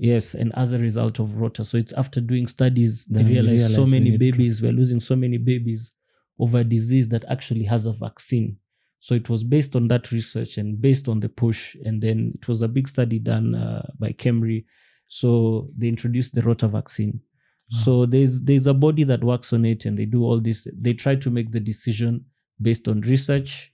Yes, 0.00 0.34
and 0.34 0.52
as 0.56 0.72
a 0.72 0.78
result 0.78 1.18
of 1.18 1.34
rota. 1.34 1.64
So 1.64 1.76
it's 1.76 1.92
after 1.92 2.20
doing 2.20 2.46
studies, 2.46 3.04
they 3.06 3.18
Then 3.22 3.26
we 3.26 3.32
realized 3.32 3.62
so 3.62 3.68
realized 3.68 3.84
we 3.84 3.90
many 3.90 4.10
to- 4.12 4.18
babies, 4.18 4.62
we're 4.62 4.72
losing 4.72 5.00
so 5.00 5.16
many 5.16 5.38
babies 5.38 5.92
over 6.38 6.58
a 6.58 6.64
disease 6.64 7.08
that 7.08 7.24
actually 7.28 7.64
has 7.64 7.84
a 7.86 7.92
vaccine. 7.92 8.58
So 9.00 9.14
it 9.14 9.28
was 9.28 9.42
based 9.42 9.74
on 9.74 9.88
that 9.88 10.12
research 10.12 10.56
and 10.58 10.80
based 10.80 11.08
on 11.08 11.18
the 11.20 11.28
push. 11.28 11.74
And 11.84 12.00
then 12.00 12.32
it 12.34 12.46
was 12.46 12.62
a 12.62 12.68
big 12.68 12.88
study 12.88 13.18
done 13.18 13.54
uh, 13.56 13.86
by 13.98 14.12
Kemri. 14.12 14.64
So 15.08 15.70
they 15.76 15.88
introduced 15.88 16.34
the 16.34 16.42
rota 16.42 16.68
vaccine. 16.68 17.20
So 17.70 18.06
there's 18.06 18.40
there's 18.42 18.66
a 18.66 18.72
body 18.72 19.04
that 19.04 19.22
works 19.22 19.52
on 19.52 19.64
it, 19.66 19.84
and 19.84 19.98
they 19.98 20.06
do 20.06 20.22
all 20.24 20.40
this. 20.40 20.66
They 20.80 20.94
try 20.94 21.16
to 21.16 21.28
make 21.30 21.52
the 21.52 21.60
decision 21.60 22.24
based 22.62 22.88
on 22.88 23.02
research. 23.02 23.70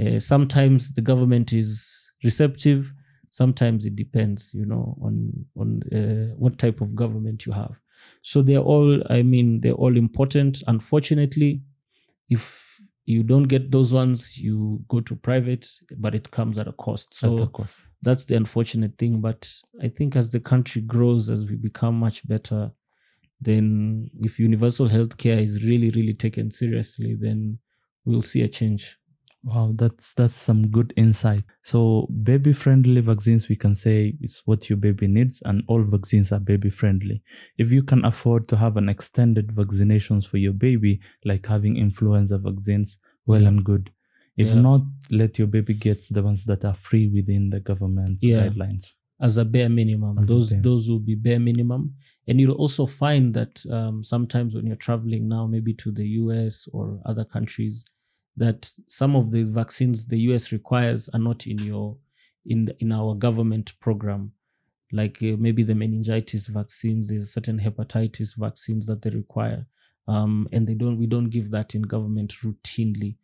Uh, 0.00 0.18
sometimes 0.18 0.92
the 0.94 1.00
government 1.00 1.52
is 1.52 2.10
receptive. 2.22 2.92
Sometimes 3.30 3.86
it 3.86 3.96
depends, 3.96 4.52
you 4.54 4.64
know, 4.64 4.96
on 5.02 5.46
on 5.56 5.82
uh, 5.92 6.34
what 6.36 6.58
type 6.58 6.80
of 6.80 6.94
government 6.94 7.46
you 7.46 7.52
have. 7.52 7.78
So 8.22 8.42
they're 8.42 8.58
all, 8.58 9.02
I 9.10 9.22
mean, 9.22 9.60
they're 9.60 9.72
all 9.72 9.96
important. 9.96 10.62
Unfortunately, 10.66 11.62
if 12.28 12.80
you 13.06 13.22
don't 13.22 13.44
get 13.44 13.70
those 13.70 13.92
ones, 13.92 14.36
you 14.36 14.84
go 14.88 15.00
to 15.00 15.16
private, 15.16 15.68
but 15.96 16.14
it 16.14 16.30
comes 16.30 16.58
at 16.58 16.68
a 16.68 16.72
cost. 16.72 17.14
So 17.14 17.46
cost. 17.46 17.80
that's 18.02 18.24
the 18.24 18.36
unfortunate 18.36 18.98
thing. 18.98 19.20
But 19.20 19.52
I 19.82 19.88
think 19.88 20.14
as 20.14 20.30
the 20.30 20.40
country 20.40 20.82
grows, 20.82 21.30
as 21.30 21.46
we 21.46 21.56
become 21.56 21.98
much 21.98 22.26
better, 22.28 22.72
then 23.40 24.10
if 24.20 24.38
universal 24.38 24.88
healthcare 24.88 25.42
is 25.42 25.64
really, 25.64 25.90
really 25.90 26.14
taken 26.14 26.50
seriously, 26.50 27.16
then 27.18 27.58
we'll 28.04 28.22
see 28.22 28.42
a 28.42 28.48
change. 28.48 28.98
Wow, 29.50 29.72
that's 29.74 30.12
that's 30.12 30.36
some 30.36 30.62
good 30.68 30.92
insight. 30.96 31.44
So 31.62 32.06
baby 32.22 32.52
friendly 32.52 33.00
vaccines 33.00 33.48
we 33.48 33.56
can 33.56 33.74
say 33.74 34.14
is 34.20 34.42
what 34.44 34.68
your 34.68 34.76
baby 34.76 35.06
needs 35.06 35.40
and 35.46 35.62
all 35.68 35.82
vaccines 35.82 36.32
are 36.32 36.40
baby 36.52 36.70
friendly. 36.70 37.22
If 37.56 37.70
you 37.72 37.82
can 37.82 38.04
afford 38.04 38.46
to 38.48 38.56
have 38.56 38.76
an 38.76 38.88
extended 38.90 39.46
vaccinations 39.60 40.26
for 40.26 40.36
your 40.36 40.52
baby 40.52 41.00
like 41.24 41.46
having 41.46 41.76
influenza 41.78 42.36
vaccines, 42.36 42.98
well 43.26 43.40
Yeah. 43.42 43.48
and 43.48 43.64
good. 43.64 43.90
If 44.36 44.48
Yeah. 44.48 44.60
not, 44.68 44.82
let 45.10 45.38
your 45.38 45.48
baby 45.48 45.74
get 45.74 46.00
the 46.10 46.22
ones 46.22 46.44
that 46.44 46.62
are 46.64 46.74
free 46.88 47.06
within 47.08 47.48
the 47.50 47.60
government 47.60 48.18
Yeah. 48.20 48.48
guidelines. 48.48 48.92
as 49.20 49.36
a 49.36 49.44
bare 49.44 49.68
minimum. 49.68 50.16
As 50.18 50.26
those 50.28 50.48
those 50.62 50.88
will 50.88 51.00
be 51.12 51.16
bare 51.16 51.40
minimum, 51.40 51.82
and 52.28 52.38
you'll 52.40 52.60
also 52.64 52.86
find 52.86 53.34
that 53.34 53.54
um, 53.76 54.04
sometimes 54.04 54.54
when 54.54 54.64
you're 54.68 54.84
traveling 54.88 55.26
now, 55.26 55.44
maybe 55.54 55.72
to 55.82 55.90
the 55.90 56.06
US 56.22 56.68
or 56.72 57.00
other 57.10 57.24
countries, 57.24 57.84
that 58.38 58.70
some 58.86 59.16
of 59.16 59.30
the 59.30 59.42
vaccines 59.44 60.06
the 60.06 60.18
US 60.30 60.52
requires 60.52 61.08
are 61.12 61.20
not 61.20 61.46
in 61.46 61.58
your 61.58 61.96
in 62.46 62.72
in 62.78 62.92
our 62.92 63.14
government 63.14 63.72
program. 63.80 64.32
Like 64.90 65.18
uh, 65.22 65.36
maybe 65.38 65.62
the 65.62 65.74
meningitis 65.74 66.46
vaccines, 66.46 67.08
there's 67.08 67.32
certain 67.32 67.60
hepatitis 67.60 68.36
vaccines 68.36 68.86
that 68.86 69.02
they 69.02 69.10
require, 69.10 69.66
um, 70.06 70.48
and 70.52 70.66
they 70.66 70.74
don't. 70.74 70.98
We 70.98 71.06
don't 71.06 71.30
give 71.30 71.50
that 71.50 71.74
in 71.74 71.82
government 71.82 72.34
routinely 72.42 73.16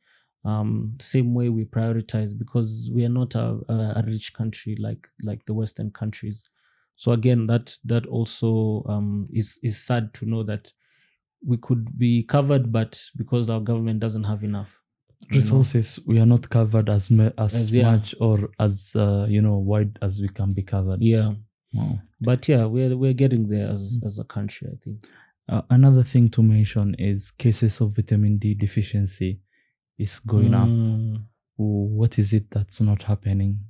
um, 0.45 0.95
same 1.01 1.35
way 1.35 1.49
we 1.49 1.65
prioritize 1.65 2.37
because 2.37 2.91
we 2.93 3.05
are 3.05 3.11
not 3.11 3.35
a, 3.35 3.59
a, 3.69 4.05
rich 4.07 4.35
country 4.35 4.77
like 4.79 5.09
like 5.23 5.45
the 5.47 5.55
Western 5.55 5.91
countries. 5.91 6.49
So 6.97 7.13
again, 7.13 7.47
that 7.47 7.77
that 7.85 8.07
also 8.07 8.85
um, 8.89 9.27
is 9.33 9.59
is 9.63 9.83
sad 9.83 10.13
to 10.15 10.27
know 10.27 10.43
that 10.43 10.73
we 11.45 11.57
could 11.57 11.99
be 11.99 12.23
covered, 12.25 12.73
but 12.73 13.03
because 13.17 13.49
our 13.49 13.61
government 13.61 14.01
doesn't 14.01 14.25
have 14.25 14.45
enough 14.45 14.69
you 15.31 15.41
know. 15.41 15.41
Resources 15.41 15.99
we 16.07 16.19
are 16.21 16.27
not 16.27 16.49
covered 16.51 16.89
as 16.89 17.11
ma- 17.11 17.31
as, 17.39 17.55
As- 17.55 17.75
yeah. 17.75 17.91
much 17.93 18.15
or 18.21 18.51
as 18.59 18.91
uh, 18.95 19.27
you 19.29 19.41
know 19.43 19.57
wide 19.59 19.99
as 20.03 20.21
we 20.21 20.29
can 20.29 20.53
be 20.53 20.63
covered. 20.63 21.01
Yeah, 21.03 21.35
Wow. 21.73 22.01
but 22.21 22.49
yeah, 22.49 22.65
we're 22.67 22.97
we're 22.97 23.13
getting 23.15 23.49
there 23.49 23.69
as 23.71 23.99
as 24.05 24.19
a 24.19 24.25
country. 24.25 24.69
I 24.73 24.77
think. 24.85 25.03
Uh, 25.49 25.63
another 25.71 26.03
thing 26.05 26.29
to 26.31 26.43
mention 26.43 26.95
is 26.99 27.31
cases 27.33 27.81
of 27.81 27.95
vitamin 27.97 28.39
D 28.39 28.55
deficiency 28.55 29.41
is 29.99 30.19
going 30.21 30.55
up. 30.55 30.69
Mm, 30.69 31.25
What 31.57 32.19
is 32.19 32.33
it 32.33 32.47
that's 32.51 32.81
not 32.81 33.03
happening? 33.05 33.61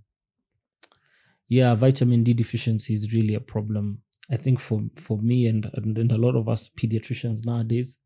yeah, 1.48 1.74
vitamin 1.74 2.24
D 2.24 2.32
deficiency 2.32 2.94
is 2.94 3.12
really 3.12 3.34
a 3.34 3.40
problem. 3.40 4.02
I 4.30 4.36
think 4.36 4.60
for 4.60 4.82
for 4.96 5.18
me 5.18 5.46
and, 5.46 5.68
and 5.74 5.98
and 5.98 6.10
a 6.12 6.16
lot 6.16 6.34
of 6.36 6.48
us 6.48 6.70
pediatricians 6.78 7.44
nowadays, 7.44 7.98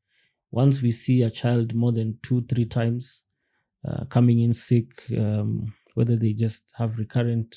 once 0.50 0.82
we 0.82 0.90
see 0.90 1.22
a 1.22 1.30
child 1.30 1.74
more 1.74 1.92
than 1.92 2.18
two 2.22 2.44
three 2.48 2.64
times 2.66 3.22
uh, 3.86 4.04
coming 4.06 4.40
in 4.40 4.54
sick, 4.54 5.04
um, 5.16 5.74
whether 5.94 6.16
they 6.16 6.32
just 6.32 6.72
have 6.76 6.98
recurrent 6.98 7.56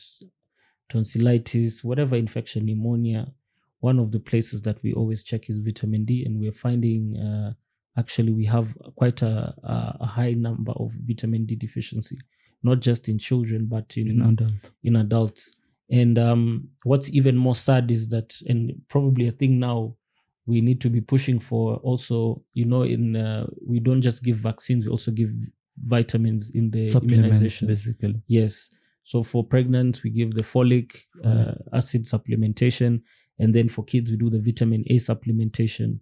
tonsillitis, 0.89 1.83
whatever 1.83 2.15
infection, 2.15 2.65
pneumonia, 2.65 3.33
one 3.79 3.99
of 3.99 4.11
the 4.11 4.19
places 4.19 4.61
that 4.63 4.81
we 4.83 4.93
always 4.93 5.23
check 5.23 5.49
is 5.49 5.57
vitamin 5.57 6.05
D, 6.05 6.23
and 6.25 6.39
we're 6.39 6.51
finding 6.51 7.17
uh, 7.17 7.53
actually 7.97 8.31
we 8.31 8.45
have 8.45 8.75
quite 8.95 9.21
a, 9.21 9.53
a, 9.63 9.97
a 10.01 10.05
high 10.05 10.33
number 10.33 10.71
of 10.73 10.91
vitamin 11.05 11.45
D 11.45 11.55
deficiency, 11.55 12.17
not 12.63 12.79
just 12.79 13.09
in 13.09 13.17
children 13.17 13.65
but 13.67 13.97
in 13.97 14.21
in 14.21 14.21
adults. 14.21 14.69
in 14.83 14.95
adults. 14.95 15.55
And 15.89 16.17
um, 16.17 16.69
what's 16.83 17.09
even 17.09 17.35
more 17.35 17.55
sad 17.55 17.91
is 17.91 18.09
that, 18.09 18.39
and 18.47 18.81
probably 18.87 19.27
a 19.27 19.31
thing 19.31 19.59
now 19.59 19.97
we 20.45 20.61
need 20.61 20.79
to 20.81 20.89
be 20.89 21.01
pushing 21.01 21.39
for 21.39 21.75
also, 21.77 22.43
you 22.53 22.65
know, 22.65 22.83
in 22.83 23.15
uh, 23.15 23.47
we 23.65 23.79
don't 23.79 24.01
just 24.01 24.23
give 24.23 24.37
vaccines, 24.37 24.85
we 24.85 24.91
also 24.91 25.11
give 25.11 25.31
vitamins 25.85 26.49
in 26.49 26.71
the 26.71 26.91
immunization. 26.91 27.67
basically. 27.67 28.21
Yes. 28.27 28.69
So 29.03 29.23
for 29.23 29.43
pregnant, 29.43 30.01
we 30.03 30.09
give 30.09 30.35
the 30.35 30.43
folic 30.43 30.91
uh, 31.23 31.53
acid 31.73 32.05
supplementation, 32.05 33.01
and 33.39 33.53
then 33.55 33.67
for 33.67 33.83
kids, 33.83 34.11
we 34.11 34.17
do 34.17 34.29
the 34.29 34.39
vitamin 34.39 34.83
A 34.87 34.95
supplementation 34.95 35.99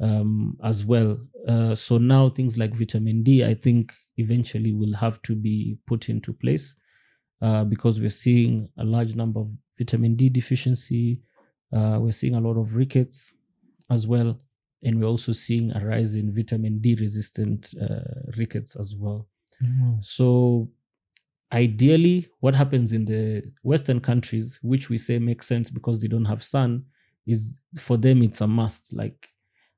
um, 0.00 0.56
as 0.64 0.84
well. 0.84 1.18
Uh, 1.46 1.74
so 1.74 1.98
now 1.98 2.30
things 2.30 2.56
like 2.56 2.74
vitamin 2.74 3.22
D, 3.22 3.44
I 3.44 3.54
think 3.54 3.92
eventually 4.16 4.72
will 4.72 4.94
have 4.94 5.20
to 5.22 5.34
be 5.34 5.78
put 5.86 6.08
into 6.08 6.32
place 6.32 6.74
uh, 7.42 7.64
because 7.64 8.00
we're 8.00 8.10
seeing 8.10 8.68
a 8.78 8.84
large 8.84 9.14
number 9.14 9.40
of 9.40 9.50
vitamin 9.78 10.16
D 10.16 10.28
deficiency. 10.28 11.20
Uh, 11.72 11.98
we're 12.00 12.12
seeing 12.12 12.34
a 12.34 12.40
lot 12.40 12.56
of 12.58 12.74
rickets 12.74 13.32
as 13.90 14.06
well, 14.06 14.40
and 14.82 15.00
we're 15.00 15.06
also 15.06 15.32
seeing 15.32 15.72
a 15.72 15.84
rise 15.84 16.14
in 16.14 16.34
vitamin 16.34 16.80
D 16.80 16.94
resistant 16.94 17.74
uh, 17.80 18.30
rickets 18.36 18.76
as 18.76 18.94
well. 18.94 19.28
So 20.00 20.70
ideally, 21.52 22.28
what 22.40 22.54
happens 22.54 22.92
in 22.92 23.04
the 23.04 23.42
Western 23.62 24.00
countries, 24.00 24.58
which 24.62 24.88
we 24.88 24.98
say 24.98 25.18
makes 25.18 25.46
sense 25.46 25.70
because 25.70 26.00
they 26.00 26.08
don't 26.08 26.24
have 26.24 26.42
sun, 26.42 26.84
is 27.26 27.52
for 27.78 27.96
them 27.96 28.22
it's 28.22 28.40
a 28.40 28.46
must. 28.46 28.92
Like 28.92 29.28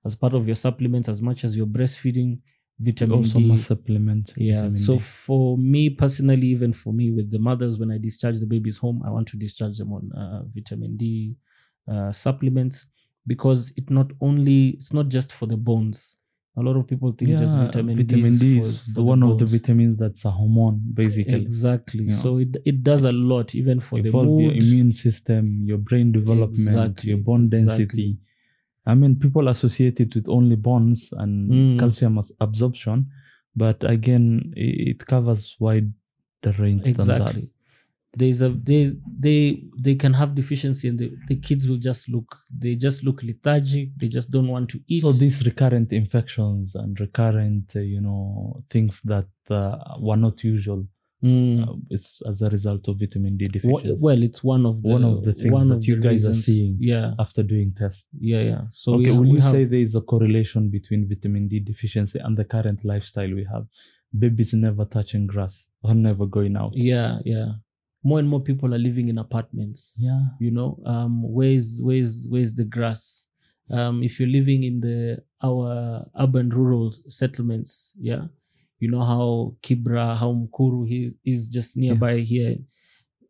as 0.04 0.14
part 0.14 0.34
of 0.34 0.46
your 0.46 0.56
supplements, 0.56 1.08
as 1.08 1.20
much 1.20 1.44
as 1.44 1.56
you're 1.56 1.66
breastfeeding, 1.66 2.40
vitamin 2.78 3.18
also 3.18 3.38
D. 3.38 3.46
must 3.46 3.66
supplement. 3.66 4.32
yeah. 4.36 4.68
So 4.76 4.96
D. 4.96 5.00
for 5.00 5.58
me 5.58 5.90
personally, 5.90 6.46
even 6.48 6.72
for 6.72 6.92
me 6.92 7.10
with 7.10 7.30
the 7.30 7.38
mothers, 7.38 7.78
when 7.78 7.90
I 7.90 7.98
discharge 7.98 8.38
the 8.38 8.46
babies 8.46 8.76
home, 8.76 9.02
I 9.04 9.10
want 9.10 9.28
to 9.28 9.36
discharge 9.36 9.78
them 9.78 9.92
on 9.92 10.12
uh, 10.12 10.42
vitamin 10.54 10.96
D 10.96 11.36
uh, 11.90 12.12
supplements 12.12 12.86
because 13.26 13.72
it 13.76 13.90
not 13.90 14.10
only 14.20 14.68
it's 14.70 14.92
not 14.92 15.08
just 15.08 15.32
for 15.32 15.46
the 15.46 15.56
bones. 15.56 16.16
A 16.56 16.60
lot 16.60 16.76
of 16.76 16.86
people 16.86 17.12
think 17.12 17.38
just 17.38 17.56
vitamin, 17.56 17.96
vitamin 17.96 18.36
D, 18.36 18.58
is, 18.58 18.80
for, 18.82 18.84
for 18.84 18.90
the 18.92 19.02
one 19.02 19.22
of 19.22 19.38
the 19.38 19.46
vitamins 19.46 19.96
that's 19.98 20.24
a 20.26 20.30
hormone, 20.30 20.82
basically. 20.92 21.34
Exactly. 21.36 22.10
So 22.10 22.36
it 22.38 22.56
it 22.66 22.82
does 22.82 23.04
a 23.04 23.12
lot, 23.12 23.54
even 23.54 23.80
for 23.80 23.98
the 24.02 24.08
Involve 24.08 24.38
your 24.40 24.52
immune 24.52 24.92
system, 24.92 25.62
your 25.64 25.78
brain 25.78 26.12
development, 26.12 26.50
Exactly, 26.68 27.08
your 27.10 27.18
bone 27.18 27.48
density. 27.48 27.82
exactly. 27.82 28.18
I 28.84 28.94
mean, 28.94 29.16
people 29.16 29.48
associate 29.48 30.00
it 30.00 30.14
with 30.14 30.28
only 30.28 30.56
bones 30.56 31.08
and 31.12 31.50
Mm. 31.50 31.78
calcium 31.78 32.20
absorption, 32.40 33.06
but 33.56 33.82
again, 33.84 34.52
it 34.56 35.06
covers 35.06 35.56
wide 35.58 35.90
the 36.42 36.52
range 36.54 36.82
than 36.82 36.92
that. 36.96 37.04
exactly. 37.04 37.48
There's 38.14 38.42
a 38.42 38.50
they 38.50 38.92
they 39.18 39.62
they 39.78 39.94
can 39.94 40.12
have 40.14 40.34
deficiency, 40.34 40.88
and 40.88 40.98
the, 40.98 41.10
the 41.28 41.36
kids 41.36 41.66
will 41.66 41.78
just 41.78 42.08
look 42.10 42.36
they 42.56 42.74
just 42.74 43.02
look 43.02 43.22
lethargic. 43.22 43.96
They 43.96 44.08
just 44.08 44.30
don't 44.30 44.48
want 44.48 44.68
to 44.70 44.80
eat. 44.86 45.00
So 45.00 45.12
these 45.12 45.42
recurrent 45.44 45.92
infections 45.92 46.74
and 46.74 46.98
recurrent, 47.00 47.72
uh, 47.74 47.80
you 47.80 48.00
know, 48.02 48.62
things 48.70 49.00
that 49.04 49.28
uh, 49.50 49.76
were 49.98 50.16
not 50.16 50.44
usual, 50.44 50.86
Mm. 51.24 51.62
uh, 51.68 51.74
it's 51.88 52.20
as 52.28 52.42
a 52.42 52.48
result 52.50 52.88
of 52.88 52.98
vitamin 52.98 53.36
D 53.36 53.46
deficiency. 53.46 53.96
well, 54.00 54.20
it's 54.24 54.42
one 54.42 54.66
of 54.66 54.82
the 54.82 54.88
One 54.88 55.04
of 55.04 55.22
the 55.22 55.32
things 55.32 55.68
that 55.68 55.86
you 55.86 56.00
guys 56.00 56.26
are 56.26 56.34
seeing. 56.34 56.76
Yeah, 56.80 57.14
after 57.18 57.44
doing 57.44 57.72
tests. 57.78 58.04
yeah, 58.18 58.40
yeah. 58.42 58.62
So 58.72 58.94
okay, 58.94 59.12
we, 59.12 59.16
will 59.18 59.22
we 59.22 59.36
you 59.36 59.40
have, 59.40 59.52
say 59.52 59.64
there 59.64 59.78
is 59.88 59.94
a 59.94 60.00
correlation 60.00 60.68
between 60.68 61.08
vitamin 61.08 61.46
D 61.46 61.60
deficiency 61.60 62.18
and 62.18 62.36
the 62.36 62.44
current 62.44 62.84
lifestyle 62.84 63.32
we 63.32 63.44
have? 63.44 63.66
Babies 64.18 64.52
never 64.52 64.84
touching 64.84 65.26
grass 65.28 65.66
or 65.82 65.94
never 65.94 66.26
going 66.26 66.56
out. 66.56 66.72
Yeah, 66.74 67.20
yeah. 67.24 67.52
More 68.04 68.18
and 68.18 68.28
more 68.28 68.40
people 68.40 68.74
are 68.74 68.78
living 68.78 69.08
in 69.08 69.18
apartments. 69.18 69.94
Yeah. 69.98 70.22
you 70.40 70.50
know 70.50 70.78
um 70.86 71.22
where's 71.22 71.80
where's 71.80 72.26
where's 72.28 72.54
the 72.54 72.64
grass 72.64 73.26
um 73.70 74.02
if 74.02 74.18
you're 74.18 74.28
living 74.40 74.64
in 74.64 74.80
the 74.80 75.22
our 75.42 76.04
urban 76.18 76.48
rural 76.50 76.92
settlements 77.08 77.92
yeah 78.00 78.24
you 78.80 78.90
know 78.90 79.04
how 79.04 79.56
kibra 79.62 80.16
how 80.18 80.32
mkuru 80.32 80.84
he 80.92 81.12
is 81.24 81.48
just 81.48 81.76
nearby 81.76 82.18
here 82.32 82.56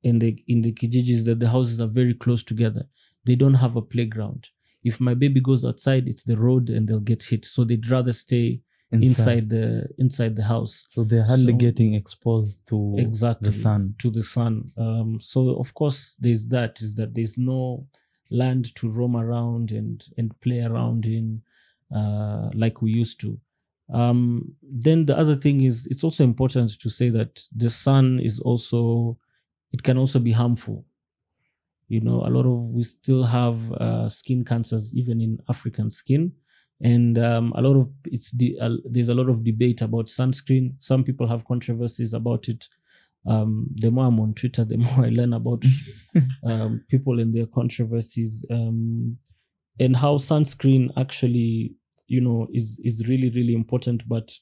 in 0.03 0.19
the 0.19 0.43
in 0.49 0.63
the 0.63 0.73
kijijis 0.73 1.25
that 1.25 1.39
the 1.39 1.49
houses 1.49 1.81
are 1.81 1.93
very 2.01 2.15
close 2.15 2.43
together 2.43 2.85
they 3.27 3.35
don't 3.37 3.55
have 3.65 3.77
a 3.77 3.83
playground 3.83 4.49
if 4.85 4.99
my 5.01 5.15
baby 5.15 5.41
goes 5.41 5.65
outside 5.65 6.09
it's 6.09 6.25
the 6.25 6.37
road 6.37 6.71
and 6.71 6.89
they'll 6.89 7.09
get 7.13 7.23
hit 7.23 7.45
so 7.45 7.65
they'd 7.65 7.89
rather 7.91 8.13
stay 8.13 8.61
inside, 8.93 9.49
the 9.51 9.89
inside 9.99 10.37
the 10.37 10.45
house. 10.45 10.87
So 10.89 11.05
they're 11.05 11.25
hardly 11.25 11.53
So- 11.53 11.59
getting 11.59 11.95
exposed 11.95 12.67
to 12.69 12.97
exactly. 12.99 13.51
the 13.51 13.57
sun. 13.57 13.95
to 13.99 14.11
the 14.11 14.23
sun. 14.23 14.73
Um 14.77 15.19
so 15.21 15.57
of 15.57 15.73
course 15.75 16.17
there's 16.21 16.47
that 16.47 16.81
is 16.83 16.95
that 16.97 17.15
there's 17.15 17.39
no 17.39 17.87
land 18.31 18.75
to 18.77 18.89
roam 18.89 19.17
around 19.17 19.71
and 19.73 20.05
and 20.19 20.29
play 20.41 20.61
around 20.61 21.07
in 21.07 21.43
uh 21.95 22.51
like 22.55 22.83
we 22.83 22.91
used 22.91 23.21
to. 23.21 23.39
Um 23.93 24.55
then 24.63 25.07
the 25.07 25.17
other 25.19 25.37
thing 25.37 25.63
is 25.63 25.87
it's 25.87 26.05
also 26.05 26.25
important 26.25 26.79
to 26.81 26.89
say 26.91 27.09
that 27.11 27.45
the 27.55 27.71
sun 27.71 28.21
is 28.21 28.39
also 28.41 29.19
it 29.73 29.83
can 29.83 29.97
also 29.99 30.19
be 30.19 30.33
harmful. 30.33 30.85
You 31.89 32.01
know 32.01 32.21
a 32.27 32.31
lot 32.31 32.47
of 32.47 32.59
we 32.77 32.85
still 32.85 33.25
have 33.25 33.59
uh, 33.73 34.09
skin 34.09 34.45
cancers 34.45 34.95
even 34.95 35.21
in 35.21 35.39
african 35.49 35.91
skin 35.91 36.33
and 36.83 37.17
um, 37.17 37.53
a 37.57 37.63
lot 37.63 37.77
of 37.77 37.89
it's 38.07 38.33
uh, 38.61 38.77
there's 38.85 39.09
a 39.09 39.15
lot 39.15 39.29
of 39.29 39.45
debate 39.45 39.83
about 39.83 40.07
sunscreen. 40.07 40.75
Some 40.81 41.05
people 41.05 41.29
have 41.29 41.45
controversies 41.45 42.13
about 42.13 42.49
it. 42.49 42.69
Um, 43.25 43.69
the 43.77 43.93
more 43.93 44.07
i'm 44.07 44.19
on 44.19 44.35
twitter 44.35 44.65
the 44.65 44.77
more 44.79 45.05
i 45.05 45.09
learn 45.09 45.33
about 45.33 45.65
um, 46.45 46.85
people 46.89 47.21
and 47.21 47.33
their 47.33 47.47
controversies. 47.47 48.45
Um, 48.51 49.19
and 49.79 49.97
how 49.97 50.19
sunscreen 50.19 50.91
actually 50.99 51.77
you 52.09 52.21
know 52.21 52.49
is 52.53 52.81
is 52.85 53.07
really 53.09 53.31
really 53.31 53.55
important. 53.55 54.09
But 54.09 54.33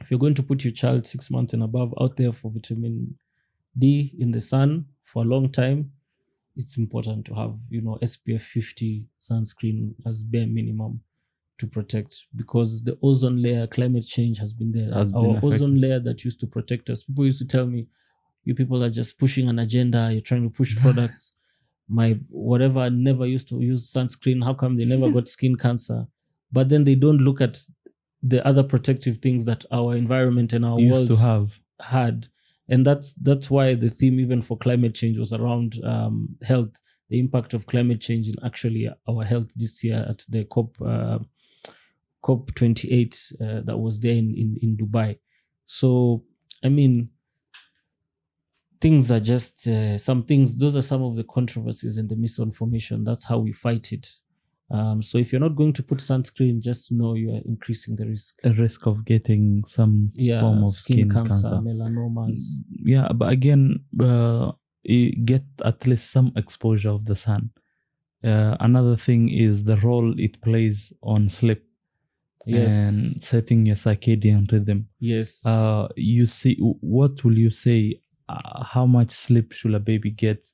if 0.00 0.10
you're 0.10 0.20
going 0.20 0.34
to 0.34 0.42
put 0.42 0.64
your 0.64 0.72
child 0.72 1.06
six 1.06 1.30
months 1.30 1.54
and 1.54 1.62
above 1.62 1.94
out 2.00 2.16
there 2.16 2.32
for 2.32 2.50
vitamin 2.50 3.16
d 3.78 4.14
in 4.18 4.32
the 4.32 4.40
sun 4.40 4.84
for 5.04 5.22
a 5.22 5.26
long 5.26 5.50
time 5.50 5.92
it's 6.56 6.76
important 6.76 7.24
to 7.24 7.34
have 7.34 7.54
you 7.70 7.80
know 7.80 7.98
spf 8.02 8.42
50 8.42 9.06
sunscreen 9.20 9.94
as 10.06 10.22
bare 10.22 10.46
minimum 10.46 11.00
to 11.62 11.66
protect 11.68 12.26
because 12.34 12.82
the 12.82 12.98
ozone 13.02 13.40
layer 13.40 13.66
climate 13.68 14.04
change 14.04 14.38
has 14.38 14.52
been 14.52 14.72
there. 14.72 14.92
Has 14.92 15.12
our 15.12 15.34
been 15.34 15.40
ozone 15.42 15.80
layer 15.80 16.00
that 16.00 16.24
used 16.24 16.40
to 16.40 16.46
protect 16.46 16.90
us. 16.90 17.04
People 17.04 17.24
used 17.24 17.38
to 17.38 17.46
tell 17.46 17.66
me 17.66 17.86
you 18.44 18.54
people 18.54 18.82
are 18.82 18.90
just 18.90 19.16
pushing 19.16 19.48
an 19.48 19.60
agenda. 19.60 20.10
You're 20.12 20.28
trying 20.30 20.42
to 20.42 20.50
push 20.50 20.76
products. 20.84 21.32
My 21.88 22.18
whatever 22.28 22.80
I 22.80 22.88
never 22.88 23.26
used 23.26 23.48
to 23.50 23.60
use 23.60 23.92
sunscreen. 23.92 24.44
How 24.44 24.54
come 24.54 24.76
they 24.76 24.84
never 24.84 25.08
got 25.10 25.28
skin 25.36 25.54
cancer? 25.56 26.06
But 26.50 26.68
then 26.68 26.82
they 26.84 26.96
don't 26.96 27.18
look 27.18 27.40
at 27.40 27.60
the 28.22 28.44
other 28.46 28.64
protective 28.64 29.18
things 29.18 29.44
that 29.44 29.64
our 29.70 29.94
environment 29.94 30.52
and 30.52 30.64
our 30.64 30.80
used 30.80 30.92
world 30.92 31.08
to 31.08 31.16
have. 31.16 31.52
had. 31.80 32.26
And 32.68 32.84
that's 32.84 33.14
that's 33.14 33.48
why 33.50 33.74
the 33.74 33.90
theme 33.90 34.18
even 34.18 34.42
for 34.42 34.56
climate 34.56 34.94
change 34.94 35.16
was 35.18 35.32
around 35.32 35.80
um, 35.84 36.36
health 36.42 36.70
the 37.12 37.20
impact 37.20 37.52
of 37.52 37.66
climate 37.66 38.00
change 38.00 38.26
in 38.26 38.34
actually 38.42 38.88
our 39.06 39.22
health 39.22 39.48
this 39.54 39.84
year 39.84 40.06
at 40.08 40.24
the 40.30 40.44
cop 40.44 40.70
uh, 40.80 41.18
cop 42.22 42.54
28 42.54 43.32
uh, 43.40 43.60
that 43.64 43.76
was 43.76 44.00
there 44.00 44.12
in, 44.12 44.34
in 44.34 44.56
in 44.62 44.76
dubai. 44.76 45.18
So 45.66 46.24
i 46.64 46.68
mean 46.68 47.10
things 48.82 49.12
are 49.12 49.20
just 49.20 49.66
uh, 49.68 49.96
some 49.96 50.24
things 50.24 50.56
those 50.56 50.74
are 50.76 50.82
some 50.82 51.02
of 51.02 51.14
the 51.16 51.24
controversies 51.24 51.96
and 51.96 52.08
the 52.08 52.16
misinformation. 52.16 53.04
That's 53.04 53.24
how 53.24 53.38
we 53.38 53.52
fight 53.52 53.92
it. 53.92 54.06
Um, 54.70 55.02
so 55.02 55.18
if 55.18 55.32
you're 55.32 55.40
not 55.40 55.54
going 55.54 55.74
to 55.74 55.82
put 55.82 55.98
sunscreen 55.98 56.60
just 56.60 56.90
know 56.90 57.14
you 57.14 57.30
are 57.30 57.42
increasing 57.44 57.94
the 57.94 58.06
risk. 58.06 58.34
A 58.42 58.52
risk 58.52 58.86
of 58.86 59.04
getting 59.04 59.64
some 59.66 60.10
yeah 60.14 60.40
form 60.40 60.64
of 60.64 60.72
skin, 60.72 60.96
skin, 60.96 61.10
cancer, 61.10 61.48
cancer. 61.48 61.56
melanomas. 61.68 62.40
Yeah, 62.70 63.08
but 63.14 63.28
again, 63.28 63.84
uh, 64.00 64.52
you 64.82 65.14
get 65.24 65.44
at 65.64 65.86
least 65.86 66.10
some 66.10 66.32
exposure 66.36 66.90
of 66.90 67.04
the 67.04 67.14
sun. 67.16 67.50
Uh, 68.24 68.56
another 68.60 68.96
thing 68.96 69.28
is 69.28 69.64
the 69.64 69.76
role 69.76 70.14
it 70.18 70.40
plays 70.42 70.92
on 71.02 71.28
sleep 71.28 71.64
yes 72.46 72.72
and 72.72 73.22
setting 73.22 73.66
your 73.66 73.76
circadian 73.76 74.50
rhythm. 74.50 74.88
yes 74.98 75.44
Uh, 75.44 75.88
you 75.96 76.26
see, 76.26 76.56
what 76.60 77.22
will 77.24 77.38
you 77.38 77.50
say? 77.50 78.00
Uh, 78.28 78.64
how 78.64 78.86
much 78.86 79.10
sleep 79.12 79.52
should 79.52 79.74
a 79.74 79.80
baby 79.80 80.10
get 80.10 80.46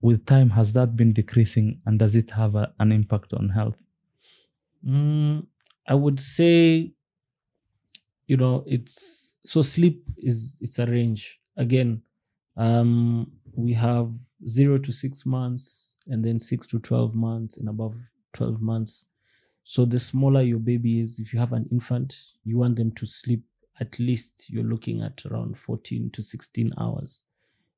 with 0.00 0.26
time 0.26 0.50
has 0.50 0.72
that 0.72 0.96
been 0.96 1.12
decreasing 1.12 1.80
and 1.86 1.98
does 1.98 2.14
it 2.14 2.30
have 2.30 2.54
a, 2.54 2.72
an 2.78 2.92
impact 2.92 3.32
on 3.32 3.48
health 3.50 3.76
Mm, 4.84 5.46
I 5.86 5.94
would 5.94 6.18
say, 6.18 6.92
you 8.26 8.36
know, 8.36 8.64
it's 8.66 9.34
so 9.44 9.62
sleep 9.62 10.04
is 10.18 10.56
it's 10.60 10.78
a 10.78 10.86
range. 10.86 11.40
Again, 11.56 12.02
um, 12.56 13.30
we 13.54 13.72
have 13.74 14.10
zero 14.48 14.78
to 14.78 14.92
six 14.92 15.26
months, 15.26 15.96
and 16.06 16.24
then 16.24 16.38
six 16.38 16.66
to 16.68 16.78
twelve 16.78 17.14
months, 17.14 17.56
and 17.56 17.68
above 17.68 17.94
twelve 18.32 18.60
months. 18.60 19.04
So 19.64 19.84
the 19.84 20.00
smaller 20.00 20.42
your 20.42 20.58
baby 20.58 21.00
is, 21.00 21.18
if 21.18 21.32
you 21.32 21.38
have 21.38 21.52
an 21.52 21.68
infant, 21.70 22.22
you 22.44 22.58
want 22.58 22.76
them 22.76 22.92
to 22.92 23.06
sleep 23.06 23.44
at 23.80 23.98
least. 23.98 24.44
You're 24.48 24.64
looking 24.64 25.02
at 25.02 25.24
around 25.26 25.58
fourteen 25.58 26.10
to 26.12 26.22
sixteen 26.22 26.72
hours. 26.78 27.22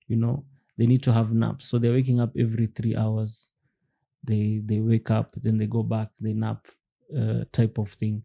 You 0.09 0.17
know, 0.17 0.45
they 0.79 0.87
need 0.87 1.03
to 1.05 1.13
have 1.13 1.33
naps, 1.33 1.67
so 1.69 1.79
they're 1.79 1.93
waking 1.93 2.21
up 2.21 2.33
every 2.39 2.67
three 2.69 2.97
hours. 2.97 3.53
They 4.23 4.61
they 4.65 4.81
wake 4.81 5.11
up, 5.11 5.35
then 5.43 5.59
they 5.59 5.67
go 5.67 5.83
back, 5.83 6.11
they 6.21 6.33
nap, 6.33 6.67
uh, 7.17 7.45
type 7.53 7.79
of 7.79 7.93
thing 7.93 8.25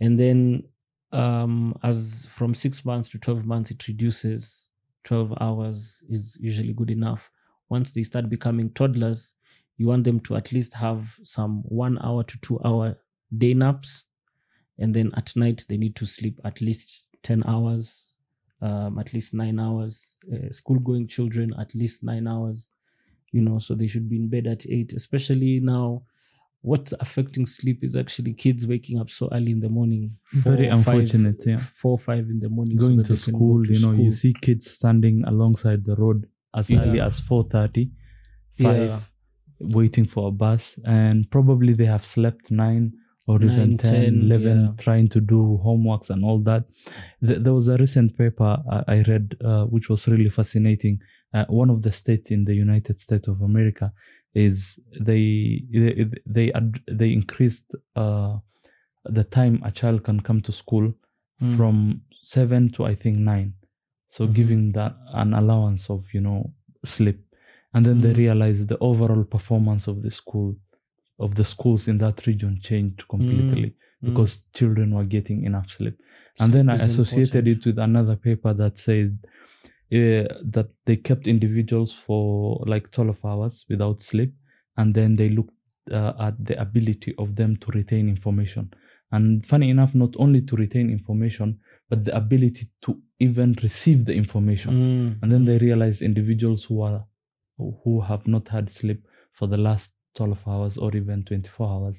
and 0.00 0.20
then 0.20 0.64
um 1.12 1.74
as 1.82 2.26
from 2.26 2.54
six 2.54 2.84
months 2.84 3.08
to 3.08 3.18
12 3.18 3.46
months 3.46 3.72
it 3.72 3.88
reduces 3.88 4.68
12 5.04 5.34
hours 5.40 6.02
is 6.10 6.36
usually 6.40 6.74
good 6.74 6.90
enough 6.90 7.30
once 7.70 7.92
they 7.92 8.04
start 8.04 8.28
becoming 8.28 8.70
toddlers 8.70 9.32
you 9.76 9.86
want 9.88 10.04
them 10.04 10.20
to 10.20 10.36
at 10.36 10.52
least 10.52 10.74
have 10.74 11.16
some 11.22 11.62
one 11.64 11.98
hour 12.02 12.22
to 12.24 12.38
two 12.38 12.60
hour 12.64 12.96
day 13.36 13.54
naps 13.54 14.04
and 14.78 14.94
then 14.94 15.10
at 15.16 15.34
night 15.36 15.64
they 15.68 15.76
need 15.76 15.96
to 15.96 16.06
sleep 16.06 16.40
at 16.44 16.60
least 16.60 17.04
10 17.22 17.42
hours 17.46 18.10
um, 18.62 18.98
at 18.98 19.12
least 19.12 19.34
nine 19.34 19.58
hours 19.58 20.14
uh, 20.32 20.50
school 20.52 20.78
going 20.78 21.06
children 21.08 21.52
at 21.58 21.74
least 21.74 22.02
nine 22.02 22.26
hours 22.26 22.68
you 23.32 23.40
know 23.40 23.58
so 23.58 23.74
they 23.74 23.86
should 23.86 24.08
be 24.08 24.16
in 24.16 24.28
bed 24.28 24.46
at 24.46 24.64
eight 24.68 24.92
especially 24.92 25.60
now 25.60 26.02
what's 26.62 26.94
affecting 27.00 27.46
sleep 27.46 27.84
is 27.84 27.94
actually 27.94 28.32
kids 28.32 28.66
waking 28.66 28.98
up 28.98 29.10
so 29.10 29.28
early 29.32 29.50
in 29.52 29.60
the 29.60 29.68
morning. 29.68 30.16
Very 30.32 30.70
four, 30.70 30.82
five- 30.82 30.94
unfortunate, 30.96 31.44
yeah. 31.46 31.58
Four, 31.58 31.98
five 31.98 32.30
in 32.30 32.40
the 32.40 32.48
morning. 32.48 32.78
going 32.78 32.96
that 32.96 33.06
to 33.08 33.16
can 33.18 33.34
go 33.34 33.38
school 33.38 33.64
to 33.64 33.72
you 33.72 33.80
know 33.80 33.92
you 33.92 34.10
see 34.12 34.32
kids 34.40 34.70
standing 34.70 35.24
alongside 35.26 35.84
the 35.84 35.94
road 35.96 36.26
as 36.56 36.70
early 36.70 37.00
as 37.00 37.20
4.30 37.20 37.90
5 38.62 38.76
Yeah. 38.80 39.00
Waiting 39.60 40.04
for 40.06 40.28
a 40.28 40.30
bus 40.30 40.78
and 40.84 41.30
probably 41.30 41.72
they 41.74 41.84
have 41.86 42.04
slept 42.04 42.50
9 42.50 42.92
or 43.26 43.36
even 43.42 43.70
Nine, 43.70 43.78
10, 43.78 43.92
10, 43.92 44.14
11 44.22 44.60
yeah. 44.60 44.68
trying 44.84 45.08
to 45.08 45.20
do 45.20 45.58
homeworks 45.64 46.10
and 46.10 46.24
all 46.24 46.40
that 46.40 46.64
Th- 47.26 47.38
there 47.40 47.54
was 47.54 47.68
a 47.68 47.76
recent 47.76 48.16
paper 48.18 48.58
I- 48.70 48.84
i 48.88 49.02
read 49.08 49.36
uh, 49.44 49.64
which 49.64 49.88
was 49.88 50.06
really 50.08 50.30
fascinating 50.30 50.98
uh, 51.32 51.44
one 51.48 51.70
of 51.70 51.82
the 51.82 51.92
states 51.92 52.30
in 52.30 52.44
the 52.44 52.54
united 52.54 53.00
states 53.00 53.28
of 53.28 53.40
america 53.42 53.92
is 54.34 54.78
they 55.00 55.62
they 55.72 56.06
they, 56.26 56.52
ad- 56.52 56.80
they 56.90 57.12
increased 57.12 57.64
uh, 57.96 58.36
the 59.04 59.24
time 59.24 59.62
a 59.64 59.70
child 59.70 60.02
can 60.04 60.20
come 60.20 60.40
to 60.42 60.52
school 60.52 60.92
Mm. 61.42 61.56
from 61.56 62.00
seven 62.22 62.70
to 62.74 62.84
I 62.84 62.94
think 62.94 63.18
nine. 63.18 63.54
So 64.08 64.24
Mhm. 64.24 64.34
giving 64.34 64.72
that 64.72 64.94
an 65.14 65.34
allowance 65.34 65.90
of 65.90 66.04
you 66.14 66.20
know 66.20 66.52
sleep, 66.84 67.18
and 67.74 67.84
then 67.86 68.00
they 68.00 68.12
Mm. 68.12 68.16
realized 68.16 68.68
the 68.68 68.78
overall 68.78 69.24
performance 69.24 69.86
of 69.88 70.02
the 70.02 70.10
school, 70.10 70.56
of 71.18 71.34
the 71.34 71.44
schools 71.44 71.88
in 71.88 71.98
that 71.98 72.26
region 72.26 72.58
changed 72.60 73.06
completely 73.08 73.70
Mm. 74.02 74.06
because 74.08 74.40
children 74.52 74.94
were 74.94 75.04
getting 75.04 75.44
enough 75.44 75.70
sleep. 75.70 75.96
And 76.40 76.52
then 76.52 76.68
I 76.68 76.76
associated 76.76 77.46
important. 77.46 77.64
it 77.64 77.66
with 77.66 77.78
another 77.78 78.16
paper 78.16 78.52
that 78.54 78.78
says 78.78 79.10
uh, 79.92 80.24
that 80.54 80.68
they 80.86 80.96
kept 80.96 81.26
individuals 81.26 81.92
for 81.92 82.62
like 82.66 82.90
12 82.90 83.24
hours 83.24 83.64
without 83.68 84.00
sleep 84.00 84.32
and 84.76 84.94
then 84.94 85.16
they 85.16 85.28
looked 85.28 85.54
uh, 85.90 86.12
at 86.18 86.34
the 86.44 86.58
ability 86.60 87.14
of 87.18 87.36
them 87.36 87.56
to 87.58 87.70
retain 87.70 88.08
information 88.08 88.70
and 89.12 89.44
funny 89.46 89.68
enough 89.70 89.94
not 89.94 90.14
only 90.18 90.40
to 90.40 90.56
retain 90.56 90.90
information 90.90 91.58
but 91.90 92.04
the 92.04 92.16
ability 92.16 92.66
to 92.80 93.00
even 93.20 93.54
receive 93.62 94.04
the 94.06 94.14
information 94.14 94.72
Mm. 94.74 95.18
and 95.22 95.30
then 95.32 95.44
they 95.44 95.58
realized 95.58 96.02
individuals 96.02 96.64
who 96.64 96.80
are 96.80 97.04
who 97.58 98.00
have 98.00 98.26
not 98.26 98.48
had 98.48 98.70
sleep 98.72 99.06
for 99.32 99.46
the 99.48 99.56
last 99.56 99.90
12 100.14 100.38
hours 100.46 100.76
or 100.76 100.94
even 100.96 101.24
24 101.24 101.68
hours 101.68 101.96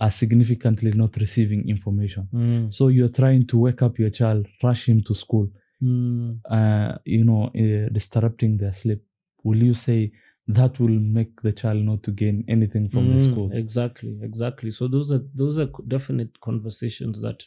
are 0.00 0.10
significantly 0.10 0.92
not 0.92 1.16
receiving 1.16 1.68
information 1.68 2.28
Mm. 2.32 2.72
so 2.74 2.88
you're 2.88 3.08
trying 3.20 3.46
to 3.46 3.58
wake 3.58 3.82
up 3.82 3.98
your 3.98 4.10
child 4.10 4.46
rush 4.62 4.88
him 4.88 5.02
to 5.02 5.14
school 5.14 5.48
Mm. 5.82 6.38
uh, 6.50 6.98
you 7.04 7.24
know 7.24 7.46
uh, 7.46 7.88
disrupting 7.92 8.56
their 8.58 8.72
sleep 8.72 9.02
will 9.44 9.62
you 9.62 9.74
say 9.74 10.12
that 10.48 10.78
will 10.80 10.98
make 11.18 11.40
the 11.42 11.52
child 11.52 11.82
not 11.84 12.02
to 12.04 12.10
gain 12.12 12.44
anything 12.48 12.88
from 12.88 13.04
the 13.14 13.18
Mm, 13.20 13.30
school 13.30 13.48
Exactly, 13.52 14.18
exactly. 14.22 14.70
So 14.72 14.88
those 14.88 15.10
are 15.12 15.24
those 15.34 15.58
are 15.58 15.68
definite 15.88 16.40
conversations 16.40 17.20
that 17.22 17.46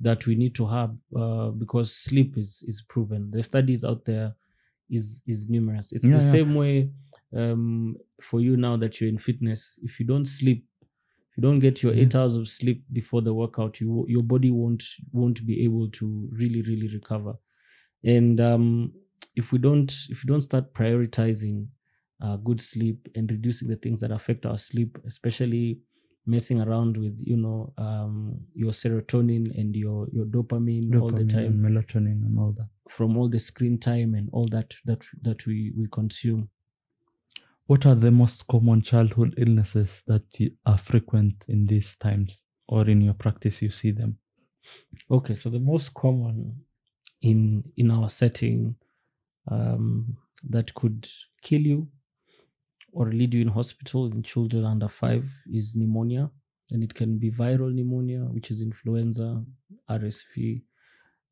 that 0.00 0.26
we 0.26 0.34
need 0.34 0.54
to 0.54 0.66
have 0.66 0.90
uh, 1.14 1.48
because 1.50 1.92
sleep 1.94 2.36
is 2.36 2.62
is 2.66 2.82
proven. 2.82 3.30
The 3.30 3.42
studies 3.42 3.84
out 3.84 4.04
there 4.04 4.34
is 4.90 5.22
is 5.26 5.48
numerous. 5.48 5.92
It's 5.92 6.08
Yeah, 6.08 6.10
the 6.10 6.20
yeah. 6.22 6.36
same 6.36 6.54
way 6.54 6.92
um, 7.34 7.96
for 8.20 8.40
you 8.40 8.56
now 8.56 8.76
that 8.78 9.00
you're 9.00 9.10
in 9.10 9.18
fitness. 9.18 9.78
If 9.82 10.00
you 10.00 10.06
don't 10.06 10.26
sleep, 10.26 10.66
if 11.30 11.38
you 11.38 11.42
don't 11.42 11.58
get 11.60 11.82
your 11.82 11.92
Yeah. 11.92 11.94
eight 11.94 12.14
hours 12.14 12.34
of 12.36 12.48
sleep 12.48 12.84
before 12.92 13.22
the 13.22 13.34
workout, 13.34 13.80
you 13.80 14.06
your 14.08 14.22
body 14.22 14.50
won't 14.50 14.84
won't 15.12 15.46
be 15.46 15.64
able 15.64 15.90
to 15.92 16.28
really 16.32 16.62
really 16.62 16.88
recover. 16.88 17.34
And 18.04 18.40
um, 18.40 18.92
if 19.34 19.52
we 19.52 19.58
don't 19.58 19.92
if 20.10 20.22
we 20.24 20.28
don't 20.28 20.42
start 20.42 20.74
prioritizing 20.74 21.68
uh, 22.22 22.36
good 22.36 22.60
sleep 22.60 23.08
and 23.14 23.30
reducing 23.30 23.68
the 23.68 23.76
things 23.76 24.00
that 24.00 24.10
affect 24.10 24.46
our 24.46 24.58
sleep, 24.58 24.98
especially 25.06 25.80
messing 26.26 26.60
around 26.60 26.96
with 26.96 27.16
you 27.22 27.36
know 27.36 27.72
um, 27.78 28.40
your 28.54 28.72
serotonin 28.72 29.56
and 29.58 29.76
your 29.76 30.08
your 30.12 30.26
dopamine, 30.26 31.00
all 31.00 31.10
the 31.10 31.24
time 31.24 31.46
and 31.46 31.64
melatonin 31.64 32.24
and 32.26 32.38
all 32.38 32.52
that. 32.52 32.68
From 32.88 33.16
all 33.16 33.28
the 33.28 33.38
screen 33.40 33.78
time 33.78 34.14
and 34.14 34.28
all 34.32 34.48
that 34.48 34.74
that 34.84 35.04
that 35.22 35.46
we 35.46 35.72
we 35.76 35.86
consume. 35.88 36.50
what 37.66 37.84
are 37.84 37.94
the 37.94 38.10
most 38.10 38.46
common 38.46 38.80
childhood 38.82 39.34
illnesses 39.38 40.02
that 40.06 40.22
are 40.66 40.78
frequent 40.78 41.44
in 41.48 41.66
these 41.66 41.96
times 41.96 42.42
or 42.68 42.88
in 42.88 43.00
your 43.00 43.14
practice 43.14 43.60
you 43.62 43.70
see 43.70 43.90
them? 43.90 44.18
Okay, 45.10 45.34
so 45.34 45.50
the 45.50 45.60
most 45.60 45.94
common 45.94 46.64
in 47.22 47.64
in 47.76 47.90
our 47.90 48.10
setting 48.10 48.76
um, 49.48 50.16
that 50.48 50.74
could 50.74 51.08
kill 51.42 51.62
you 51.62 51.88
or 52.96 53.12
lead 53.12 53.34
you 53.34 53.42
in 53.42 53.48
hospital 53.48 54.06
in 54.06 54.22
children 54.22 54.64
under 54.64 54.88
five 54.88 55.30
is 55.52 55.76
pneumonia, 55.76 56.30
and 56.70 56.82
it 56.82 56.94
can 56.94 57.18
be 57.18 57.30
viral 57.30 57.70
pneumonia, 57.70 58.20
which 58.20 58.50
is 58.50 58.62
influenza, 58.62 59.44
RSV, 59.90 60.62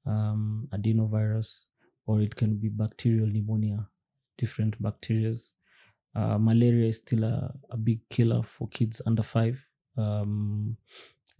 um, 0.06 0.68
adenovirus, 0.74 1.64
or 2.06 2.20
it 2.20 2.36
can 2.36 2.56
be 2.56 2.68
bacterial 2.68 3.26
pneumonia, 3.26 3.88
different 4.36 4.80
bacterias. 4.82 5.52
Uh, 6.14 6.36
malaria 6.36 6.90
is 6.90 6.98
still 6.98 7.24
a, 7.24 7.54
a 7.70 7.78
big 7.78 8.06
killer 8.10 8.42
for 8.42 8.68
kids 8.68 9.00
under 9.06 9.22
five, 9.22 9.66
um, 9.96 10.76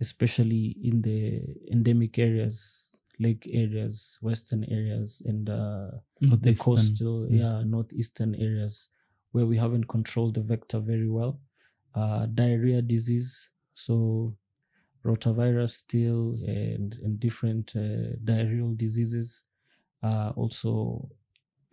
especially 0.01 0.75
in 0.83 1.03
the 1.03 1.43
endemic 1.70 2.18
areas, 2.18 2.97
lake 3.20 3.47
areas, 3.53 4.16
western 4.22 4.64
areas, 4.70 5.20
and 5.27 5.51
uh, 5.51 5.89
the 6.18 6.55
coastal, 6.55 7.29
yeah. 7.29 7.59
yeah, 7.59 7.62
northeastern 7.62 8.35
areas 8.37 8.89
where 9.35 9.47
we 9.47 9.59
haven't 9.59 9.89
controlled 9.89 10.35
the 10.35 10.41
vector 10.41 10.78
very 10.78 11.09
well. 11.09 11.41
Uh, 11.93 12.26
diarrhea 12.26 12.80
disease, 12.80 13.51
so 13.74 14.37
rotavirus 15.05 15.70
still, 15.70 16.39
and, 16.47 16.97
and 17.03 17.18
different 17.18 17.72
uh, 17.74 18.14
diarrheal 18.24 18.78
diseases 18.78 19.43
uh, 20.05 20.30
also 20.37 21.11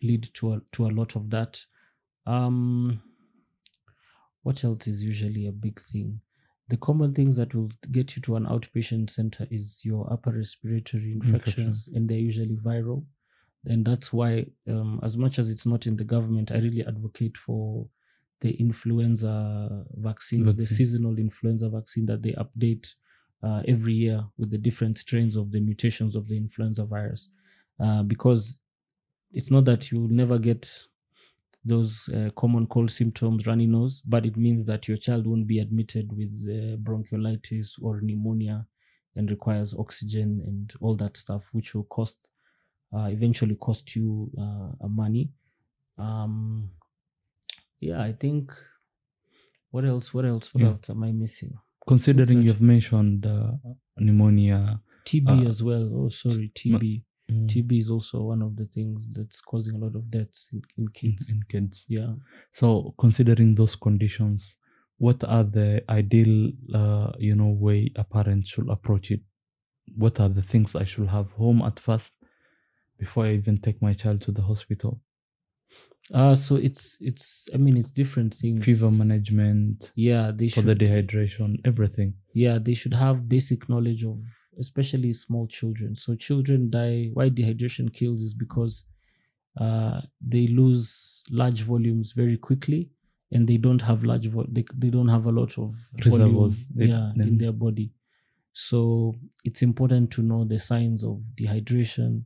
lead 0.01 0.27
to 0.33 0.53
a, 0.53 0.61
to 0.71 0.87
a 0.87 0.95
lot 0.99 1.15
of 1.15 1.29
that. 1.29 1.63
Um, 2.25 3.03
what 4.41 4.63
else 4.63 4.87
is 4.87 5.03
usually 5.03 5.45
a 5.45 5.51
big 5.51 5.79
thing? 5.83 6.21
The 6.67 6.77
common 6.77 7.13
things 7.13 7.37
that 7.37 7.53
will 7.53 7.69
get 7.91 8.15
you 8.15 8.23
to 8.23 8.37
an 8.37 8.47
outpatient 8.47 9.11
center 9.11 9.47
is 9.51 9.81
your 9.83 10.11
upper 10.11 10.31
respiratory 10.31 11.11
infections, 11.11 11.87
and 11.93 12.09
they're 12.09 12.17
usually 12.17 12.55
viral. 12.55 13.05
And 13.65 13.85
that's 13.85 14.11
why, 14.11 14.47
um, 14.67 14.99
as 15.03 15.17
much 15.17 15.37
as 15.37 15.49
it's 15.49 15.65
not 15.65 15.85
in 15.85 15.97
the 15.97 16.03
government, 16.03 16.51
I 16.51 16.55
really 16.55 16.85
advocate 16.85 17.37
for 17.37 17.87
the 18.41 18.51
influenza 18.59 19.85
vaccines, 19.93 20.55
the 20.55 20.65
seasonal 20.65 21.19
influenza 21.19 21.69
vaccine 21.69 22.07
that 22.07 22.23
they 22.23 22.31
update 22.33 22.95
uh, 23.43 23.61
every 23.67 23.93
year 23.93 24.25
with 24.37 24.49
the 24.49 24.57
different 24.57 24.97
strains 24.97 25.35
of 25.35 25.51
the 25.51 25.59
mutations 25.59 26.15
of 26.15 26.27
the 26.27 26.37
influenza 26.37 26.85
virus. 26.85 27.29
Uh, 27.79 28.01
because 28.03 28.57
it's 29.31 29.51
not 29.51 29.65
that 29.65 29.91
you'll 29.91 30.09
never 30.09 30.39
get 30.39 30.87
those 31.63 32.09
uh, 32.09 32.29
common 32.35 32.65
cold 32.67 32.89
symptoms, 32.89 33.45
runny 33.45 33.67
nose, 33.67 34.01
but 34.05 34.25
it 34.25 34.35
means 34.35 34.65
that 34.65 34.87
your 34.87 34.97
child 34.97 35.27
won't 35.27 35.45
be 35.47 35.59
admitted 35.59 36.11
with 36.15 36.29
uh, 36.49 36.77
bronchiolitis 36.77 37.73
or 37.81 38.01
pneumonia 38.01 38.65
and 39.15 39.29
requires 39.29 39.73
oxygen 39.77 40.41
and 40.45 40.73
all 40.81 40.95
that 40.95 41.15
stuff, 41.17 41.49
which 41.51 41.75
will 41.75 41.83
cost 41.83 42.17
uh, 42.93 43.07
eventually 43.11 43.55
cost 43.55 43.95
you 43.95 44.29
uh, 44.37 44.87
money. 44.87 45.29
Um, 45.97 46.69
yeah, 47.79 48.01
I 48.01 48.13
think. 48.13 48.51
What 49.71 49.85
else? 49.85 50.13
What 50.13 50.25
else? 50.25 50.53
What 50.53 50.61
Yeah. 50.63 50.69
else 50.71 50.89
am 50.89 51.03
I 51.03 51.11
missing? 51.11 51.53
Considering 51.87 52.41
you've 52.41 52.61
mentioned 52.61 53.25
uh, 53.25 53.53
pneumonia, 53.97 54.81
TB 55.05 55.45
Uh, 55.45 55.47
as 55.47 55.63
well. 55.63 55.89
Oh, 55.93 56.09
sorry, 56.09 56.51
TB. 56.53 57.03
TB 57.47 57.79
is 57.79 57.89
also 57.89 58.23
one 58.23 58.41
of 58.41 58.57
the 58.57 58.65
things 58.65 59.07
that's 59.15 59.39
causing 59.39 59.75
a 59.75 59.77
lot 59.77 59.95
of 59.95 60.11
deaths 60.11 60.49
in, 60.51 60.61
in 60.77 60.83
in, 60.83 60.87
kids. 60.89 61.29
in 61.29 61.41
kids. 61.47 61.85
Yeah. 61.87 62.15
So, 62.53 62.93
considering 62.99 63.55
those 63.55 63.75
conditions, 63.77 64.57
what 64.97 65.23
are 65.23 65.45
the 65.45 65.81
ideal, 65.89 66.51
uh, 66.73 67.13
you 67.17 67.35
know, 67.35 67.47
way 67.47 67.89
a 67.95 68.03
parent 68.03 68.47
should 68.47 68.67
approach 68.69 69.11
it? 69.11 69.21
What 69.95 70.19
are 70.19 70.27
the 70.27 70.41
things 70.41 70.75
I 70.75 70.83
should 70.83 71.07
have 71.07 71.31
home 71.31 71.61
at 71.61 71.79
first 71.79 72.11
before 73.01 73.25
I 73.27 73.33
even 73.33 73.57
take 73.65 73.81
my 73.81 73.93
child 74.01 74.21
to 74.23 74.31
the 74.31 74.43
hospital? 74.51 74.93
Uh 76.13 76.35
so 76.35 76.55
it's 76.55 76.97
it's 76.99 77.47
I 77.53 77.57
mean 77.57 77.77
it's 77.77 77.91
different 77.91 78.33
things. 78.33 78.63
Fever 78.65 78.91
management 78.91 79.91
Yeah, 79.95 80.31
they 80.31 80.49
for 80.49 80.61
should 80.61 80.79
the 80.79 80.85
dehydration, 80.85 81.61
everything. 81.63 82.15
yeah, 82.33 82.57
they 82.59 82.73
should 82.73 82.93
have 82.93 83.29
basic 83.29 83.69
knowledge 83.69 84.03
of 84.03 84.19
especially 84.59 85.13
small 85.13 85.47
children. 85.47 85.95
So 85.95 86.15
children 86.15 86.69
die 86.69 87.11
why 87.13 87.29
dehydration 87.29 87.93
kills 87.93 88.21
is 88.21 88.33
because 88.33 88.83
uh 89.57 90.01
they 90.21 90.47
lose 90.47 91.23
large 91.29 91.61
volumes 91.63 92.13
very 92.13 92.37
quickly 92.37 92.91
and 93.31 93.47
they 93.47 93.57
don't 93.57 93.81
have 93.83 94.03
large 94.03 94.27
vo- 94.27 94.47
they, 94.49 94.65
they 94.75 94.89
don't 94.89 95.09
have 95.09 95.25
a 95.25 95.31
lot 95.31 95.57
of 95.57 95.75
volume 95.95 96.05
Reservoirs, 96.05 96.65
yeah, 96.75 97.13
in 97.15 97.37
their 97.37 97.53
body. 97.53 97.93
So 98.53 99.15
it's 99.45 99.61
important 99.61 100.11
to 100.13 100.21
know 100.23 100.45
the 100.45 100.59
signs 100.59 101.03
of 101.03 101.21
dehydration. 101.39 102.25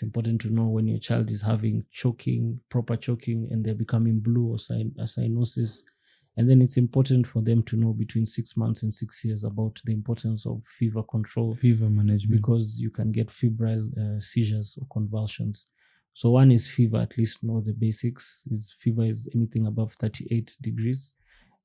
It's 0.00 0.06
important 0.06 0.40
to 0.40 0.48
know 0.48 0.64
when 0.64 0.86
your 0.86 0.98
child 0.98 1.30
is 1.30 1.42
having 1.42 1.84
choking, 1.92 2.60
proper 2.70 2.96
choking, 2.96 3.48
and 3.50 3.62
they're 3.62 3.74
becoming 3.74 4.20
blue 4.20 4.46
or 4.46 4.54
a 4.54 5.04
cyanosis. 5.04 5.82
And 6.38 6.48
then 6.48 6.62
it's 6.62 6.78
important 6.78 7.26
for 7.26 7.42
them 7.42 7.62
to 7.64 7.76
know 7.76 7.92
between 7.92 8.24
six 8.24 8.56
months 8.56 8.82
and 8.82 8.94
six 8.94 9.22
years 9.26 9.44
about 9.44 9.78
the 9.84 9.92
importance 9.92 10.46
of 10.46 10.62
fever 10.78 11.02
control 11.02 11.54
Fever 11.54 11.90
management. 11.90 12.40
because 12.40 12.80
you 12.80 12.88
can 12.88 13.12
get 13.12 13.30
febrile 13.30 13.90
uh, 14.00 14.18
seizures 14.20 14.78
or 14.80 14.86
convulsions. 14.90 15.66
So 16.14 16.30
one 16.30 16.50
is 16.50 16.66
fever, 16.66 16.96
at 16.96 17.18
least 17.18 17.44
know 17.44 17.60
the 17.60 17.74
basics. 17.74 18.42
Is 18.50 18.74
fever 18.78 19.04
is 19.04 19.28
anything 19.34 19.66
above 19.66 19.92
38 20.00 20.56
degrees. 20.62 21.12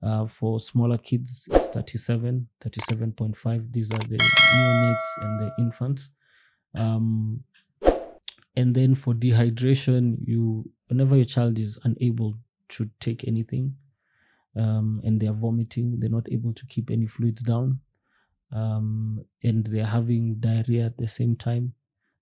Uh, 0.04 0.28
for 0.28 0.60
smaller 0.60 0.98
kids, 0.98 1.48
it's 1.54 1.68
37, 1.70 2.50
37.5. 2.62 3.72
These 3.72 3.94
are 3.94 4.08
the 4.10 4.18
neonates 4.18 5.24
and 5.24 5.40
the 5.40 5.52
infants. 5.58 6.10
Um, 6.78 7.46
and 8.56 8.76
then 8.76 8.96
for 8.96 9.14
dehydration, 9.14 10.18
you 10.26 10.72
whenever 10.88 11.16
your 11.16 11.26
child 11.26 11.60
is 11.60 11.80
unable 11.84 12.36
to 12.70 12.90
take 13.00 13.28
anything, 13.28 13.76
um, 14.56 15.02
and 15.04 15.22
they 15.22 15.28
are 15.28 15.34
vomiting, 15.34 16.00
they're 16.00 16.10
not 16.10 16.32
able 16.32 16.54
to 16.54 16.66
keep 16.68 16.90
any 16.92 17.08
fluids 17.08 17.42
down, 17.44 17.82
um, 18.52 19.26
and 19.44 19.68
they're 19.68 19.86
having 19.86 20.36
diarrhea 20.40 20.86
at 20.88 20.98
the 20.98 21.08
same 21.08 21.36
time, 21.36 21.74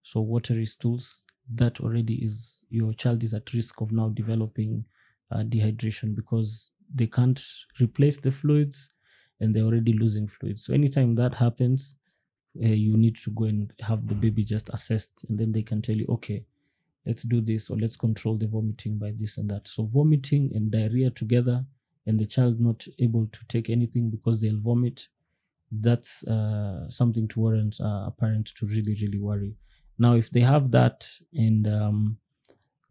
so 0.03 0.21
watery 0.21 0.65
stools. 0.65 1.23
That 1.53 1.81
already 1.81 2.15
is 2.25 2.61
your 2.69 2.93
child 2.93 3.23
is 3.23 3.33
at 3.33 3.53
risk 3.53 3.81
of 3.81 3.91
now 3.91 4.09
developing 4.09 4.85
uh, 5.31 5.39
dehydration 5.43 6.15
because 6.15 6.71
they 6.93 7.07
can't 7.07 7.41
replace 7.81 8.17
the 8.17 8.31
fluids, 8.31 8.89
and 9.39 9.55
they're 9.55 9.63
already 9.65 9.93
losing 9.93 10.27
fluids. 10.27 10.65
So 10.65 10.73
anytime 10.73 11.15
that 11.15 11.35
happens, 11.35 11.95
uh, 12.61 12.67
you 12.67 12.97
need 12.97 13.15
to 13.17 13.31
go 13.31 13.45
and 13.45 13.71
have 13.79 14.07
the 14.07 14.15
baby 14.15 14.43
just 14.43 14.69
assessed, 14.69 15.25
and 15.29 15.39
then 15.39 15.51
they 15.51 15.63
can 15.63 15.81
tell 15.81 15.95
you, 15.95 16.05
okay, 16.09 16.45
let's 17.05 17.23
do 17.23 17.41
this 17.41 17.69
or 17.69 17.77
let's 17.77 17.95
control 17.97 18.37
the 18.37 18.47
vomiting 18.47 18.97
by 18.97 19.11
this 19.19 19.37
and 19.37 19.49
that. 19.49 19.67
So 19.67 19.85
vomiting 19.85 20.51
and 20.53 20.71
diarrhea 20.71 21.09
together, 21.09 21.65
and 22.05 22.19
the 22.19 22.25
child 22.25 22.59
not 22.59 22.85
able 22.99 23.27
to 23.27 23.39
take 23.47 23.69
anything 23.69 24.09
because 24.09 24.41
they'll 24.41 24.59
vomit, 24.59 25.07
that's 25.71 26.23
uh, 26.25 26.89
something 26.89 27.27
to 27.29 27.39
warrant 27.39 27.79
uh, 27.81 28.05
a 28.07 28.13
parent 28.17 28.51
to 28.57 28.65
really, 28.65 28.95
really 29.01 29.19
worry. 29.19 29.55
Now, 29.97 30.15
if 30.15 30.29
they 30.29 30.41
have 30.41 30.71
that 30.71 31.07
and 31.33 31.67
um, 31.67 32.17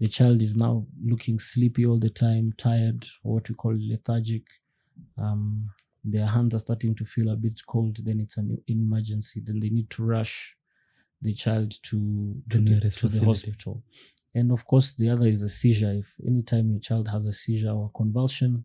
the 0.00 0.08
child 0.08 0.42
is 0.42 0.56
now 0.56 0.86
looking 1.04 1.38
sleepy 1.38 1.86
all 1.86 1.98
the 1.98 2.10
time, 2.10 2.54
tired, 2.56 3.06
or 3.22 3.34
what 3.34 3.48
we 3.48 3.54
call 3.54 3.76
lethargic, 3.78 4.42
um, 5.16 5.70
their 6.04 6.26
hands 6.26 6.54
are 6.54 6.60
starting 6.60 6.94
to 6.96 7.04
feel 7.04 7.30
a 7.30 7.36
bit 7.36 7.60
cold, 7.66 8.04
then 8.04 8.20
it's 8.20 8.36
an 8.36 8.62
emergency. 8.66 9.40
Then 9.40 9.60
they 9.60 9.70
need 9.70 9.90
to 9.90 10.04
rush 10.04 10.56
the 11.20 11.34
child 11.34 11.78
to, 11.84 12.42
The 12.46 12.58
to, 12.58 12.62
the, 12.62 12.80
to 12.96 13.08
the 13.08 13.20
hospital. 13.20 13.82
And 14.34 14.50
of 14.50 14.64
course, 14.66 14.94
the 14.94 15.10
other 15.10 15.26
is 15.26 15.42
a 15.42 15.48
seizure. 15.48 15.92
If 15.92 16.16
anytime 16.26 16.70
your 16.70 16.80
child 16.80 17.08
has 17.08 17.26
a 17.26 17.32
seizure 17.32 17.70
or 17.70 17.90
convulsion, 17.94 18.64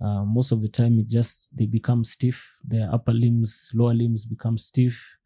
uh, 0.00 0.24
most 0.24 0.52
of 0.52 0.62
the 0.62 0.68
time 0.68 0.98
it 1.00 1.08
just 1.08 1.56
they 1.56 1.66
become 1.66 2.04
stiff. 2.04 2.58
Their 2.64 2.92
upper 2.92 3.12
limbs, 3.12 3.70
lower 3.74 3.94
limbs 3.94 4.26
become 4.26 4.58
stiff. 4.58 5.18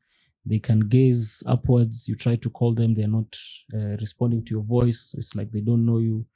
They 0.45 0.59
can 0.61 0.81
gaze 0.89 1.43
upwards. 1.47 2.09
You 2.09 2.17
try 2.17 2.37
to 2.37 2.51
call 2.51 2.75
them, 2.75 2.95
they're 2.95 3.09
not 3.09 3.37
uh, 3.75 3.97
responding 4.01 4.45
to 4.47 4.51
your 4.55 4.63
voice. 4.65 5.15
It's 5.19 5.35
like 5.35 5.53
they 5.53 5.61
don't 5.61 5.87
know 5.87 5.99
you. 5.99 6.27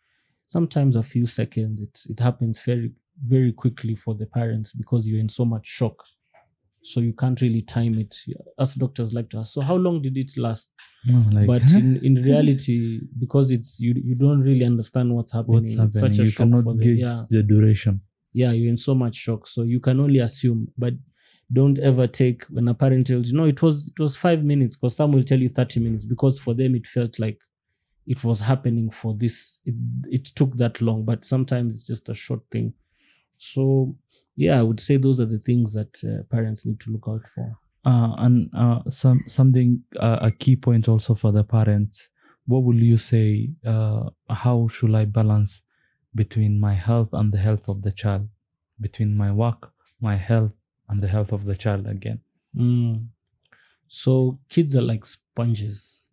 Sometimes 0.46 0.96
a 0.96 1.02
few 1.02 1.26
seconds. 1.26 1.80
It 1.80 2.04
it 2.10 2.20
happens 2.20 2.60
very 2.60 2.92
very 3.26 3.52
quickly 3.52 3.94
for 3.94 4.14
the 4.14 4.26
parents 4.26 4.72
because 4.72 5.06
you're 5.06 5.20
in 5.20 5.28
so 5.28 5.44
much 5.44 5.66
shock. 5.66 6.02
So 6.82 7.00
you 7.00 7.12
can't 7.12 7.38
really 7.42 7.60
time 7.60 7.98
it. 7.98 8.14
Us 8.58 8.74
doctors 8.74 9.12
like 9.12 9.28
to 9.30 9.38
ask. 9.38 9.52
So 9.52 9.60
how 9.60 9.74
long 9.76 10.00
did 10.00 10.16
it 10.16 10.32
last? 10.38 10.70
Oh, 11.10 11.26
like, 11.30 11.46
but 11.46 11.62
in, 11.72 11.96
in 12.02 12.14
reality, 12.14 13.00
because 13.18 13.50
it's 13.50 13.78
you 13.80 13.92
you 14.02 14.14
don't 14.14 14.40
really 14.40 14.64
understand 14.64 15.14
what's 15.14 15.32
happening. 15.32 15.62
what's 15.62 15.72
It's 15.74 15.98
happening? 15.98 16.14
such 16.14 16.18
a 16.18 16.24
You 16.24 16.32
cannot 16.32 16.64
for 16.64 16.74
the, 16.74 16.82
gauge 16.84 16.98
yeah 17.00 17.24
the 17.28 17.42
duration. 17.42 18.00
yeah, 18.32 18.52
you're 18.52 18.70
in 18.70 18.78
so 18.78 18.94
much 18.94 19.14
shock. 19.16 19.46
So 19.46 19.62
you 19.62 19.78
can 19.80 20.00
only 20.00 20.20
assume, 20.20 20.68
but 20.78 20.94
don't 21.52 21.78
ever 21.80 22.06
take 22.06 22.44
when 22.44 22.68
a 22.68 22.74
parent 22.74 23.08
tells 23.08 23.28
you, 23.30 23.36
no, 23.36 23.44
it 23.44 23.60
was 23.60 23.88
it 23.88 24.00
was 24.00 24.16
five 24.16 24.42
minutes, 24.42 24.76
because 24.76 24.96
some 24.96 25.12
will 25.12 25.24
tell 25.24 25.38
you 25.38 25.50
30 25.50 25.80
minutes, 25.80 26.06
because 26.06 26.38
for 26.38 26.54
them 26.54 26.74
it 26.74 26.86
felt 26.86 27.18
like 27.18 27.38
it 28.06 28.24
was 28.24 28.40
happening 28.40 28.90
for 28.90 29.14
this, 29.14 29.58
it, 29.66 29.74
it 30.08 30.24
took 30.34 30.56
that 30.56 30.80
long, 30.80 31.04
but 31.04 31.24
sometimes 31.26 31.74
it's 31.74 31.86
just 31.86 32.08
a 32.08 32.14
short 32.14 32.40
thing. 32.50 32.72
So 33.40 33.96
yeah, 34.36 34.58
I 34.60 34.62
would 34.62 34.80
say 34.80 34.98
those 34.98 35.18
are 35.18 35.26
the 35.26 35.38
things 35.38 35.72
that 35.72 35.98
uh, 36.04 36.22
parents 36.30 36.66
need 36.66 36.78
to 36.80 36.90
look 36.90 37.06
out 37.08 37.22
for. 37.34 37.58
Uh, 37.86 38.14
and 38.18 38.50
uh, 38.54 38.82
some 38.88 39.24
something 39.26 39.82
uh, 39.98 40.18
a 40.20 40.30
key 40.30 40.54
point 40.54 40.88
also 40.88 41.14
for 41.14 41.32
the 41.32 41.42
parents. 41.42 42.10
What 42.46 42.64
will 42.64 42.76
you 42.76 42.98
say? 42.98 43.50
Uh, 43.66 44.10
how 44.28 44.68
should 44.68 44.94
I 44.94 45.06
balance 45.06 45.62
between 46.14 46.60
my 46.60 46.74
health 46.74 47.08
and 47.12 47.32
the 47.32 47.38
health 47.38 47.66
of 47.68 47.80
the 47.80 47.92
child, 47.92 48.28
between 48.78 49.16
my 49.16 49.32
work, 49.32 49.72
my 50.00 50.16
health, 50.16 50.52
and 50.90 51.02
the 51.02 51.08
health 51.08 51.32
of 51.32 51.46
the 51.46 51.56
child 51.56 51.86
again? 51.86 52.20
Mm. 52.54 53.06
So 53.88 54.38
kids 54.50 54.76
are 54.76 54.82
like 54.82 55.06
sponges. 55.06 56.06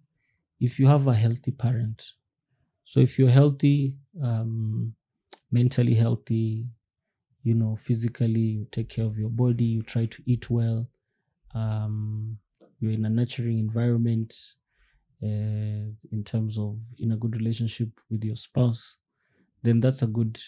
If 0.59 0.79
you 0.79 0.87
have 0.87 1.07
a 1.07 1.13
healthy 1.15 1.51
parent, 1.51 2.13
so 2.85 3.01
if 3.01 3.19
you're 3.19 3.29
healthy, 3.41 3.95
um, 4.23 4.95
mentally 5.51 5.95
healthy, 5.95 6.67
you 7.43 7.53
know, 7.55 7.75
physically, 7.77 8.39
you 8.41 8.67
take 8.71 8.89
care 8.89 9.05
of 9.05 9.17
your 9.17 9.29
body, 9.29 9.65
you 9.65 9.81
try 9.83 10.05
to 10.05 10.23
eat 10.25 10.49
well, 10.49 10.89
um, 11.55 12.39
you're 12.79 12.91
in 12.93 13.05
a 13.05 13.09
nurturing 13.09 13.59
environment, 13.59 14.55
uh, 15.23 15.27
in 16.11 16.23
terms 16.25 16.57
of 16.57 16.79
in 16.99 17.11
a 17.11 17.17
good 17.17 17.35
relationship 17.35 17.89
with 18.09 18.23
your 18.23 18.35
spouse, 18.35 18.97
then 19.63 19.81
that's 19.81 20.01
a 20.01 20.07
good 20.07 20.39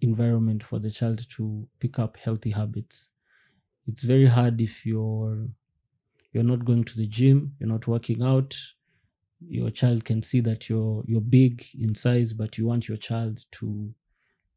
environment 0.00 0.62
for 0.64 0.78
the 0.78 0.90
child 0.90 1.26
to 1.30 1.68
pick 1.80 1.98
up 1.98 2.16
healthy 2.18 2.50
habits. 2.50 3.10
It's 3.86 4.02
very 4.02 4.26
hard 4.26 4.60
if 4.60 4.86
you're 4.86 5.48
you're 6.32 6.44
not 6.44 6.64
going 6.64 6.84
to 6.84 6.96
the 6.96 7.06
gym, 7.06 7.56
you're 7.60 7.68
not 7.68 7.86
working 7.88 8.22
out. 8.22 8.56
Your 9.40 9.70
child 9.70 10.04
can 10.04 10.22
see 10.22 10.40
that 10.40 10.68
you're 10.68 11.04
you're 11.06 11.20
big 11.22 11.66
in 11.78 11.94
size, 11.94 12.32
but 12.34 12.58
you 12.58 12.66
want 12.66 12.88
your 12.88 12.98
child 12.98 13.46
to, 13.52 13.94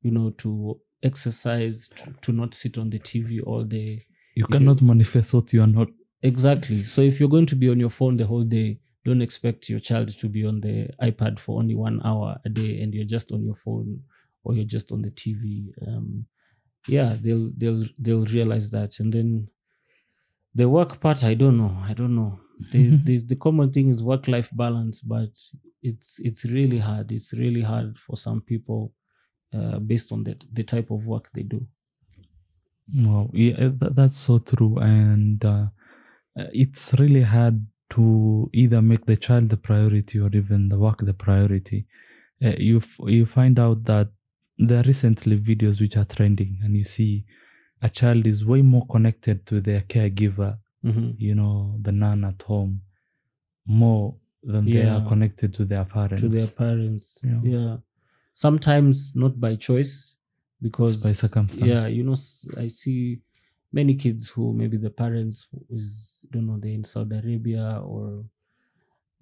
you 0.02 0.12
know, 0.12 0.32
to 0.32 0.82
exercise, 1.04 1.90
to, 1.90 2.14
to 2.22 2.32
not 2.32 2.54
sit 2.56 2.78
on 2.78 2.90
the 2.90 3.00
TV 3.00 3.42
all 3.42 3.64
day. 3.64 4.06
You 4.36 4.46
If 4.46 4.50
you- 4.50 4.58
cannot 4.60 4.82
manifest 4.82 5.34
what 5.34 5.52
you 5.54 5.62
are 5.62 5.68
not. 5.68 5.90
Exactly. 6.22 6.84
So 6.84 7.02
if 7.02 7.20
you're 7.20 7.30
going 7.30 7.46
to 7.48 7.56
be 7.56 7.70
on 7.70 7.80
your 7.80 7.90
phone 7.90 8.16
the 8.18 8.26
whole 8.26 8.46
day, 8.46 8.80
don't 9.06 9.22
expect 9.22 9.70
your 9.70 9.82
child 9.82 10.08
to 10.18 10.30
be 10.30 10.46
on 10.46 10.62
the 10.62 10.88
iPad 11.02 11.38
for 11.40 11.60
only 11.60 11.76
one 11.76 12.00
hour 12.06 12.40
a 12.46 12.50
day 12.50 12.82
and 12.82 12.94
you're 12.94 13.04
just 13.18 13.32
on 13.34 13.44
your 13.44 13.56
phone 13.56 14.02
or 14.46 14.56
you're 14.56 14.64
just 14.64 14.92
on 14.94 15.02
the 15.02 15.12
TV. 15.12 15.74
Um, 15.86 16.26
yeah, 16.88 17.18
they'll 17.22 17.52
they'll 17.58 17.86
they'll 18.00 18.26
realize 18.26 18.70
that. 18.72 19.00
And 19.00 19.14
then 19.14 19.50
the 20.56 20.70
work 20.70 21.00
part, 21.00 21.24
I 21.24 21.34
don't 21.34 21.58
know. 21.58 21.78
I 21.84 21.94
don't 21.94 22.16
know. 22.16 22.40
There's 22.72 23.26
the 23.32 23.36
common 23.36 23.72
thing 23.74 23.90
is 23.90 24.02
work 24.04 24.28
life 24.28 24.50
balance, 24.54 25.02
but 25.02 25.32
it's 25.82 26.20
it's 26.20 26.46
really 26.46 26.80
hard. 26.80 27.12
It's 27.12 27.34
really 27.34 27.62
hard 27.62 27.98
for 28.00 28.16
some 28.16 28.42
people 28.42 28.94
uh, 29.54 29.80
based 29.80 30.12
on 30.12 30.24
the 30.24 30.36
the 30.54 30.64
type 30.64 30.90
of 30.92 31.06
work 31.06 31.30
they 31.34 31.44
do. 31.44 31.66
Wow, 32.94 33.30
yeah, 33.34 33.70
that, 33.80 33.96
that's 33.96 34.18
so 34.18 34.40
true, 34.40 34.78
and 34.80 35.44
uh, 35.46 35.68
uh, 36.38 36.48
it's 36.52 36.94
really 37.00 37.22
hard 37.22 37.66
to 37.92 38.50
either 38.54 38.82
make 38.82 39.06
the 39.06 39.16
child 39.16 39.50
the 39.50 39.58
priority 39.58 40.20
or 40.20 40.30
even 40.36 40.70
the 40.70 40.78
work 40.78 41.00
the 41.00 41.14
priority. 41.14 41.86
Uh, 42.44 42.56
you 42.58 42.78
f- 42.78 43.00
you 43.08 43.26
find 43.26 43.58
out 43.58 43.86
that 43.86 44.10
there 44.58 44.80
are 44.80 44.84
recently 44.84 45.38
videos 45.40 45.80
which 45.80 45.96
are 45.96 46.06
trending, 46.06 46.60
and 46.64 46.76
you 46.76 46.84
see 46.84 47.26
a 47.82 47.90
child 47.90 48.28
is 48.28 48.46
way 48.46 48.62
more 48.62 48.86
connected 48.88 49.46
to 49.46 49.62
their 49.62 49.82
caregiver, 49.82 50.58
Mhm. 50.84 51.16
you 51.18 51.36
know, 51.36 51.80
the 51.82 51.92
nun 51.92 52.24
at 52.26 52.42
home, 52.44 52.82
more 53.66 54.16
than 54.44 54.66
they 54.66 54.84
are 54.90 55.08
connected 55.08 55.54
to 55.54 55.66
their 55.66 55.86
parents. 55.86 56.22
to 56.22 56.30
their 56.30 56.48
parents. 56.48 57.18
Yeah. 57.24 57.42
Yeah. 57.44 57.78
Sometimes 58.34 59.12
not 59.16 59.40
by 59.40 59.56
choice, 59.56 60.14
because 60.62 60.98
by 60.98 61.14
circumstance. 61.14 61.64
Yeah, 61.64 61.88
you 61.88 62.04
know, 62.04 62.16
I 62.58 62.68
see 62.68 63.20
many 63.72 63.96
kids 63.96 64.30
who 64.30 64.54
maybe 64.54 64.78
the 64.78 64.90
parents 64.90 65.48
is 65.70 66.26
don't 66.32 66.48
know 66.48 66.58
they're 66.60 66.72
in 66.72 66.84
Saudi 66.84 67.18
Arabia 67.18 67.82
or 67.84 68.26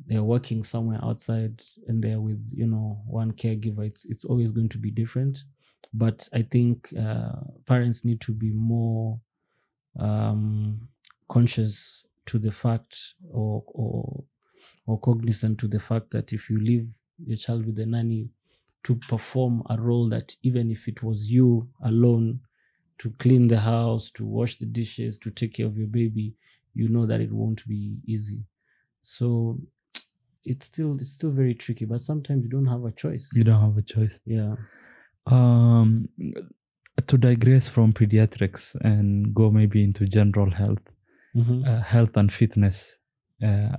they're 0.05 0.23
working 0.23 0.63
somewhere 0.63 0.99
outside 1.03 1.61
and 1.87 2.03
they're 2.03 2.19
with 2.19 2.41
you 2.53 2.67
know 2.67 3.01
one 3.05 3.31
caregiver. 3.33 3.85
It's 3.85 4.05
it's 4.05 4.25
always 4.25 4.51
going 4.51 4.69
to 4.69 4.77
be 4.77 4.91
different, 4.91 5.43
but 5.93 6.27
I 6.33 6.43
think 6.43 6.93
uh, 6.99 7.33
parents 7.67 8.05
need 8.05 8.21
to 8.21 8.33
be 8.33 8.51
more 8.51 9.19
um, 9.99 10.87
conscious 11.29 12.05
to 12.27 12.39
the 12.39 12.51
fact 12.51 13.15
or 13.29 13.63
or 13.67 14.23
or 14.85 14.99
cognizant 14.99 15.59
to 15.59 15.67
the 15.67 15.79
fact 15.79 16.11
that 16.11 16.31
if 16.33 16.49
you 16.49 16.59
leave 16.59 16.87
your 17.23 17.37
child 17.37 17.65
with 17.65 17.77
a 17.79 17.85
nanny 17.85 18.29
to 18.83 18.95
perform 18.95 19.63
a 19.69 19.79
role 19.79 20.09
that 20.09 20.35
even 20.43 20.71
if 20.71 20.87
it 20.87 21.03
was 21.03 21.31
you 21.31 21.69
alone 21.83 22.39
to 22.99 23.11
clean 23.19 23.47
the 23.47 23.59
house, 23.59 24.09
to 24.11 24.25
wash 24.25 24.57
the 24.57 24.65
dishes, 24.65 25.17
to 25.19 25.31
take 25.31 25.53
care 25.55 25.65
of 25.65 25.77
your 25.77 25.87
baby, 25.87 26.35
you 26.73 26.87
know 26.87 27.05
that 27.05 27.19
it 27.21 27.31
won't 27.31 27.67
be 27.67 27.97
easy. 28.05 28.43
So 29.03 29.59
it's 30.45 30.65
still 30.65 30.97
it's 30.99 31.11
still 31.11 31.31
very 31.31 31.53
tricky, 31.53 31.85
but 31.85 32.01
sometimes 32.01 32.43
you 32.43 32.49
don't 32.49 32.67
have 32.67 32.83
a 32.85 32.91
choice. 32.91 33.29
You 33.33 33.43
don't 33.43 33.61
have 33.61 33.77
a 33.77 33.81
choice. 33.81 34.19
Yeah. 34.25 34.55
Um, 35.25 36.09
to 37.07 37.17
digress 37.17 37.67
from 37.67 37.93
pediatrics 37.93 38.75
and 38.81 39.33
go 39.33 39.49
maybe 39.51 39.83
into 39.83 40.05
general 40.05 40.51
health, 40.51 40.81
Mhm. 41.35 41.67
uh, 41.67 41.81
health 41.81 42.17
and 42.17 42.31
fitness. 42.31 42.97
Uh, 43.41 43.75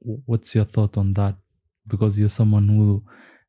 what's 0.00 0.54
your 0.54 0.64
thought 0.64 0.96
on 0.96 1.14
that? 1.14 1.36
Because 1.86 2.18
you're 2.18 2.28
someone 2.28 2.68
who, 2.68 3.04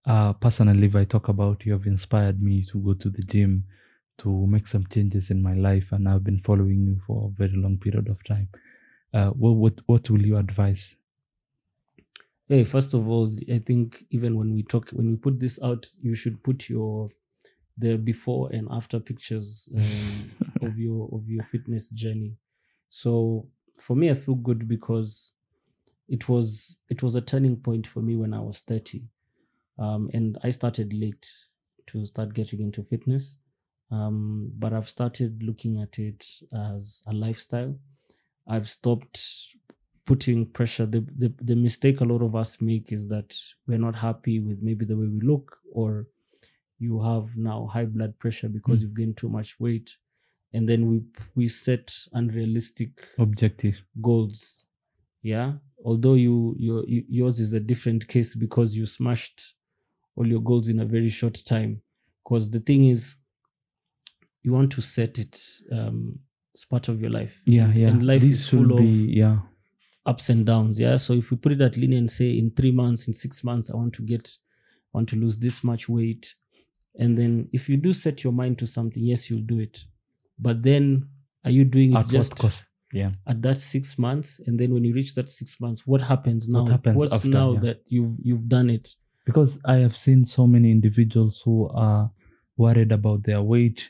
uh, 0.06 0.34
personally, 0.34 0.88
if 0.88 0.96
I 0.96 1.06
talk 1.06 1.28
about 1.28 1.66
you, 1.66 1.74
have 1.74 1.86
inspired 1.86 2.42
me 2.42 2.64
to 2.66 2.80
go 2.82 2.94
to 2.94 3.10
the 3.10 3.22
gym, 3.24 3.66
to 4.20 4.48
make 4.48 4.68
some 4.68 4.88
changes 4.88 5.30
in 5.30 5.42
my 5.42 5.54
life, 5.54 5.92
and 5.92 6.08
I've 6.08 6.24
been 6.24 6.40
following 6.40 6.86
you 6.86 7.02
for 7.06 7.28
a 7.28 7.32
very 7.32 7.56
long 7.56 7.78
period 7.78 8.08
of 8.10 8.24
time. 8.24 8.50
Uh, 9.14 9.30
what 9.32 9.52
what 9.54 9.80
what 9.88 10.10
will 10.10 10.26
you 10.26 10.38
advise? 10.38 10.96
Hey, 12.48 12.66
first 12.66 12.94
of 12.94 13.08
all, 13.08 13.34
I 13.50 13.60
think 13.60 14.06
even 14.10 14.38
when 14.38 14.54
we 14.54 14.64
talk, 14.64 14.90
when 14.92 15.10
we 15.10 15.16
put 15.16 15.40
this 15.40 15.60
out, 15.62 15.88
you 16.02 16.16
should 16.16 16.44
put 16.44 16.70
your 16.70 17.10
the 17.78 17.98
before 17.98 18.52
and 18.54 18.68
after 18.72 19.00
pictures 19.00 19.70
um, 19.76 20.32
of 20.62 20.78
your 20.80 21.10
of 21.14 21.30
your 21.30 21.44
fitness 21.44 21.90
journey. 21.90 22.38
So 22.90 23.50
for 23.80 23.96
me, 23.96 24.10
I 24.12 24.16
feel 24.16 24.36
good 24.36 24.68
because 24.68 25.34
it 26.10 26.30
was 26.30 26.78
it 26.90 27.04
was 27.04 27.16
a 27.16 27.22
turning 27.22 27.58
point 27.58 27.88
for 27.88 28.02
me 28.02 28.16
when 28.16 28.34
I 28.34 28.42
was 28.42 28.60
thirty, 28.60 29.10
um, 29.78 30.10
and 30.14 30.38
I 30.44 30.52
started 30.52 30.94
late 30.94 31.32
to 31.88 32.06
start 32.06 32.34
getting 32.34 32.62
into 32.62 32.84
fitness. 32.84 33.38
Um, 33.92 34.52
but 34.58 34.72
I've 34.74 34.88
started 34.90 35.44
looking 35.44 35.82
at 35.82 36.00
it 36.00 36.26
as 36.54 37.02
a 37.06 37.14
lifestyle. 37.14 37.78
I've 38.48 38.70
stopped 38.70 39.22
putting 40.06 40.46
pressure. 40.46 40.86
The, 40.86 41.02
the 41.18 41.34
the 41.42 41.56
mistake 41.56 42.02
a 42.02 42.06
lot 42.06 42.22
of 42.22 42.36
us 42.36 42.60
make 42.62 42.92
is 42.92 43.08
that 43.10 43.36
we're 43.68 43.78
not 43.78 43.96
happy 43.96 44.40
with 44.40 44.60
maybe 44.62 44.86
the 44.86 44.96
way 44.98 45.08
we 45.08 45.20
look, 45.22 45.58
or 45.72 46.08
you 46.80 47.02
have 47.04 47.36
now 47.38 47.68
high 47.68 47.86
blood 47.86 48.18
pressure 48.20 48.50
because 48.50 48.80
Mm. 48.80 48.82
you've 48.82 48.96
gained 48.96 49.18
too 49.18 49.30
much 49.30 49.60
weight, 49.60 49.98
and 50.54 50.68
then 50.70 50.88
we 50.90 51.02
we 51.36 51.48
set 51.50 51.94
unrealistic 52.14 53.08
Objective. 53.20 53.84
goals. 54.02 54.66
Yeah, 55.22 55.54
although 55.84 56.16
you 56.16 56.56
your 56.58 56.84
yours 56.88 57.40
is 57.40 57.54
a 57.54 57.60
different 57.60 58.08
case 58.08 58.36
because 58.36 58.76
you 58.76 58.86
smashed 58.86 59.56
all 60.16 60.28
your 60.28 60.42
goals 60.42 60.68
in 60.68 60.80
a 60.80 60.86
very 60.86 61.10
short 61.10 61.42
time. 61.46 61.82
Because 62.24 62.50
the 62.50 62.60
thing 62.60 62.86
is, 62.86 63.16
you 64.44 64.54
want 64.54 64.72
to 64.74 64.82
set 64.82 65.20
it 65.20 65.40
um, 65.72 66.20
as 66.56 66.66
part 66.66 66.88
of 66.88 67.00
your 67.02 67.10
life. 67.12 67.42
Yeah, 67.46 67.66
And- 67.66 67.76
yeah. 67.76 67.88
And 67.90 68.06
life 68.08 68.22
this 68.22 68.42
is 68.42 68.48
full 68.50 68.72
of 68.72 68.78
be 68.80 69.14
yeah. 69.14 69.40
ups 70.06 70.30
and 70.30 70.46
downs 70.46 70.80
yeah 70.80 70.98
so 70.98 71.14
if 71.14 71.30
we 71.30 71.38
put 71.38 71.52
it 71.52 71.62
at 71.62 71.78
linear 71.78 72.00
and 72.00 72.10
say 72.10 72.38
in 72.38 72.50
three 72.52 72.72
months 72.72 73.08
in 73.08 73.14
six 73.14 73.44
months 73.44 73.70
i 73.70 73.76
want 73.76 73.94
to 73.94 74.02
get 74.02 74.38
I 74.94 74.98
want 74.98 75.10
to 75.10 75.16
lose 75.16 75.38
this 75.38 75.64
much 75.64 75.88
weight 75.88 76.34
and 77.00 77.16
then 77.18 77.48
if 77.54 77.70
you 77.70 77.78
do 77.78 77.94
set 77.94 78.24
your 78.24 78.34
mind 78.34 78.58
to 78.60 78.66
something 78.66 79.04
yes 79.04 79.30
you'll 79.30 79.42
do 79.46 79.60
it 79.60 79.86
but 80.40 80.64
then 80.64 81.08
are 81.46 81.52
you 81.52 81.64
doing 81.66 81.92
it 81.94 81.98
At 82.00 82.08
just 82.10 82.36
cost? 82.36 82.66
Yeah. 82.92 83.12
at 83.28 83.42
that 83.44 83.60
six 83.60 83.98
months 84.00 84.40
and 84.48 84.60
then 84.60 84.74
when 84.74 84.84
you 84.84 84.94
reach 84.96 85.14
that 85.16 85.30
six 85.30 85.60
months 85.62 85.86
what 85.86 86.02
happens 86.02 86.50
now 86.50 86.64
What 86.64 86.72
happens 86.72 86.96
what's 86.98 87.14
after, 87.14 87.28
now 87.30 87.54
yeah. 87.54 87.60
that 87.60 87.84
you've 87.88 88.16
you've 88.24 88.50
done 88.50 88.70
it 88.72 88.96
because 89.26 89.58
I 89.66 89.76
have 89.76 89.96
seen 89.96 90.26
so 90.26 90.48
many 90.48 90.72
individuals 90.72 91.42
who 91.44 91.70
are 91.70 92.12
worried 92.58 92.92
about 92.92 93.24
their 93.24 93.42
weight 93.42 93.90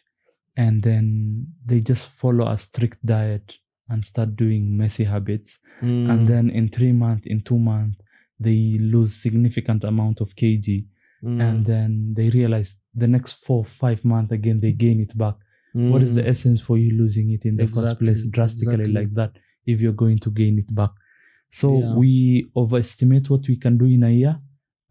and 0.57 0.83
then 0.83 1.47
they 1.65 1.79
just 1.79 2.05
follow 2.07 2.47
a 2.47 2.57
strict 2.57 3.05
diet 3.05 3.53
and 3.89 4.05
start 4.05 4.35
doing 4.35 4.77
messy 4.77 5.03
habits. 5.05 5.59
Mm, 5.81 6.09
and 6.09 6.27
then 6.27 6.49
in 6.49 6.69
three 6.69 6.91
months 6.91 7.25
in 7.25 7.41
two 7.41 7.57
months 7.57 7.99
they 8.39 8.77
lose 8.79 9.13
significant 9.15 9.83
amount 9.83 10.19
of 10.21 10.35
kg 10.35 10.85
mm, 11.23 11.41
and 11.41 11.65
then 11.65 12.13
they 12.15 12.29
realize 12.29 12.75
the 12.93 13.07
next 13.07 13.33
four 13.45 13.63
five 13.65 14.03
months 14.03 14.31
again 14.31 14.59
they 14.59 14.71
gain 14.71 14.99
it 14.99 15.17
back. 15.17 15.35
What 15.73 16.03
is 16.03 16.13
the 16.13 16.21
mm, 16.21 16.29
essence 16.29 16.61
for 16.61 16.77
you 16.77 16.91
losing 16.97 17.31
it 17.31 17.45
in 17.45 17.55
the 17.55 17.67
first 17.67 17.99
place 17.99 18.23
drastically 18.23 18.73
exactly. 18.73 18.93
like 18.93 19.13
that 19.15 19.31
if 19.65 19.79
you're 19.81 19.93
going 19.93 20.19
to 20.19 20.29
gain 20.29 20.59
it 20.59 20.73
back? 20.75 20.91
So 21.51 21.79
Yeah. 21.79 21.95
we 21.95 22.49
overestimate 22.55 23.29
what 23.29 23.47
we 23.47 23.55
can 23.57 23.77
do 23.77 23.85
in 23.85 24.03
a 24.03 24.09
year 24.11 24.39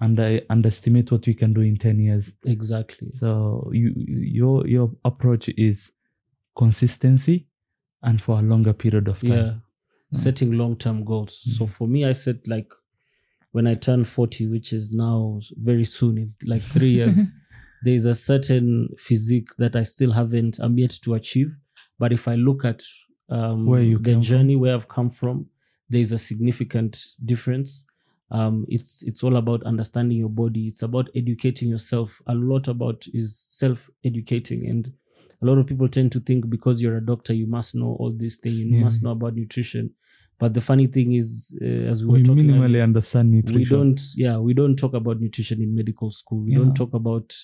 and 0.00 0.18
i 0.20 0.40
underestimate 0.48 1.10
what 1.12 1.26
we 1.26 1.34
can 1.34 1.52
do 1.52 1.60
in 1.60 1.76
10 1.76 1.98
years. 2.00 2.32
Exactly. 2.44 3.10
So 3.14 3.70
you 3.72 3.92
your 3.96 4.66
your 4.66 4.90
approach 5.04 5.48
is 5.56 5.92
consistency 6.56 7.46
and 8.02 8.20
for 8.22 8.38
a 8.38 8.42
longer 8.42 8.72
period 8.72 9.08
of 9.08 9.20
time. 9.20 9.30
Yeah. 9.30 9.52
Mm. 10.12 10.18
setting 10.18 10.52
long-term 10.52 11.04
goals. 11.04 11.40
So 11.56 11.64
Mm. 11.66 11.70
for 11.70 11.86
me 11.88 12.04
i 12.04 12.12
set 12.12 12.48
like 12.48 12.68
when 13.52 13.66
i 13.68 13.74
turn 13.76 14.04
40 14.04 14.48
which 14.48 14.72
is 14.72 14.90
now 14.92 15.40
very 15.62 15.84
soon 15.84 16.18
in 16.18 16.34
like 16.44 16.62
three 16.62 16.92
years 16.94 17.16
there's 17.84 18.06
a 18.06 18.14
certain 18.14 18.88
physique 18.98 19.50
that 19.58 19.76
i 19.76 19.84
still 19.84 20.12
haven't 20.12 20.58
i'm 20.58 20.76
yet 20.78 20.90
to 21.02 21.14
achieve. 21.14 21.56
But 21.98 22.12
if 22.12 22.26
i 22.26 22.34
look 22.34 22.64
at 22.64 22.82
um 23.28 23.66
Where 23.66 23.82
you 23.82 23.98
the 23.98 24.04
came 24.04 24.14
from. 24.14 24.22
journey 24.22 24.56
where 24.56 24.74
i've 24.74 24.88
come 24.88 25.10
from 25.10 25.46
there's 25.88 26.10
a 26.12 26.18
significant 26.18 26.92
difference 27.24 27.84
um 28.30 28.64
it's 28.68 29.02
it's 29.02 29.22
all 29.24 29.36
about 29.36 29.62
understanding 29.64 30.18
your 30.18 30.28
body. 30.28 30.68
It's 30.68 30.82
about 30.82 31.08
educating 31.14 31.68
yourself. 31.68 32.20
A 32.26 32.34
lot 32.34 32.68
about 32.68 33.06
is 33.12 33.36
self 33.48 33.90
educating 34.04 34.68
and 34.68 34.92
a 35.42 35.46
lot 35.46 35.58
of 35.58 35.66
people 35.66 35.88
tend 35.88 36.12
to 36.12 36.20
think 36.20 36.48
because 36.50 36.82
you're 36.82 36.96
a 36.98 37.04
doctor 37.04 37.32
you 37.32 37.46
must 37.46 37.74
know 37.74 37.96
all 37.98 38.12
these 38.12 38.36
things. 38.36 38.56
You 38.56 38.66
Yeah. 38.76 38.84
must 38.84 39.02
know 39.02 39.10
about 39.10 39.34
nutrition. 39.34 39.90
But 40.38 40.54
the 40.54 40.60
funny 40.60 40.86
thing 40.86 41.12
is 41.12 41.54
uh, 41.60 41.64
as 41.90 42.02
we 42.02 42.08
were 42.10 42.18
we 42.18 42.22
talking 42.22 42.46
minimally 42.46 42.82
understand 42.82 43.30
nutrition. 43.30 43.58
we 43.60 43.64
don't 43.64 44.00
yeah 44.16 44.38
we 44.38 44.54
don't 44.54 44.76
talk 44.76 44.94
about 44.94 45.20
nutrition 45.20 45.60
in 45.62 45.74
medical 45.74 46.10
school. 46.10 46.40
We 46.44 46.52
Yeah. 46.52 46.58
don't 46.58 46.74
talk 46.74 46.94
about 46.94 47.34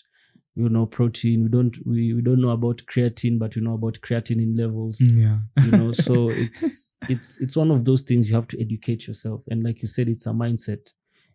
you 0.57 0.69
know 0.69 0.87
protein. 0.87 1.43
We 1.45 1.49
don't 1.51 1.77
we, 1.87 2.13
we 2.15 2.23
don't 2.23 2.41
know 2.41 2.51
about 2.51 2.83
creatine 2.91 3.39
but 3.39 3.55
we 3.57 3.63
know 3.63 3.75
about 3.75 3.99
creatinine 4.01 4.57
levels 4.59 4.99
Mm, 5.01 5.23
yeah. 5.23 5.39
you 5.65 5.71
know. 5.71 5.93
So 6.07 6.31
it's 6.31 6.91
it's 7.09 7.39
it's 7.41 7.57
one 7.57 7.71
of 7.71 7.85
those 7.85 8.03
things 8.03 8.29
you 8.29 8.35
have 8.35 8.49
to 8.49 8.61
educate 8.61 9.07
yourself. 9.07 9.43
And 9.51 9.63
like 9.63 9.83
you 9.83 9.89
said 9.89 10.09
it's 10.09 10.27
a 10.27 10.31
mindset 10.31 10.93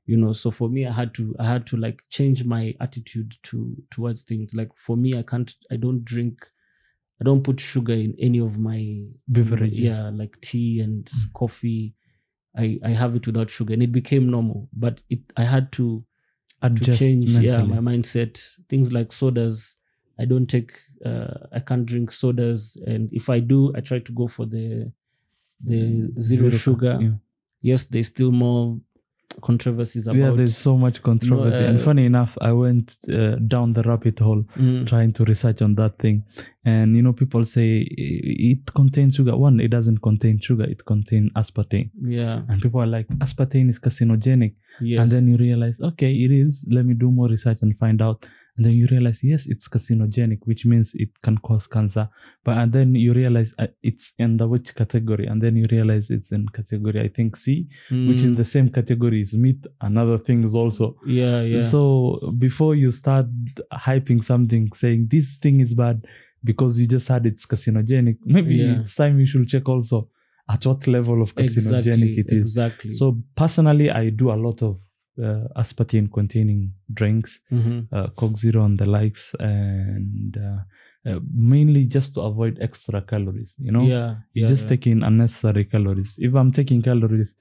you 0.07 0.17
know. 0.17 0.33
So 0.33 0.49
for 0.51 0.69
me 0.69 0.85
i 0.87 0.91
had 0.91 1.13
to 1.15 1.35
i 1.39 1.45
had 1.45 1.65
to 1.67 1.77
like 1.77 2.01
change 2.09 2.43
my 2.43 2.73
attitude 2.79 3.35
to 3.43 3.75
towards 3.91 4.23
things. 4.23 4.53
Like 4.53 4.69
for 4.75 4.97
me 4.97 5.17
i 5.17 5.23
can't 5.23 5.53
i 5.71 5.75
don't 5.77 6.03
drink 6.03 6.47
i 7.21 7.23
don't 7.23 7.43
put 7.43 7.59
sugar 7.59 7.93
in 7.93 8.15
any 8.19 8.39
of 8.39 8.57
my 8.57 9.03
Beverages. 9.27 9.79
yeah 9.79 10.09
like 10.09 10.41
tea 10.41 10.79
and 10.81 11.05
Mm. 11.05 11.33
coffee. 11.33 11.93
I 12.57 12.79
i 12.83 12.89
have 12.89 13.15
it 13.15 13.27
without 13.27 13.49
sugar 13.49 13.73
and 13.75 13.83
it 13.83 13.91
became 13.91 14.29
normal. 14.31 14.67
But 14.73 15.01
it 15.09 15.19
i 15.37 15.43
had 15.43 15.71
to 15.73 16.03
to 16.69 16.83
adjust 16.83 16.99
change 16.99 17.29
yeah 17.29 17.63
my 17.63 17.77
mindset. 17.77 18.39
Things 18.69 18.91
like 18.91 19.11
sodas 19.11 19.75
i 20.19 20.25
don't 20.25 20.47
take 20.47 20.73
uh, 21.05 21.47
i 21.51 21.59
can't 21.59 21.85
drink 21.85 22.11
sodas. 22.11 22.77
And 22.85 23.09
if 23.11 23.29
i 23.29 23.39
do 23.39 23.73
i 23.75 23.81
try 23.81 23.99
to 23.99 24.11
go 24.11 24.27
for 24.27 24.45
the 24.45 24.91
the 25.63 26.09
zero, 26.19 26.49
sugar. 26.49 26.97
yeah. 27.01 27.11
yes 27.61 27.85
there's 27.85 28.07
still 28.07 28.31
more 28.31 28.79
controversies 29.41 30.07
about 30.07 30.17
yeah 30.17 30.31
there's 30.31 30.57
so 30.57 30.77
much 30.77 31.01
controversy. 31.03 31.63
And 31.63 31.79
uh, 31.79 31.83
funny 31.83 32.05
enough 32.05 32.37
i 32.41 32.51
went 32.51 32.97
uh, 33.09 33.35
down 33.47 33.73
the 33.73 33.83
rabbit 33.83 34.19
hole 34.19 34.43
Mm, 34.57 34.85
trying 34.87 35.13
to 35.13 35.23
research 35.25 35.61
on 35.61 35.75
that 35.75 35.97
thing. 35.99 36.23
And 36.65 36.95
you 36.95 37.01
know 37.01 37.13
people 37.13 37.45
say 37.45 37.87
it 37.89 38.73
contains 38.75 39.15
sugar. 39.15 39.35
One 39.35 39.59
it 39.59 39.69
doesn't 39.69 39.99
contain 40.01 40.39
sugar. 40.39 40.65
It 40.65 40.85
contains 40.85 41.31
aspartame. 41.33 41.89
Yeah. 42.03 42.41
And 42.49 42.61
people 42.61 42.81
are 42.81 42.85
like 42.87 43.07
aspartame 43.19 43.69
is 43.69 43.79
carcinogenic. 43.79 44.53
Yes. 44.79 45.01
and 45.01 45.09
then 45.11 45.27
you 45.27 45.37
realize 45.37 45.79
okay 45.81 46.11
it 46.11 46.31
is. 46.31 46.65
Let 46.69 46.85
me 46.85 46.93
do 46.93 47.11
more 47.11 47.27
research 47.27 47.59
and 47.61 47.77
find 47.77 48.01
out 48.01 48.25
and 48.57 48.65
then 48.65 48.73
you 48.73 48.87
realize 48.91 49.23
yes 49.23 49.45
it's 49.47 49.67
carcinogenic 49.67 50.39
which 50.43 50.65
means 50.65 50.91
it 50.93 51.09
can 51.23 51.37
cause 51.37 51.67
cancer. 51.67 52.09
But 52.43 52.57
and 52.57 52.71
then 52.73 52.95
you 52.95 53.13
realize 53.13 53.53
uh, 53.57 53.67
it's 53.81 54.11
under 54.19 54.47
which 54.47 54.75
category? 54.75 55.25
And 55.27 55.41
then 55.41 55.55
you 55.55 55.67
realize 55.71 56.09
it's 56.09 56.31
in 56.31 56.47
category 56.49 56.99
i 57.01 57.07
think 57.07 57.35
c 57.37 57.67
which 57.89 58.21
in 58.23 58.33
Mm. 58.33 58.37
the 58.37 58.45
same 58.45 58.69
category 58.69 59.21
is 59.21 59.33
meat 59.33 59.65
and 59.81 59.97
other 59.97 60.17
things 60.17 60.53
also. 60.53 60.95
Yeah 61.05 61.41
yeah. 61.43 61.63
So 61.63 62.33
before 62.37 62.75
you 62.75 62.91
start 62.91 63.27
hyping 63.73 64.23
something 64.23 64.69
saying 64.73 65.07
this 65.09 65.37
thing 65.37 65.59
is 65.61 65.73
bad 65.73 66.05
because 66.43 66.79
you 66.79 66.87
just 66.87 67.07
had 67.07 67.25
it's 67.25 67.45
carcinogenic 67.45 68.17
maybe 68.25 68.55
Yeah. 68.55 68.81
it's 68.81 68.95
time 68.95 69.19
you 69.19 69.25
should 69.27 69.47
check 69.47 69.67
also 69.69 70.09
at 70.49 70.65
what 70.65 70.85
level 70.87 71.21
of 71.21 71.33
carcinogenic 71.35 72.17
exactly 72.17 72.19
it 72.23 72.27
is. 72.29 72.41
exactly. 72.41 72.93
So 72.93 73.05
personally 73.35 73.89
i 73.91 74.09
do 74.09 74.31
a 74.31 74.39
lot 74.47 74.61
of 74.61 74.79
uh, 75.21 75.47
aspartame 75.61 76.07
containing 76.11 76.73
drinks 76.93 77.39
Mhm. 77.51 77.87
uh, 77.91 78.07
coke 78.15 78.37
zero 78.37 78.65
and 78.65 78.77
the 78.79 78.85
likes 78.85 79.35
and 79.39 80.37
uh, 80.37 80.59
uh, 81.09 81.19
mainly 81.33 81.85
just 81.85 82.13
to 82.15 82.21
avoid 82.21 82.57
extra 82.61 83.01
calories 83.01 83.55
you 83.57 83.71
know? 83.71 83.85
Yeah 83.87 84.15
yeah, 84.33 84.47
just 84.47 84.63
yeah. 84.63 84.69
take 84.69 84.87
in 84.87 85.03
unnecessary 85.03 85.65
calories. 85.65 86.15
If 86.17 86.33
i'm 86.35 86.51
taking 86.51 86.81
calories 86.81 87.33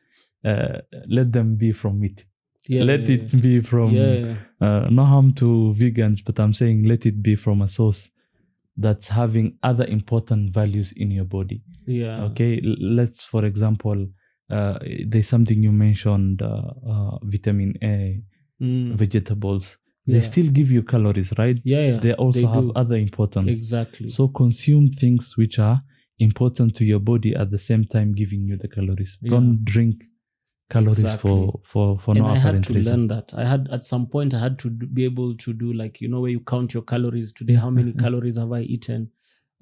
uh, 0.44 0.78
let 1.06 1.32
them 1.32 1.56
be 1.56 1.72
from 1.72 2.00
meat. 2.00 2.24
Yeah, 2.68 2.84
let 2.84 3.08
yeah, 3.08 3.16
it 3.16 3.40
be 3.42 3.60
from 3.60 3.94
uh, 4.60 4.88
no 4.90 5.04
harm 5.04 5.32
to 5.34 5.74
vegans 5.78 6.20
but 6.24 6.38
i'm 6.40 6.52
saying 6.52 6.84
let 6.84 7.06
it 7.06 7.22
be 7.22 7.34
from 7.36 7.62
a 7.62 7.68
source 7.68 8.10
that's 8.76 9.08
having 9.08 9.58
other 9.62 9.84
important 9.86 10.54
values 10.54 10.92
in 10.96 11.10
your 11.10 11.24
body. 11.26 11.62
Yeah. 11.86 12.22
Okay? 12.24 12.60
Let's 12.80 13.24
for 13.24 13.44
example 13.44 14.06
there's 15.10 15.28
something 15.28 15.62
you 15.62 15.72
mentioned 15.72 16.42
uh, 16.42 16.70
uh, 16.92 17.18
vitamin 17.22 17.74
a 17.82 18.22
Mm. 18.62 18.94
vegetables 18.98 19.78
they 20.06 20.20
still 20.20 20.48
give 20.50 20.70
you 20.70 20.82
calories 20.82 21.32
right 21.38 21.58
yeah 21.64 21.80
yeah 21.90 21.98
they 22.00 22.12
also 22.12 22.46
have 22.46 22.64
do. 22.64 22.72
other 22.76 22.96
importance 22.96 23.48
exactly 23.48 24.08
so 24.10 24.28
consume 24.28 24.90
things 25.02 25.34
which 25.38 25.58
are 25.58 25.80
important 26.18 26.74
to 26.76 26.84
your 26.84 27.00
body 27.00 27.34
at 27.34 27.50
the 27.50 27.58
same 27.58 27.84
time 27.86 28.12
giving 28.12 28.42
you 28.44 28.56
the 28.58 28.68
calories 28.68 29.16
Yeah. 29.22 29.30
don't 29.30 29.64
drink 29.64 30.04
calories 30.70 30.98
Exactly. 30.98 31.30
for 31.30 31.60
for 31.64 31.98
for 32.00 32.10
and 32.16 32.24
no 32.24 32.32
I 32.34 32.38
had 32.38 32.62
to 32.64 32.72
reason 32.74 32.92
learn 32.92 33.06
that. 33.08 33.32
I 33.34 33.44
had 33.48 33.68
at 33.72 33.82
some 33.84 34.06
point 34.06 34.34
I 34.34 34.40
had 34.40 34.58
to 34.58 34.68
do, 34.70 34.86
be 34.86 35.04
able 35.04 35.36
to 35.44 35.52
do 35.52 35.72
like 35.72 36.00
you 36.02 36.08
know 36.08 36.20
where 36.20 36.30
you 36.30 36.40
count 36.40 36.74
your 36.74 36.82
calories 36.84 37.32
today. 37.32 37.54
Yeah, 37.54 37.60
How 37.60 37.70
many 37.70 37.88
yeah, 37.90 37.94
yeah. 37.96 38.02
calories 38.02 38.36
have 38.36 38.52
I 38.52 38.60
eaten? 38.62 39.10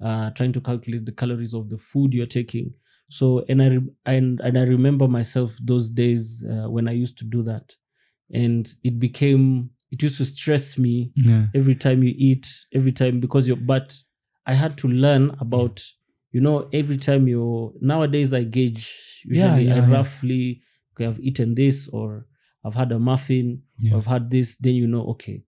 Uh, 0.01 0.29
trying 0.31 0.53
to 0.53 0.61
calculate 0.61 1.05
the 1.05 1.11
calories 1.11 1.53
of 1.53 1.69
the 1.69 1.77
food 1.77 2.13
you're 2.13 2.25
taking. 2.39 2.73
So 3.09 3.43
and 3.49 3.61
I 3.61 3.67
re- 3.67 3.93
and 4.05 4.39
and 4.39 4.57
I 4.57 4.63
remember 4.63 5.07
myself 5.07 5.51
those 5.61 5.89
days 5.89 6.43
uh, 6.43 6.69
when 6.69 6.87
I 6.87 6.91
used 6.91 7.17
to 7.19 7.25
do 7.25 7.43
that, 7.43 7.75
and 8.31 8.73
it 8.83 8.99
became 8.99 9.71
it 9.91 10.01
used 10.01 10.17
to 10.17 10.25
stress 10.25 10.77
me 10.77 11.11
yeah. 11.15 11.45
every 11.55 11.75
time 11.75 12.03
you 12.03 12.13
eat 12.17 12.47
every 12.73 12.91
time 12.91 13.19
because 13.19 13.47
you're 13.47 13.57
but 13.57 13.95
i 14.45 14.53
had 14.53 14.77
to 14.77 14.87
learn 14.87 15.35
about 15.39 15.83
you 16.31 16.41
know 16.41 16.69
every 16.73 16.97
time 16.97 17.27
you 17.27 17.73
nowadays 17.81 18.33
i 18.33 18.43
gauge 18.43 19.21
usually 19.25 19.63
yeah, 19.63 19.75
i 19.75 19.77
yeah. 19.77 19.91
roughly 19.91 20.61
okay 20.93 21.07
i've 21.07 21.19
eaten 21.19 21.55
this 21.55 21.87
or 21.89 22.25
i've 22.65 22.75
had 22.75 22.91
a 22.91 22.99
muffin 22.99 23.61
i've 23.93 24.05
had 24.05 24.29
this 24.29 24.57
then 24.57 24.73
you 24.73 24.87
know 24.87 25.05
okay 25.07 25.43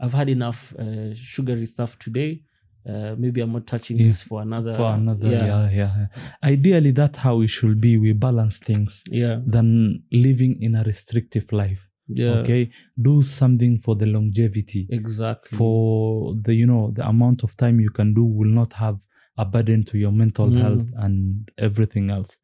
i've 0.00 0.12
had 0.12 0.28
enough 0.28 0.74
uh, 0.78 1.14
sugary 1.14 1.66
stuff 1.66 1.98
today 1.98 2.42
uh, 2.88 3.14
maybe 3.18 3.40
i'm 3.40 3.52
not 3.52 3.66
touching 3.66 3.96
Yeah. 3.98 4.06
this 4.08 4.22
for 4.22 4.42
another 4.42 4.74
for 4.76 4.92
another 4.94 5.28
yeah. 5.28 5.46
yeah 5.46 5.70
yeah. 5.70 6.06
Ideally 6.42 6.90
that's 6.92 7.18
how 7.18 7.40
it 7.42 7.48
should 7.48 7.80
be. 7.80 7.96
We 7.96 8.12
balance 8.12 8.58
things 8.58 9.02
yeah. 9.06 9.40
than 9.46 10.02
living 10.10 10.58
in 10.60 10.74
a 10.74 10.82
restrictive 10.82 11.52
life 11.52 11.88
yeah. 12.08 12.30
okay? 12.40 12.70
Do 13.00 13.22
something 13.22 13.78
for 13.78 13.94
the 13.96 14.06
longevity. 14.06 14.86
Exactly. 14.90 15.56
For 15.56 16.34
the 16.42 16.54
you 16.54 16.66
know 16.66 16.92
the 16.94 17.06
amount 17.08 17.42
of 17.44 17.56
time 17.56 17.80
you 17.80 17.90
can 17.90 18.14
do 18.14 18.24
will 18.24 18.48
not 18.50 18.72
have 18.74 18.98
a 19.38 19.44
burden 19.44 19.84
to 19.86 19.98
your 19.98 20.12
mental 20.12 20.48
Mm. 20.48 20.60
health 20.60 20.88
and 20.96 21.48
everything 21.58 22.10
else. 22.10 22.36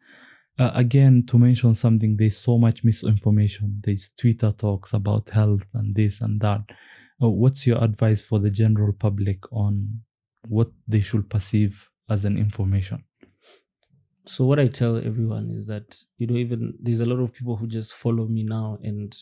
Uh, 0.58 0.72
again 0.74 1.24
to 1.26 1.38
mention 1.38 1.74
something 1.74 2.16
there's 2.16 2.38
so 2.38 2.58
much 2.58 2.82
misinformation. 2.84 3.80
There's 3.84 4.10
twitter 4.16 4.52
talks 4.52 4.92
about 4.92 5.30
health 5.30 5.66
and 5.74 5.94
this 5.94 6.20
and 6.20 6.40
that. 6.40 6.62
Uh, 7.22 7.28
what's 7.28 7.66
your 7.66 7.82
advice 7.82 8.22
for 8.22 8.38
the 8.38 8.50
general 8.50 8.92
public 8.92 9.40
on 9.52 10.00
what 10.46 10.68
they 10.86 11.00
should 11.00 11.28
perceive 11.28 11.88
as 12.08 12.24
an 12.24 12.38
information. 12.38 13.04
So 14.26 14.44
what 14.44 14.58
i 14.58 14.66
tell 14.66 14.98
everyone 14.98 15.50
is 15.56 15.66
that 15.68 16.02
you 16.18 16.26
know 16.26 16.36
even 16.36 16.74
there's 16.82 17.00
a 17.00 17.06
lot 17.06 17.18
of 17.22 17.32
people 17.32 17.56
who 17.56 17.66
just 17.66 17.94
follow 17.94 18.26
me 18.26 18.42
now 18.42 18.78
and 18.82 19.16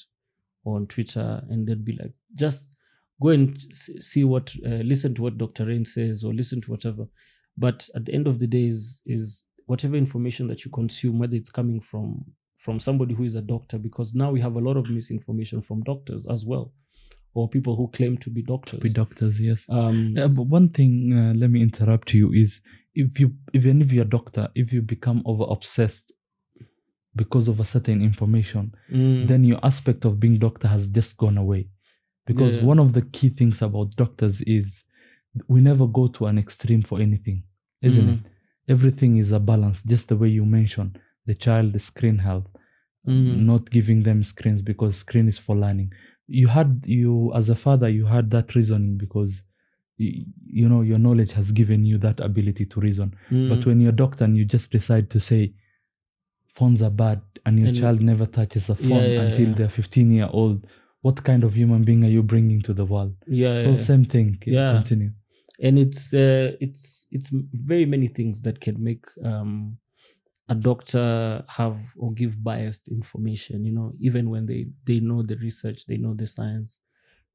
on 0.64 0.88
twitter 0.88 1.44
and 1.48 1.66
they'd 1.66 1.84
be 1.84 1.96
like 1.96 2.12
just 2.34 2.64
go 3.22 3.28
and 3.28 3.62
see 4.00 4.24
what 4.24 4.52
uh, 4.66 4.82
listen 4.82 5.14
to 5.14 5.22
what 5.22 5.38
dr 5.38 5.64
Reign 5.64 5.84
says 5.84 6.24
or 6.24 6.34
listen 6.34 6.60
to 6.62 6.70
whatever. 6.72 7.06
But 7.56 7.88
at 7.94 8.04
the 8.04 8.12
end 8.12 8.26
of 8.26 8.40
the 8.40 8.48
day 8.48 8.66
is 8.66 9.00
is 9.06 9.44
whatever 9.66 9.96
information 9.96 10.48
that 10.48 10.64
you 10.64 10.70
consume 10.70 11.18
whether 11.20 11.36
it's 11.36 11.50
coming 11.50 11.80
from 11.80 12.24
from 12.58 12.80
somebody 12.80 13.14
who 13.14 13.22
is 13.22 13.36
a 13.36 13.42
doctor 13.42 13.78
because 13.78 14.12
now 14.12 14.32
we 14.32 14.40
have 14.40 14.56
a 14.56 14.60
lot 14.60 14.76
of 14.76 14.90
misinformation 14.90 15.62
from 15.62 15.84
doctors 15.84 16.26
as 16.26 16.44
well 16.44 16.72
or 17.36 17.48
people 17.48 17.74
who 17.76 17.86
claim 17.88 18.16
to 18.24 18.30
be 18.30 18.42
doctors 18.42 18.80
be 18.80 18.88
doctors 19.02 19.34
yes 19.48 19.60
um 19.68 20.14
Uh, 20.20 20.28
but 20.36 20.46
one 20.58 20.68
thing, 20.76 20.92
uh, 21.18 21.32
let 21.40 21.50
me 21.50 21.60
interrupt 21.68 22.08
you, 22.14 22.26
is 22.32 22.60
if 22.94 23.20
you, 23.20 23.28
even 23.52 23.82
if 23.82 23.88
you're 23.92 24.04
a 24.10 24.16
doctor, 24.18 24.44
if 24.54 24.72
you 24.72 24.80
become 24.82 25.22
over 25.30 25.44
obsessed 25.56 26.06
because 27.14 27.48
of 27.48 27.60
a 27.60 27.64
certain 27.64 28.02
information, 28.02 28.72
mm, 28.92 29.26
then 29.28 29.44
your 29.44 29.60
aspect 29.62 30.04
of 30.04 30.20
being 30.20 30.38
doctor 30.38 30.68
has 30.68 30.88
just 30.88 31.16
gone 31.16 31.38
away. 31.38 31.68
Because 32.26 32.54
Yeah. 32.54 32.64
one 32.72 32.78
of 32.84 32.92
the 32.92 33.02
key 33.02 33.30
things 33.30 33.62
about 33.62 33.96
doctors 33.96 34.40
is 34.58 34.66
we 35.48 35.60
never 35.60 35.86
go 35.86 36.08
to 36.08 36.26
an 36.26 36.38
extreme 36.38 36.82
for 36.82 37.00
anything, 37.00 37.42
isn't 37.82 38.08
mm, 38.08 38.14
it? 38.14 38.30
Everything 38.68 39.18
is 39.18 39.30
a 39.32 39.38
balance, 39.38 39.82
just 39.82 40.08
the 40.08 40.16
way 40.16 40.28
you 40.28 40.44
mentioned 40.44 40.98
the 41.26 41.34
child, 41.34 41.72
the 41.72 41.78
screen 41.78 42.18
health, 42.18 42.46
mm, 43.06 43.38
not 43.50 43.68
giving 43.70 44.02
them 44.04 44.22
screens 44.22 44.62
because 44.62 44.96
screen 44.96 45.28
is 45.28 45.38
for 45.38 45.56
learning. 45.56 45.90
You 46.28 46.48
had 46.48 46.82
you 46.86 47.32
as 47.34 47.48
a 47.48 47.54
father, 47.54 47.88
you 47.88 48.06
had 48.06 48.30
that 48.30 48.54
reasoning 48.54 48.96
because 48.98 49.42
you, 49.98 50.68
know 50.68 50.82
your 50.82 50.98
knowledge 50.98 51.32
has 51.32 51.50
given 51.52 51.84
you 51.86 51.96
that 51.98 52.20
ability 52.20 52.66
to 52.66 52.80
reason. 52.80 53.14
mm. 53.30 53.48
But 53.48 53.64
when 53.66 53.80
you're 53.80 53.92
a 53.92 53.96
doctor 53.96 54.24
and 54.24 54.36
you 54.36 54.44
just 54.44 54.70
decide 54.70 55.08
to 55.10 55.20
say 55.20 55.54
phones 56.54 56.82
are 56.82 56.90
bad 56.90 57.20
and 57.46 57.58
your 57.58 57.68
And- 57.68 57.76
child 57.78 58.02
never 58.02 58.26
touches 58.26 58.68
a 58.68 58.74
phone 58.74 58.88
Yeah, 58.90 59.06
yeah, 59.06 59.20
until 59.22 59.48
yeah. 59.48 59.54
they're 59.54 59.68
15 59.68 60.10
year 60.10 60.28
old, 60.30 60.66
what 61.02 61.22
kind 61.24 61.44
of 61.44 61.54
human 61.54 61.84
being 61.84 62.04
are 62.04 62.08
you 62.10 62.22
bringing 62.22 62.60
to 62.62 62.74
the 62.74 62.84
world? 62.84 63.14
yeah, 63.26 63.62
so 63.62 63.76
same 63.78 64.04
thing. 64.04 64.38
Yeah. 64.46 64.72
Continue. 64.74 65.12
and 65.62 65.78
it's 65.78 66.12
uh, 66.12 66.52
it's 66.60 67.06
it's 67.10 67.30
very 67.72 67.86
many 67.86 68.08
things 68.08 68.42
that 68.42 68.60
can 68.60 68.76
make 68.82 69.04
um, 69.24 69.78
a 70.48 70.54
doctor 70.54 71.44
have 71.48 71.78
or 71.96 72.12
give 72.12 72.42
biased 72.42 72.88
information 72.88 73.64
you 73.64 73.72
know 73.72 73.92
even 74.00 74.30
when 74.30 74.46
they 74.46 74.66
they 74.84 75.00
know 75.00 75.22
the 75.22 75.36
research 75.36 75.86
they 75.86 75.96
know 75.96 76.14
the 76.14 76.26
science 76.26 76.78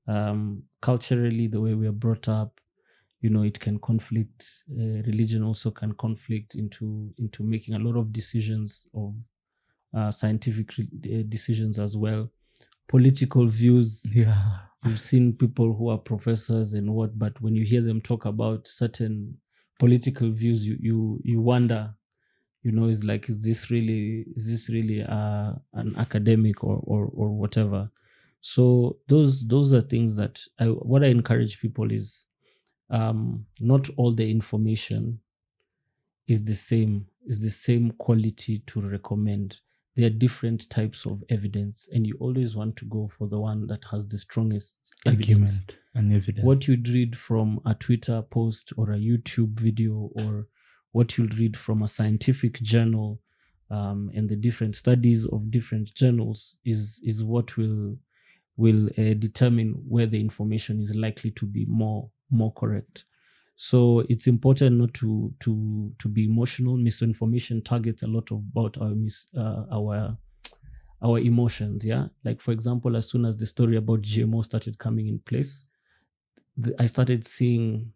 um, 0.07 0.63
culturally 0.81 1.47
the 1.47 1.61
way 1.61 1.73
we 1.75 1.88
are 1.88 1.91
brought 1.93 2.27
up 2.27 2.61
you 3.21 3.29
know 3.29 3.43
it 3.43 3.59
can 3.59 3.79
conflict 3.79 4.63
uh, 4.71 5.01
religion 5.11 5.43
also 5.43 5.71
can 5.71 5.93
conflict 5.93 6.55
into 6.55 7.13
into 7.17 7.43
making 7.43 7.75
a 7.75 7.79
lot 7.79 7.97
of 7.97 8.13
decisions 8.13 8.88
of 8.93 9.15
uh, 9.95 10.11
scientific 10.11 10.77
re- 10.77 11.19
uh, 11.19 11.23
decisions 11.29 11.79
as 11.79 11.97
well 11.97 12.31
political 12.89 13.47
views 13.47 14.13
Yeah. 14.13 14.67
You've 14.83 14.99
seen 15.01 15.33
people 15.38 15.75
who 15.75 15.89
are 15.89 15.97
professors 15.99 16.73
and 16.73 16.93
what, 16.95 17.17
but 17.19 17.39
when 17.41 17.55
you 17.55 17.65
hear 17.65 17.81
them 17.81 18.01
talk 18.01 18.25
about 18.25 18.67
certain 18.67 19.39
political 19.79 20.31
views, 20.31 20.65
you 20.65 20.77
you 20.79 21.21
you 21.23 21.41
wonder, 21.41 21.95
you 22.63 22.71
know, 22.71 22.88
is 22.88 23.03
like, 23.03 23.29
is 23.29 23.43
this 23.43 23.71
really 23.71 24.25
is 24.35 24.47
this 24.47 24.69
really 24.69 25.03
uh, 25.03 25.53
an 25.73 25.95
academic 25.97 26.63
or 26.63 26.79
or 26.83 27.09
or 27.13 27.29
whatever? 27.29 27.89
So 28.41 28.97
those 29.07 29.45
those 29.47 29.73
are 29.73 29.81
things 29.81 30.15
that 30.17 30.39
I 30.59 30.65
what 30.65 31.03
I 31.03 31.07
encourage 31.07 31.59
people 31.59 31.91
is 31.91 32.25
um, 32.89 33.45
not 33.59 33.89
all 33.97 34.13
the 34.13 34.29
information 34.29 35.19
is 36.27 36.43
the 36.43 36.55
same 36.55 37.07
is 37.25 37.41
the 37.41 37.49
same 37.49 37.91
quality 37.91 38.63
to 38.67 38.81
recommend 38.81 39.59
there 39.95 40.07
are 40.07 40.09
different 40.09 40.69
types 40.69 41.05
of 41.05 41.23
evidence 41.29 41.88
and 41.91 42.07
you 42.07 42.15
always 42.19 42.55
want 42.55 42.75
to 42.77 42.85
go 42.85 43.11
for 43.17 43.27
the 43.27 43.39
one 43.39 43.67
that 43.67 43.85
has 43.91 44.07
the 44.07 44.17
strongest 44.17 44.77
evidence 45.05 45.29
Argument 45.29 45.75
and 45.93 46.13
evidence. 46.13 46.45
what 46.45 46.67
you'd 46.67 46.88
read 46.88 47.17
from 47.17 47.59
a 47.65 47.73
twitter 47.73 48.21
post 48.21 48.73
or 48.77 48.91
a 48.91 48.97
youtube 48.97 49.59
video 49.59 50.09
or 50.15 50.47
what 50.91 51.18
you'll 51.18 51.27
read 51.38 51.57
from 51.57 51.81
a 51.81 51.88
scientific 51.88 52.55
journal 52.61 53.22
um, 53.69 54.11
and 54.13 54.30
the 54.30 54.35
different 54.35 54.76
studies 54.76 55.26
of 55.26 55.51
different 55.51 55.93
journals 55.95 56.55
is 56.65 56.99
is 57.03 57.23
what 57.23 57.57
will 57.57 57.97
will 58.57 58.88
uh, 58.97 59.13
determine 59.13 59.72
where 59.88 60.05
the 60.07 60.19
information 60.19 60.81
is 60.81 60.93
likely 60.95 61.31
to 61.31 61.45
be 61.45 61.65
more 61.65 62.11
more 62.30 62.53
correct. 62.53 63.05
So 63.55 64.01
it's 64.09 64.27
important 64.27 64.77
not 64.77 64.93
to 64.95 65.34
to 65.41 65.93
to 65.99 66.09
be 66.09 66.26
emotional. 66.26 66.77
Misinformation 66.77 67.61
targets 67.61 68.03
a 68.03 68.07
lot 68.07 68.30
about 68.31 68.77
our 68.80 68.95
mis, 68.95 69.27
uh, 69.38 69.65
our 69.72 70.18
our 71.01 71.19
emotions 71.19 71.84
yeah? 71.84 72.07
Like 72.23 72.41
for 72.41 72.51
example 72.51 72.95
as 72.95 73.09
soon 73.09 73.26
as 73.26 73.38
the 73.38 73.45
story 73.45 73.76
about 73.76 74.01
gmo 74.01 74.43
started 74.45 74.77
coming 74.77 75.07
in 75.07 75.19
place 75.19 75.65
I 76.77 76.85
started 76.85 77.26
seeing 77.26 77.93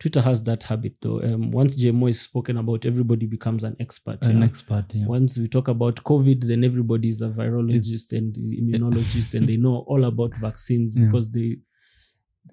Twitter 0.00 0.22
has 0.22 0.42
that 0.44 0.62
habit 0.64 0.94
though. 1.02 1.20
Um, 1.22 1.50
once 1.52 1.76
GMO 1.76 2.08
is 2.10 2.20
spoken 2.22 2.56
about, 2.56 2.86
everybody 2.86 3.26
becomes 3.26 3.62
an 3.64 3.76
expert. 3.78 4.18
An 4.22 4.38
yeah? 4.40 4.46
expert. 4.46 4.86
Yeah. 4.92 5.06
Once 5.06 5.36
we 5.38 5.46
talk 5.46 5.68
about 5.68 5.96
COVID, 6.04 6.48
then 6.48 6.64
everybody 6.64 7.10
is 7.10 7.20
a 7.20 7.28
virologist 7.28 8.12
It's- 8.12 8.12
and 8.12 8.34
immunologist, 8.34 9.34
and 9.34 9.48
they 9.48 9.56
know 9.58 9.76
all 9.86 10.04
about 10.04 10.32
vaccines 10.40 10.94
Yeah. 10.96 11.04
because 11.06 11.30
they. 11.30 11.58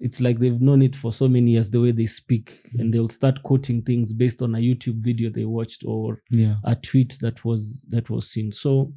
It's 0.00 0.20
like 0.20 0.38
they've 0.38 0.60
known 0.60 0.82
it 0.82 0.94
for 0.94 1.12
so 1.12 1.26
many 1.28 1.52
years. 1.52 1.70
The 1.70 1.80
way 1.80 1.90
they 1.92 2.06
speak, 2.06 2.62
Mm. 2.74 2.80
and 2.80 2.94
they'll 2.94 3.08
start 3.08 3.42
quoting 3.42 3.82
things 3.82 4.12
based 4.12 4.42
on 4.42 4.54
a 4.54 4.58
YouTube 4.58 5.00
video 5.02 5.30
they 5.30 5.46
watched 5.46 5.82
or 5.86 6.22
a 6.64 6.76
tweet 6.76 7.16
that 7.20 7.44
was 7.44 7.80
that 7.88 8.10
was 8.10 8.30
seen. 8.30 8.52
So 8.52 8.92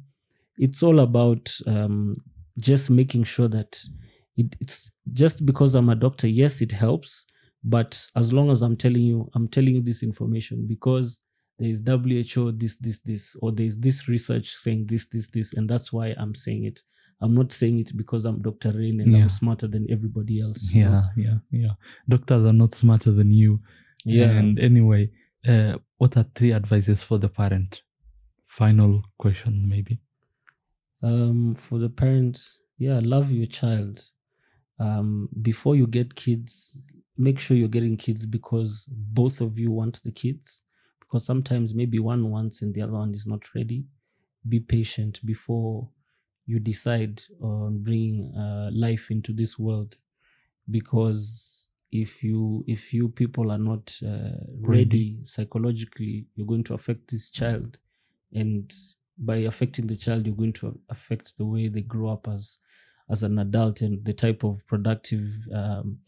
it's 0.58 0.82
all 0.82 1.00
about 1.00 1.50
um, 1.66 2.18
just 2.58 2.90
making 2.90 3.24
sure 3.24 3.48
that 3.48 3.82
it, 4.36 4.54
it's 4.60 4.90
just 5.12 5.46
because 5.46 5.74
I'm 5.74 5.88
a 5.88 5.94
doctor. 5.96 6.28
Yes, 6.28 6.60
it 6.60 6.72
helps, 6.72 7.26
but 7.64 8.08
as 8.16 8.32
long 8.32 8.50
as 8.50 8.62
I'm 8.62 8.76
telling 8.76 9.02
you, 9.02 9.30
I'm 9.34 9.48
telling 9.48 9.74
you 9.76 9.82
this 9.82 10.02
information 10.02 10.66
because 10.66 11.20
there 11.58 11.68
is 11.70 11.80
WHO 11.86 12.52
this 12.52 12.76
this 12.76 12.98
this 13.00 13.36
or 13.40 13.52
there 13.52 13.66
is 13.66 13.78
this 13.78 14.08
research 14.08 14.54
saying 14.56 14.86
this 14.88 15.06
this 15.06 15.28
this, 15.30 15.52
and 15.52 15.68
that's 15.68 15.92
why 15.92 16.14
I'm 16.18 16.34
saying 16.34 16.64
it. 16.64 16.82
I'm 17.20 17.34
not 17.34 17.52
saying 17.52 17.78
it 17.78 17.96
because 17.96 18.24
I'm 18.24 18.42
Dr. 18.42 18.72
Reign 18.72 19.00
and 19.00 19.12
Yeah. 19.12 19.22
I'm 19.22 19.28
smarter 19.30 19.68
than 19.68 19.86
everybody 19.90 20.40
else. 20.40 20.70
you 20.72 20.84
know? 20.84 21.02
Yeah. 21.16 21.24
Yeah. 21.24 21.38
Yeah. 21.60 21.70
Doctors 22.08 22.44
are 22.44 22.52
not 22.52 22.74
smarter 22.74 23.12
than 23.12 23.30
you. 23.30 23.60
yeah. 24.04 24.30
And 24.30 24.58
anyway, 24.58 25.10
uh, 25.46 25.76
what 25.98 26.16
are 26.16 26.26
three 26.34 26.52
advices 26.52 27.02
for 27.04 27.18
the 27.18 27.28
parent? 27.28 27.82
Final 28.48 29.02
question, 29.18 29.68
maybe. 29.68 30.00
um 31.02 31.54
for 31.54 31.78
the 31.78 31.88
parents 31.88 32.58
yeah 32.78 33.00
love 33.02 33.30
your 33.32 33.46
child 33.46 34.10
um 34.78 35.28
before 35.42 35.74
you 35.76 35.86
get 35.86 36.14
kids 36.14 36.76
make 37.16 37.38
sure 37.38 37.56
you're 37.56 37.68
getting 37.68 37.96
kids 37.96 38.26
because 38.26 38.84
both 38.88 39.40
of 39.40 39.58
you 39.58 39.70
want 39.70 40.02
the 40.02 40.12
kids 40.12 40.62
because 41.00 41.24
sometimes 41.24 41.74
maybe 41.74 41.98
one 41.98 42.30
wants 42.30 42.62
and 42.62 42.74
the 42.74 42.82
other 42.82 42.92
one 42.92 43.14
is 43.14 43.26
not 43.26 43.54
ready. 43.54 43.84
Be 44.48 44.60
patient 44.60 45.24
before 45.24 45.90
you 46.46 46.58
decide 46.58 47.22
on 47.40 47.82
bringing 47.82 48.34
uh, 48.36 48.70
life 48.72 49.10
into 49.10 49.32
this 49.32 49.58
world 49.58 49.98
because 50.70 51.68
if 51.90 52.22
you 52.22 52.64
if 52.66 52.92
you 52.92 53.08
people 53.08 53.50
are 53.50 53.58
not 53.58 53.98
uh, 54.06 54.30
ready 54.60 55.20
psychologically 55.24 56.26
you're 56.34 56.46
going 56.46 56.64
to 56.64 56.74
affect 56.74 57.10
this 57.10 57.28
child 57.30 57.78
and 58.32 58.72
by 59.18 59.36
affecting 59.36 59.86
the 59.86 59.96
child 59.96 60.26
you're 60.26 60.36
going 60.36 60.52
to 60.52 60.78
affect 60.88 61.36
the 61.36 61.44
way 61.44 61.68
they 61.68 61.82
grow 61.82 62.10
up 62.12 62.26
as 62.28 62.58
as 63.10 63.22
an 63.22 63.38
adult 63.38 63.82
and 63.82 64.04
the 64.04 64.14
type 64.14 64.42
of 64.42 64.66
productive 64.66 65.26
um, 65.54 65.98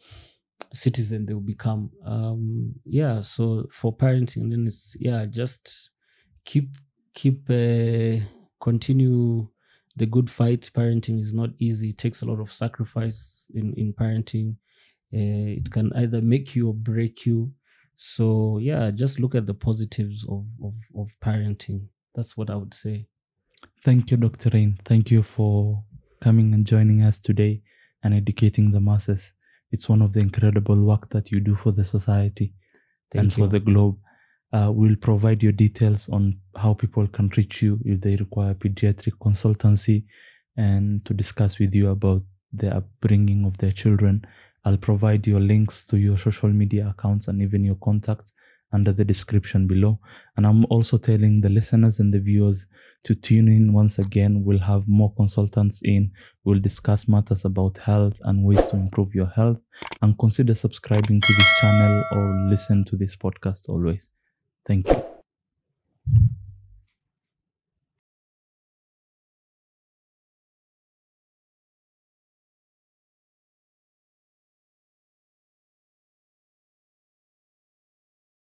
citizen 0.72 1.26
they'll 1.26 1.40
become 1.40 1.90
um 2.04 2.74
yeah 2.84 3.20
so 3.20 3.66
for 3.70 3.96
parenting 3.96 4.50
then 4.50 4.66
it's 4.66 4.96
yeah 4.98 5.24
just 5.24 5.90
keep 6.44 6.76
keep 7.14 7.48
uh, 7.50 8.24
continue 8.60 9.48
the 9.96 10.06
good 10.06 10.30
fight 10.30 10.70
parenting 10.74 11.20
is 11.20 11.32
not 11.32 11.50
easy 11.58 11.90
it 11.90 11.98
takes 11.98 12.22
a 12.22 12.24
lot 12.24 12.40
of 12.40 12.52
sacrifice 12.52 13.46
in 13.54 13.72
in 13.74 13.92
parenting 13.92 14.56
uh, 15.14 15.58
it 15.58 15.70
can 15.70 15.92
either 15.94 16.20
make 16.20 16.56
you 16.56 16.68
or 16.68 16.74
break 16.74 17.24
you 17.24 17.52
so 17.96 18.58
yeah 18.58 18.90
just 18.90 19.20
look 19.20 19.34
at 19.34 19.46
the 19.46 19.54
positives 19.54 20.24
of 20.28 20.44
of, 20.62 20.74
of 20.96 21.08
parenting 21.24 21.86
that's 22.14 22.36
what 22.36 22.50
i 22.50 22.56
would 22.56 22.74
say 22.74 23.06
Thank 23.84 24.10
you, 24.10 24.16
Dr. 24.16 24.50
Reign. 24.52 24.78
Thank 24.84 25.10
you 25.10 25.22
for 25.22 25.84
coming 26.20 26.54
and 26.54 26.66
joining 26.66 27.02
us 27.02 27.18
today 27.18 27.62
and 28.02 28.14
educating 28.14 28.72
the 28.72 28.80
masses. 28.80 29.32
It's 29.74 29.88
one 29.88 30.02
of 30.02 30.12
the 30.12 30.20
incredible 30.20 30.80
work 30.90 31.10
that 31.10 31.32
you 31.32 31.40
do 31.40 31.56
for 31.56 31.72
the 31.72 31.84
society 31.84 32.54
Thank 33.10 33.20
and 33.20 33.36
you. 33.36 33.44
for 33.44 33.48
the 33.48 33.58
globe. 33.58 33.98
Uh, 34.52 34.70
we'll 34.70 34.94
provide 34.94 35.42
your 35.42 35.50
details 35.50 36.08
on 36.08 36.38
how 36.56 36.74
people 36.74 37.08
can 37.08 37.28
reach 37.36 37.60
you 37.60 37.80
if 37.84 38.00
they 38.00 38.14
require 38.14 38.54
pediatric 38.54 39.14
consultancy 39.20 40.04
and 40.56 41.04
to 41.06 41.12
discuss 41.12 41.58
with 41.58 41.74
you 41.74 41.90
about 41.90 42.22
the 42.52 42.70
upbringing 42.76 43.44
of 43.44 43.58
their 43.58 43.72
children. 43.72 44.24
I'll 44.64 44.76
provide 44.76 45.26
your 45.26 45.40
links 45.40 45.84
to 45.86 45.96
your 45.96 46.18
social 46.18 46.50
media 46.50 46.94
accounts 46.96 47.26
and 47.26 47.42
even 47.42 47.64
your 47.64 47.78
contacts 47.82 48.32
under 48.74 48.92
the 48.92 49.04
description 49.04 49.66
below. 49.66 49.98
And 50.36 50.46
I'm 50.46 50.66
also 50.66 50.98
telling 50.98 51.40
the 51.40 51.48
listeners 51.48 52.00
and 52.00 52.12
the 52.12 52.18
viewers 52.18 52.66
to 53.04 53.14
tune 53.14 53.48
in 53.48 53.72
once 53.72 53.98
again. 53.98 54.44
We'll 54.44 54.58
have 54.58 54.88
more 54.88 55.14
consultants 55.14 55.80
in. 55.84 56.10
We'll 56.44 56.60
discuss 56.60 57.06
matters 57.06 57.44
about 57.44 57.78
health 57.78 58.14
and 58.22 58.44
ways 58.44 58.64
to 58.66 58.76
improve 58.76 59.14
your 59.14 59.28
health. 59.28 59.58
And 60.02 60.18
consider 60.18 60.54
subscribing 60.54 61.20
to 61.20 61.32
this 61.32 61.60
channel 61.60 62.04
or 62.12 62.48
listen 62.50 62.84
to 62.86 62.96
this 62.96 63.16
podcast 63.16 63.68
always. 63.68 64.10
Thank 64.66 64.88
you. 64.88 66.34